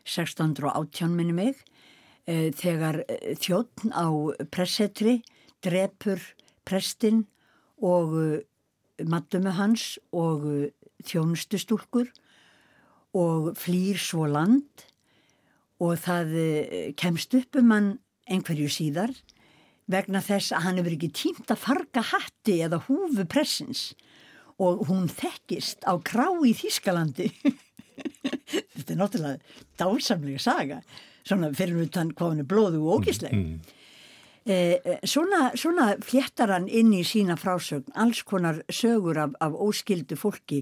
1618 0.05 1.14
minni 1.16 1.34
mig, 1.34 1.57
þegar 2.26 3.02
þjóttn 3.40 3.92
á 3.92 4.07
pressetri 4.52 5.22
drepur 5.64 6.20
prestinn 6.64 7.24
og 7.82 8.14
mattumu 9.05 9.52
hans 9.59 9.98
og 10.12 10.46
þjónustustúlkur 11.05 12.09
og 13.14 13.52
flýr 13.61 13.98
svo 14.00 14.26
land 14.30 14.86
og 15.82 15.98
það 16.00 16.94
kemst 16.96 17.34
upp 17.36 17.61
um 17.61 17.74
hann 17.74 17.90
einhverju 18.30 18.70
síðar 18.72 19.12
vegna 19.90 20.22
þess 20.24 20.55
að 20.55 20.64
hann 20.64 20.80
hefur 20.80 20.96
ekki 20.96 21.12
tímt 21.12 21.52
að 21.52 21.61
farga 21.61 22.05
hatti 22.14 22.61
eða 22.64 22.80
húfu 22.86 23.26
pressins 23.28 23.90
og 24.62 24.84
hún 24.88 25.09
þekkist 25.11 25.86
á 25.86 25.94
krá 26.05 26.28
í 26.46 26.52
Þískalandi 26.57 27.30
þetta 28.74 28.92
er 28.94 29.00
náttúrulega 29.00 29.62
dásamlega 29.80 30.42
saga 30.42 30.80
svona 31.24 31.50
fyrir 31.57 31.86
utan 31.86 32.12
hvað 32.14 32.34
hann 32.34 32.44
er 32.44 32.50
blóðu 32.50 32.82
og 32.84 33.00
ógísleg 33.00 33.34
mm, 33.34 33.48
mm. 33.57 33.80
Eh, 34.44 34.74
eh, 34.84 34.98
svona, 35.09 35.55
svona 35.57 35.94
fléttar 36.05 36.50
hann 36.52 36.66
inn 36.68 36.90
í 36.92 36.98
sína 37.09 37.32
frásögn, 37.40 37.94
alls 37.96 38.18
konar 38.28 38.59
sögur 38.68 39.16
af, 39.16 39.30
af 39.40 39.55
óskildu 39.57 40.18
fólki 40.20 40.59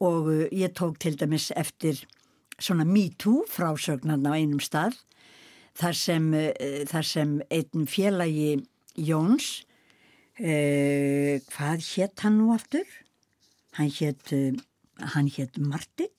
og 0.00 0.30
uh, 0.32 0.38
ég 0.48 0.72
tók 0.72 0.96
til 0.96 1.12
dæmis 1.20 1.50
eftir 1.52 2.00
svona 2.56 2.86
me 2.88 3.10
too 3.20 3.44
frásögnan 3.52 4.24
á 4.24 4.32
einum 4.32 4.62
stað 4.64 4.96
þar 5.76 5.98
sem, 6.00 6.30
uh, 6.32 6.80
þar 6.88 7.04
sem 7.04 7.36
einn 7.52 7.84
félagi 7.84 8.62
Jóns 8.96 9.68
Eh, 10.38 11.42
hvað 11.50 11.82
hétt 11.82 12.22
hann 12.22 12.36
nú 12.38 12.52
aftur? 12.54 12.86
Hann 13.78 13.90
hétt, 13.94 14.32
eh, 14.32 14.52
hétt 15.36 15.56
Martin, 15.58 16.10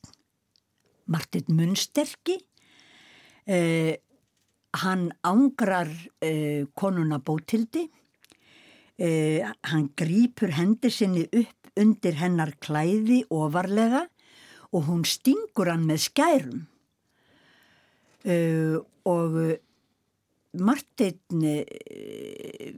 Martin 1.05 1.43
Munsterki. 1.47 2.37
Eh, 3.45 3.97
hann 4.71 5.11
ángrar 5.21 5.89
eh, 6.21 6.65
konuna 6.73 7.19
bótildi. 7.19 7.89
Eh, 8.95 9.43
hann 9.61 9.89
grýpur 9.95 10.51
hendur 10.51 10.89
sinni 10.89 11.27
upp 11.33 11.71
undir 11.75 12.15
hennar 12.15 12.53
klæði 12.63 13.25
ofarlega 13.29 14.07
og 14.71 14.85
hún 14.87 15.03
stingur 15.03 15.67
hann 15.67 15.83
með 15.83 15.99
skærum. 16.07 16.67
Uh, 18.27 18.83
og 19.07 19.35
Martin 20.59 21.43
uh, 21.43 22.73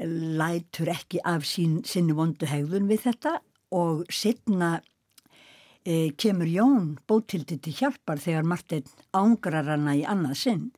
lætur 0.00 0.90
ekki 0.92 1.22
af 1.24 1.48
sín, 1.48 1.80
sinni 1.88 2.12
vondu 2.12 2.44
hegðun 2.46 2.88
við 2.88 3.06
þetta 3.08 3.38
og 3.74 4.04
setna 4.12 4.78
uh, 4.80 6.08
kemur 6.20 6.50
Jón 6.50 6.92
bótildi 7.08 7.58
til 7.58 7.76
hjálpar 7.80 8.22
þegar 8.22 8.48
Martin 8.48 8.86
ángrar 9.16 9.72
hana 9.72 9.96
í 9.98 10.04
annað 10.06 10.38
sinn 10.44 10.68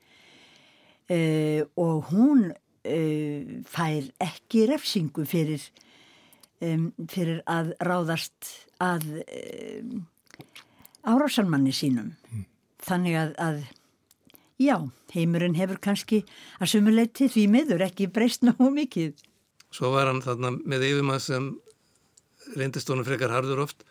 og 1.12 2.06
hún 2.08 2.46
fær 3.68 4.06
ekki 4.22 4.62
refsingu 4.70 5.26
fyrir, 5.28 5.60
um, 6.64 6.86
fyrir 7.10 7.42
að 7.44 7.74
ráðast 7.84 8.48
að 8.80 9.04
um, 9.20 10.06
árásalmanni 11.04 11.74
sínum. 11.76 12.14
Mm 12.32 12.46
þannig 12.86 13.18
að, 13.18 13.32
að 13.38 13.60
já, 14.62 14.76
heimurinn 15.14 15.58
hefur 15.58 15.80
kannski 15.82 16.22
að 16.58 16.72
sumuleiti 16.74 17.28
því 17.30 17.46
miður 17.52 17.86
ekki 17.88 18.10
breyst 18.12 18.46
náðu 18.46 18.70
mikið. 18.76 19.12
Svo 19.72 19.92
var 19.94 20.10
hann 20.10 20.22
þarna 20.24 20.54
með 20.58 20.88
yfirmað 20.90 21.22
sem 21.26 21.50
reyndist 22.56 22.90
honum 22.90 23.06
frekar 23.06 23.32
hardur 23.34 23.62
oft 23.64 23.84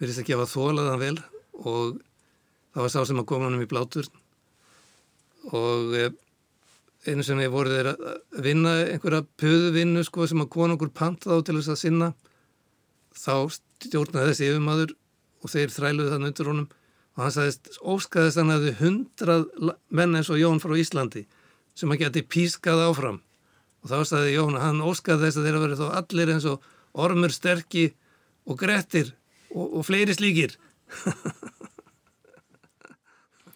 verðist 0.00 0.22
að 0.22 0.30
gefa 0.30 0.50
þólaðan 0.50 1.02
vel 1.02 1.16
og 1.62 1.98
það 2.76 2.84
var 2.84 2.92
sá 2.92 3.00
sem 3.08 3.20
að 3.20 3.28
koma 3.32 3.48
honum 3.48 3.64
í 3.64 3.70
blátur 3.70 4.08
og 5.54 5.94
eh, 5.96 6.12
einu 7.06 7.24
sem 7.24 7.40
ég 7.40 7.52
voru 7.52 7.70
þeir 7.70 7.92
að 7.92 8.42
vinna 8.42 8.72
einhverja 8.90 9.24
pöðuvinnu 9.40 10.02
sko 10.06 10.26
sem 10.26 10.42
að 10.42 10.50
kona 10.56 10.76
okkur 10.76 10.92
panta 10.94 11.30
þá 11.30 11.44
til 11.46 11.56
þess 11.58 11.72
að 11.72 11.80
sinna. 11.82 12.08
Þá 13.16 13.34
stjórnaði 13.56 14.32
þessi 14.32 14.48
yfirmaður 14.50 14.94
og 15.42 15.52
þeir 15.52 15.74
þræluði 15.74 16.12
þann 16.12 16.28
undir 16.30 16.50
honum 16.50 16.68
og 17.16 17.22
hann 17.22 17.32
sagðist, 17.32 17.70
óskaðist 17.80 18.40
hann 18.40 18.52
að 18.52 18.66
þau 18.66 18.80
hundrað 18.82 19.46
menn 19.88 20.18
eins 20.18 20.30
og 20.32 20.40
Jón 20.40 20.60
frá 20.60 20.74
Íslandi 20.76 21.24
sem 21.76 21.92
hann 21.92 22.00
geti 22.00 22.24
pískað 22.26 22.82
áfram. 22.88 23.22
Og 23.84 23.92
þá 23.92 23.98
sagði 24.10 24.34
Jón 24.34 24.58
að 24.58 24.66
hann 24.66 24.82
óskaði 24.84 25.28
þess 25.28 25.40
að 25.40 25.48
þeirra 25.48 25.62
verið 25.62 25.82
þó 25.82 25.88
allir 26.00 26.34
eins 26.34 26.48
og 26.50 26.66
ormur 26.96 27.34
sterkir 27.34 27.92
og 28.46 28.58
grettir 28.60 29.12
og, 29.52 29.80
og 29.80 29.86
fleiri 29.86 30.16
slíkir. 30.16 30.56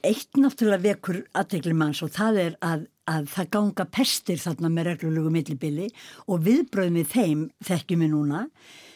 Eitt 0.01 0.39
náttúrulega 0.41 0.81
vekur 0.81 1.19
aðtegli 1.37 1.75
manns 1.77 2.01
og 2.05 2.13
það 2.15 2.39
er 2.45 2.55
að, 2.65 2.87
að 3.11 3.27
það 3.35 3.51
ganga 3.57 3.85
pestir 3.93 4.39
þarna 4.41 4.71
með 4.73 4.89
reglulegu 4.95 5.33
millibili 5.35 5.89
og 6.27 6.47
viðbröð 6.47 6.95
með 6.95 7.11
þeim 7.13 7.43
þekkjum 7.69 8.07
við 8.07 8.15
núna. 8.15 8.47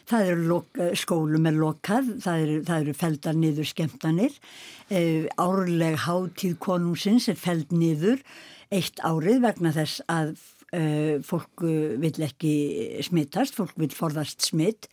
Það 0.09 0.31
eru 0.31 0.59
eh, 0.81 0.95
skólum 1.01 1.47
er 1.49 1.57
lokað, 1.57 2.09
það 2.25 2.47
eru, 2.47 2.57
eru 2.79 2.97
feldar 2.97 3.37
niður 3.41 3.69
skemmtanir, 3.69 4.35
e, 4.93 4.99
árleg 5.41 5.97
hátíð 6.05 6.59
konungsins 6.61 7.29
er 7.33 7.39
feld 7.41 7.73
niður 7.73 8.21
eitt 8.75 9.01
árið 9.05 9.41
vegna 9.45 9.73
þess 9.75 10.03
að 10.11 10.35
fólk 11.27 11.65
vil 12.03 12.27
ekki 12.27 12.55
smittast, 13.07 13.57
fólk 13.59 13.77
vil 13.81 13.93
forðast 13.95 14.43
smitt. 14.43 14.89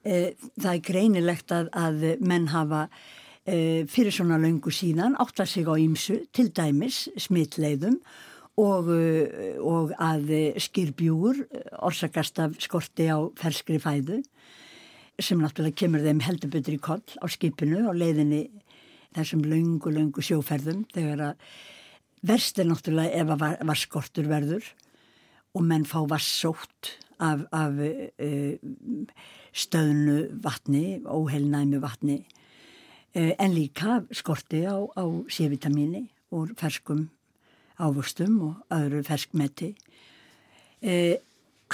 E, 0.00 0.36
það 0.56 0.72
er 0.72 0.84
greinilegt 0.86 1.52
að, 1.52 1.70
að 1.76 2.06
menn 2.24 2.50
hafa 2.54 2.88
fyrir 3.90 4.12
svona 4.14 4.36
laungu 4.38 4.70
síðan 4.70 5.16
átt 5.18 5.40
að 5.42 5.48
sig 5.48 5.66
á 5.66 5.74
ímsu 5.80 6.18
til 6.36 6.50
dæmis 6.54 7.06
smittleiðum 7.18 7.96
og, 8.60 8.90
og 9.64 9.94
að 9.96 10.28
skirbjúur 10.60 11.40
orsakast 11.80 12.38
af 12.44 12.58
skorti 12.62 13.08
á 13.08 13.18
ferskri 13.40 13.80
fæðu 13.82 14.20
sem 15.20 15.40
náttúrulega 15.40 15.80
kemur 15.82 16.04
þeim 16.04 16.22
heldur 16.24 16.52
betur 16.52 16.76
í 16.76 16.82
koll 16.82 17.18
á 17.20 17.26
skipinu 17.32 17.84
og 17.90 17.98
leiðinni 17.98 18.44
þessum 19.16 19.42
laungu, 19.44 19.92
laungu 19.92 20.24
sjóferðum 20.24 20.84
þegar 20.94 21.24
að 21.30 21.48
verst 22.26 22.60
er 22.60 22.68
náttúrulega 22.68 23.22
ef 23.22 23.34
að 23.34 23.66
vasskortur 23.68 24.30
verður 24.30 24.66
og 25.54 25.64
menn 25.66 25.86
fá 25.88 26.02
vassótt 26.08 26.96
af, 27.20 27.44
af 27.52 27.74
uh, 27.76 28.54
stöðnu 29.52 30.18
vatni, 30.42 31.00
óheilnæmi 31.04 31.80
vatni 31.82 32.18
uh, 33.16 33.32
en 33.34 33.54
líka 33.54 34.00
skorti 34.14 34.62
á, 34.64 34.78
á 34.78 35.04
C-vitamíni 35.28 36.06
og 36.30 36.54
ferskum 36.60 37.08
ávustum 37.80 38.36
og 38.44 38.76
öðru 38.76 39.02
ferskmeti. 39.06 39.74
Uh, 40.84 41.16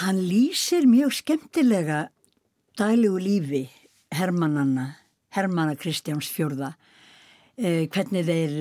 hann 0.00 0.20
lýsir 0.22 0.86
mjög 0.88 1.14
skemmtilega 1.20 2.06
daglegu 2.78 3.18
lífi 3.20 3.66
Hermannanna, 4.14 4.94
Hermanna 5.34 5.74
Kristjáns 5.76 6.28
fjörða, 6.30 6.76
hvernig 7.56 8.22
þeir 8.28 8.52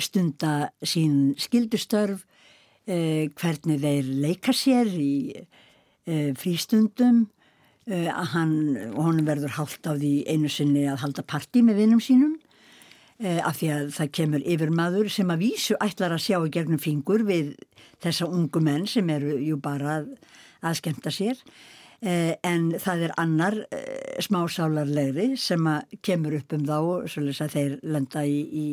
stunda 0.00 0.70
sín 0.86 1.34
skildustörf, 1.38 2.24
hvernig 2.90 3.80
þeir 3.82 4.08
leika 4.22 4.54
sér 4.56 4.88
í 4.90 5.14
eh, 6.10 6.30
frístundum, 6.38 7.24
eh, 7.86 8.08
að 8.10 8.30
hann, 8.34 8.54
og 8.94 9.02
hann 9.06 9.24
verður 9.28 9.56
hálft 9.58 9.86
á 9.86 9.94
því 9.94 10.14
einu 10.26 10.50
sinni 10.50 10.86
að 10.90 11.02
halda 11.04 11.22
parti 11.26 11.62
með 11.62 11.82
vinnum 11.84 12.02
sínum, 12.02 12.36
eh, 13.18 13.38
af 13.38 13.60
því 13.60 13.72
að 13.76 13.90
það 13.98 14.14
kemur 14.18 14.46
yfir 14.54 14.72
maður 14.74 15.10
sem 15.10 15.30
að 15.30 15.44
vísu 15.44 15.76
ætlar 15.80 16.16
að 16.16 16.24
sjá 16.26 16.38
í 16.40 16.54
gegnum 16.54 16.82
fingur 16.82 17.26
við 17.26 17.54
þessa 18.02 18.28
ungu 18.28 18.62
menn 18.64 18.86
sem 18.86 19.10
eru 19.10 19.36
jú 19.38 19.60
bara 19.60 20.00
að, 20.00 20.16
að 20.62 20.80
skemta 20.80 21.12
sér. 21.14 21.38
Eh, 22.00 22.32
en 22.48 22.70
það 22.80 23.02
er 23.04 23.12
annar 23.20 23.54
eh, 23.76 24.16
smásálarlegri 24.24 25.34
sem 25.36 25.66
kemur 26.00 26.38
upp 26.38 26.54
um 26.56 26.64
þá 26.64 26.78
svolítið 27.12 27.42
að 27.44 27.56
þeir 27.56 27.74
lenda 27.92 28.22
í, 28.24 28.38
í 28.40 28.66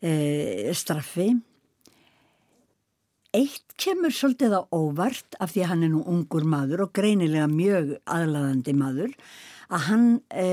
e, 0.00 0.72
straffi 0.72 1.34
Eitt 3.36 3.76
kemur 3.78 4.10
svolítið 4.14 4.56
á 4.58 4.62
óvart 4.74 5.36
af 5.38 5.52
því 5.52 5.62
að 5.62 5.70
hann 5.70 5.86
er 5.86 5.92
nú 5.92 6.02
ungur 6.10 6.46
maður 6.48 6.86
og 6.86 6.94
greinilega 6.98 7.46
mjög 7.50 7.92
aðlaðandi 8.10 8.74
maður 8.74 9.12
að 9.70 9.84
hann 9.86 10.06
e, 10.34 10.46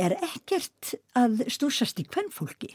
er 0.00 0.14
ekkert 0.16 0.94
að 1.18 1.42
stúsast 1.52 2.00
í 2.00 2.06
kvennfólki 2.08 2.72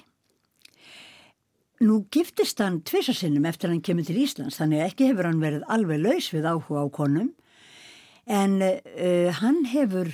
Nú 1.83 2.03
giftist 2.13 2.61
hann 2.63 2.83
tvisasinnum 2.85 3.47
eftir 3.49 3.67
að 3.67 3.73
hann 3.73 3.87
kemur 3.87 4.05
til 4.07 4.19
Íslands 4.21 4.59
þannig 4.61 4.83
að 4.83 4.91
ekki 4.91 5.09
hefur 5.09 5.27
hann 5.27 5.41
verið 5.41 5.65
alveg 5.73 5.99
laus 6.03 6.29
við 6.31 6.45
áhuga 6.47 6.85
á 6.85 6.87
konum 6.93 7.33
en 8.29 8.55
uh, 8.61 9.33
hann 9.41 9.65
hefur 9.73 10.13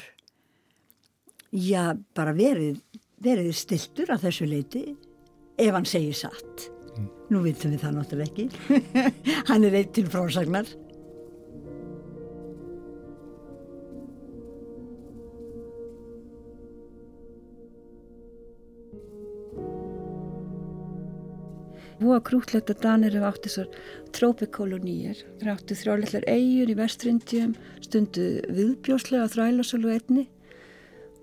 já, 1.51 1.93
bara 2.17 2.33
verið 2.33 2.79
verið 3.19 3.51
stiltur 3.59 4.09
að 4.13 4.29
þessu 4.29 4.47
leiti 4.49 4.83
ef 5.59 5.73
hann 5.75 5.87
segir 5.89 6.15
satt. 6.15 6.69
Nú 7.29 7.41
vitum 7.45 7.73
við 7.73 7.83
það 7.85 7.97
náttúrulega 7.97 8.29
ekki. 8.29 8.45
Hann 9.49 9.65
er 9.67 9.79
eitt 9.79 9.91
til 9.97 10.07
frásagnar. 10.09 10.69
Húa 21.99 22.21
krútlegt 22.23 22.69
að 22.71 22.79
Danir 22.85 23.15
hefði 23.17 23.27
átt 23.27 23.45
þessar 23.45 23.71
trópikolóníir. 24.15 25.19
Þeir 25.41 25.51
áttu 25.51 25.75
þrjáleiklar 25.75 26.27
eigur 26.31 26.71
í 26.71 26.75
vestrindjum, 26.79 27.55
stundu 27.83 28.27
viðbjóslega 28.47 29.27
þrælasölu 29.33 29.91
einni. 29.97 30.25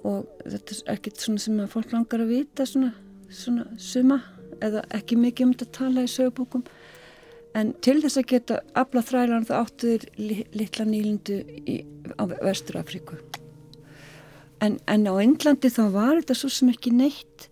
Og 0.04 0.28
þetta 0.44 0.76
er 0.76 0.94
ekkert 0.98 1.24
svona 1.24 1.42
sem 1.42 1.62
að 1.64 1.72
fólk 1.72 1.96
langar 1.96 2.22
að 2.22 2.34
vita 2.34 2.68
svona, 2.68 2.92
svona 3.32 3.64
suma 3.80 4.20
eða 4.64 4.84
ekki 4.96 5.18
mikið 5.20 5.46
um 5.46 5.54
þetta 5.54 5.66
að 5.66 5.74
tala 5.78 6.04
í 6.06 6.12
sögubókum. 6.12 6.64
En 7.56 7.72
til 7.84 7.98
þess 8.02 8.20
að 8.20 8.28
geta 8.32 8.60
afla 8.76 9.02
þrælan 9.04 9.46
það 9.48 9.62
áttu 9.62 9.92
þeir 9.92 10.46
litla 10.60 10.86
nýlindu 10.88 11.38
í, 11.64 11.76
á 12.20 12.22
vestur 12.28 12.80
Afríku. 12.82 13.16
En, 14.60 14.78
en 14.88 15.08
á 15.08 15.14
Englandi 15.20 15.70
þá 15.72 15.84
var 15.94 16.14
þetta 16.18 16.36
svo 16.36 16.50
sem 16.52 16.72
ekki 16.72 16.92
neitt 16.96 17.48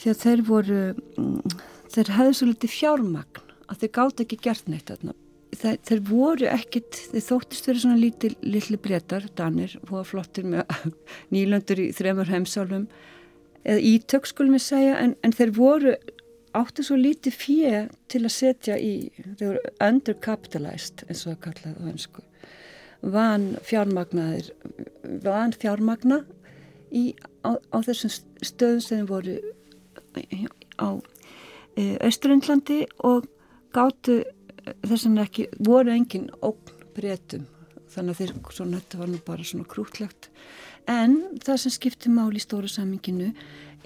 því 0.00 0.12
að 0.12 0.22
þeir 0.26 0.44
voru... 0.48 0.82
Mm, 1.20 1.56
þeir 1.92 2.14
hefðu 2.16 2.36
svo 2.36 2.48
litið 2.48 2.72
fjármagn 2.72 3.42
að 3.68 3.82
þeir 3.82 3.92
gátt 3.98 4.22
ekki 4.24 4.38
gert 4.44 4.68
neitt 4.70 4.88
þarna. 4.88 5.14
Þeir, 5.52 5.78
þeir 5.84 6.00
voru 6.08 6.48
ekkit, 6.48 7.00
þeir 7.12 7.24
þóttist 7.26 7.66
verið 7.68 7.82
svona 7.84 8.00
lítið 8.00 8.36
litli 8.44 8.78
breytar, 8.80 9.26
danir, 9.36 9.74
hóða 9.90 10.04
flottir 10.08 10.46
með 10.48 10.72
nýlandur 11.34 11.82
í 11.82 11.90
þremur 11.96 12.32
heimsálum 12.32 12.86
eða 13.62 13.84
ítök 13.92 14.26
skulum 14.26 14.56
við 14.56 14.64
segja 14.64 14.96
en, 15.02 15.14
en 15.22 15.36
þeir 15.36 15.52
voru 15.56 15.94
áttu 16.58 16.84
svo 16.84 16.98
lítið 16.98 17.36
fjö 17.38 17.78
til 18.12 18.22
að 18.24 18.34
setja 18.34 18.76
í, 18.78 19.10
þau 19.38 19.46
voru 19.46 19.62
undercapitalized 19.88 21.04
eins 21.08 21.24
og 21.24 21.32
það 21.32 21.40
kallaði 21.46 21.74
á 21.80 21.90
einsku, 21.92 22.24
van 23.14 23.46
fjármagnaðir, 23.66 24.52
van 25.24 25.56
fjármagna 25.56 26.22
í, 26.92 27.12
á, 27.46 27.56
á 27.56 27.78
þessum 27.82 28.14
stöðum 28.44 28.84
sem 28.84 29.08
voru 29.08 29.38
á 30.78 30.88
Östurundlandi 32.04 32.82
og 33.00 33.24
gáttu 33.72 34.20
þess 34.84 35.08
að 35.08 35.22
ekki 35.24 35.48
voru 35.64 35.94
engin 35.94 36.28
ógn 36.44 36.76
breytum 36.92 37.48
þannig 37.92 38.14
að 38.14 38.20
þeir, 38.20 38.34
svona, 38.56 38.80
þetta 38.80 39.00
var 39.00 39.10
nú 39.12 39.20
bara 39.26 39.46
svona 39.46 39.68
krútlegt. 39.68 40.28
En 40.90 41.18
það 41.44 41.60
sem 41.62 41.74
skiptir 41.76 42.14
mál 42.14 42.30
í 42.34 42.42
stóra 42.42 42.70
saminginu 42.70 43.32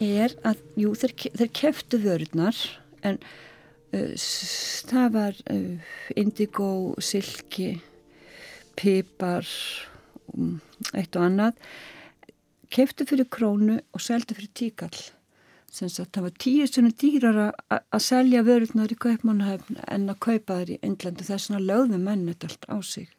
er 0.03 0.35
að, 0.47 0.63
jú, 0.79 0.93
þeir, 0.99 1.15
þeir 1.41 1.53
keftu 1.57 2.01
vörurnar 2.03 2.59
en 3.07 3.19
uh, 3.95 4.15
það 4.91 5.11
var 5.17 5.43
uh, 5.53 5.93
indigo, 6.19 6.71
silki 7.01 7.77
pipar 8.77 9.49
um, 10.35 10.59
eitt 10.93 11.17
og 11.17 11.29
annað. 11.29 11.61
Keftu 12.73 13.07
fyrir 13.09 13.29
krónu 13.33 13.79
og 13.95 14.03
seldu 14.03 14.37
fyrir 14.37 14.53
tíkall. 14.59 14.99
Það 15.77 16.23
var 16.25 16.33
tíu 16.41 16.65
svona 16.69 16.93
dýrar 16.97 17.39
að 17.69 18.01
selja 18.01 18.41
vörurnar 18.47 18.93
í 18.93 18.97
kaupmannahöfn 18.97 19.83
en 19.85 20.07
að 20.09 20.23
kaupa 20.25 20.61
þær 20.63 20.73
í 20.73 20.79
Englandi 20.87 21.27
þess 21.27 21.53
að 21.53 21.67
lögðu 21.69 21.99
mennet 22.01 22.47
allt 22.47 22.65
á 22.73 22.77
sig. 22.81 23.11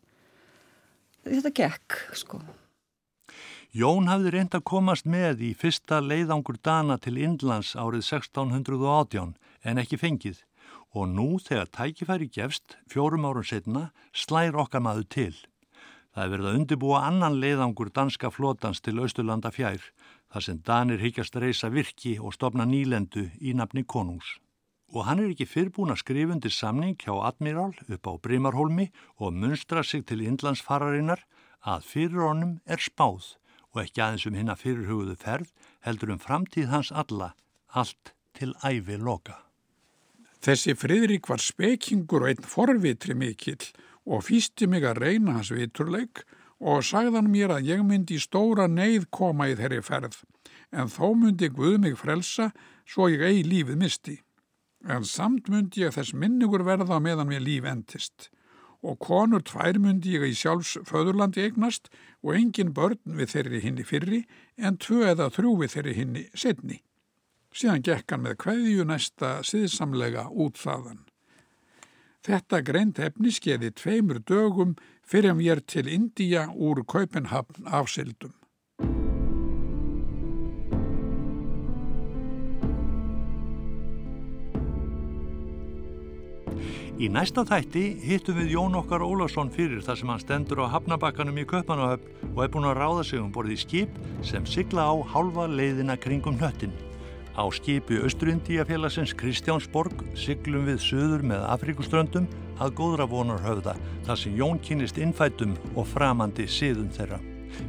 Þetta 1.28 1.54
gekk 1.54 2.00
sko 2.18 2.42
Jón 3.78 4.08
hafði 4.10 4.32
reynd 4.34 4.56
að 4.58 4.64
komast 4.66 5.06
með 5.06 5.42
í 5.46 5.48
fyrsta 5.54 6.00
leiðangur 6.02 6.56
Dana 6.66 6.96
til 6.98 7.20
Indlands 7.22 7.76
árið 7.78 8.08
1618 8.08 9.36
en 9.70 9.82
ekki 9.84 10.00
fengið 10.02 10.40
og 10.98 11.12
nú 11.12 11.28
þegar 11.46 11.70
tækifæri 11.78 12.30
gefst 12.40 12.74
fjórum 12.90 13.28
árun 13.30 13.46
setna 13.46 13.84
slær 14.24 14.58
okkar 14.64 14.82
maður 14.82 15.06
til. 15.14 15.36
Það 16.10 16.24
er 16.24 16.34
verið 16.34 16.50
að 16.50 16.60
undibúa 16.62 17.04
annan 17.06 17.38
leiðangur 17.44 17.94
danska 17.94 18.34
flótans 18.34 18.82
til 18.82 18.98
Östurlanda 18.98 19.54
fjær 19.54 19.92
þar 20.34 20.48
sem 20.50 20.62
Danir 20.66 21.04
higgjast 21.06 21.38
reysa 21.38 21.70
virki 21.70 22.18
og 22.18 22.34
stopna 22.34 22.66
nýlendu 22.66 23.30
í 23.38 23.54
nafni 23.54 23.86
konungs. 23.86 24.40
Og 24.90 25.06
hann 25.06 25.22
er 25.22 25.36
ekki 25.36 25.46
fyrrbúin 25.46 25.94
að 25.94 26.02
skrifundi 26.02 26.50
samning 26.50 26.98
hjá 26.98 27.14
Admiral 27.30 27.76
upp 27.86 28.10
á 28.10 28.14
Brímarholmi 28.18 28.90
og 29.22 29.38
munstra 29.38 29.86
sig 29.86 30.08
til 30.10 30.26
Indlandsfararinnar 30.26 31.28
að 31.62 31.92
fyrir 31.94 32.26
honum 32.26 32.64
er 32.66 32.82
spáð 32.82 33.36
og 33.78 33.86
ekki 33.86 34.04
aðeins 34.04 34.28
um 34.30 34.38
hinn 34.38 34.52
að 34.52 34.64
fyrirhugðu 34.64 35.16
ferð 35.22 35.52
heldur 35.86 36.14
um 36.16 36.22
framtíð 36.22 36.72
hans 36.74 36.92
alla, 36.92 37.34
allt 37.70 38.14
til 38.38 38.54
æfi 38.66 38.98
loka. 38.98 39.38
Þessi 40.42 40.76
Fridrik 40.78 41.30
var 41.30 41.42
spekingur 41.42 42.26
og 42.26 42.32
einn 42.32 42.46
forvitri 42.46 43.16
mikill 43.18 43.70
og 44.06 44.26
fýsti 44.28 44.68
mig 44.70 44.86
að 44.86 45.02
reyna 45.04 45.38
hans 45.40 45.52
viturleik 45.54 46.24
og 46.58 46.86
sagðan 46.86 47.30
mér 47.30 47.58
að 47.58 47.70
ég 47.72 47.84
myndi 47.86 48.20
stóra 48.22 48.68
neyð 48.70 49.10
koma 49.14 49.50
í 49.52 49.58
þeirri 49.58 49.82
ferð, 49.86 50.22
en 50.72 50.90
þó 50.90 51.14
myndi 51.18 51.50
Guð 51.54 51.78
mig 51.84 51.98
frelsa 52.00 52.52
svo 52.88 53.10
ég 53.12 53.26
eigi 53.26 53.44
lífið 53.46 53.82
misti. 53.82 54.16
En 54.88 55.06
samt 55.06 55.50
myndi 55.52 55.84
ég 55.84 55.94
þess 55.94 56.14
minnugur 56.14 56.64
verða 56.66 57.02
meðan 57.04 57.34
við 57.34 57.46
líf 57.46 57.70
endist 57.70 58.30
og 58.88 59.00
konur 59.04 59.44
tvær 59.44 59.80
myndi 59.84 60.16
ég 60.16 60.26
í 60.30 60.36
sjálfs 60.38 60.78
föðurlandi 60.88 61.44
eignast 61.44 61.92
og 62.24 62.38
engin 62.40 62.74
börn 62.78 63.00
við 63.20 63.34
þeirri 63.34 63.62
hinni 63.66 63.86
fyrri 63.88 64.22
en 64.58 64.80
tvö 64.82 65.04
eða 65.12 65.30
þrjú 65.36 65.54
við 65.62 65.74
þeirri 65.76 65.96
hinni 65.98 66.24
setni. 66.34 66.80
Síðan 67.52 67.84
gekk 67.84 68.14
hann 68.14 68.24
með 68.24 68.40
hverju 68.44 68.88
næsta 68.88 69.38
siðsamlega 69.48 70.28
út 70.30 70.60
þaðan. 70.62 71.04
Þetta 72.28 72.60
greint 72.66 73.00
efni 73.00 73.32
skeiði 73.32 73.72
tveimur 73.80 74.20
dögum 74.20 74.76
fyrir 75.08 75.32
að 75.32 75.40
mér 75.42 75.62
til 75.64 75.88
India 75.88 76.48
úr 76.52 76.84
Kaupenhafn 76.84 77.70
afsildum. 77.80 78.34
Í 86.98 87.12
næsta 87.14 87.44
þætti 87.46 87.82
hittum 88.02 88.40
við 88.40 88.56
Jón 88.56 88.76
okkar 88.80 89.04
Ólafsson 89.06 89.52
fyrir 89.54 89.84
þar 89.86 90.00
sem 90.00 90.10
hann 90.10 90.22
stendur 90.24 90.64
á 90.66 90.74
hafnabakkanum 90.74 91.36
í 91.38 91.44
Köpmanahöfn 91.46 92.32
og 92.32 92.42
er 92.42 92.50
búin 92.50 92.66
að 92.66 92.80
ráða 92.80 93.04
sig 93.06 93.22
um 93.22 93.28
borðið 93.36 93.60
skip 93.62 94.00
sem 94.26 94.48
sigla 94.50 94.88
á 94.90 94.98
hálfa 95.12 95.46
leiðina 95.46 95.94
kringum 96.02 96.40
hnöttin. 96.42 96.74
Á 97.38 97.46
skipi 97.54 98.02
Östrundíafélagsins 98.02 99.14
Kristjánsborg 99.14 100.02
siglum 100.18 100.66
við 100.66 100.82
söður 100.88 101.28
með 101.36 101.46
Afrikuströndum 101.54 102.26
að 102.58 102.74
góðra 102.82 103.06
vonar 103.14 103.46
höfða 103.46 103.78
þar 104.10 104.24
sem 104.24 104.42
Jón 104.42 104.58
kynist 104.58 104.98
innfætum 104.98 105.54
og 105.78 105.86
framandi 105.94 106.50
síðum 106.50 106.90
þeirra. 106.98 107.22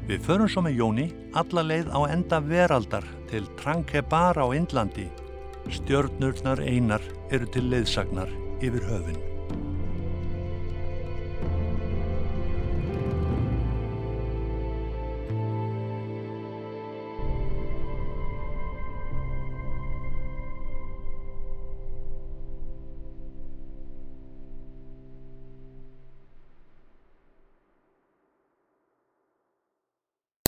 Við 0.08 0.24
förum 0.24 0.48
svo 0.48 0.64
með 0.64 0.80
Jóni 0.80 1.08
alla 1.36 1.68
leið 1.68 1.92
á 1.92 2.00
enda 2.08 2.40
veraldar 2.40 3.04
til 3.28 3.44
Trankebar 3.60 4.40
á 4.40 4.48
Indlandi. 4.56 5.10
Stjörnurnar 5.68 6.64
einar 6.64 7.04
eru 7.28 7.44
til 7.52 7.68
leiðsagnar 7.68 8.47
yfir 8.62 8.84
höfinn. 8.90 9.37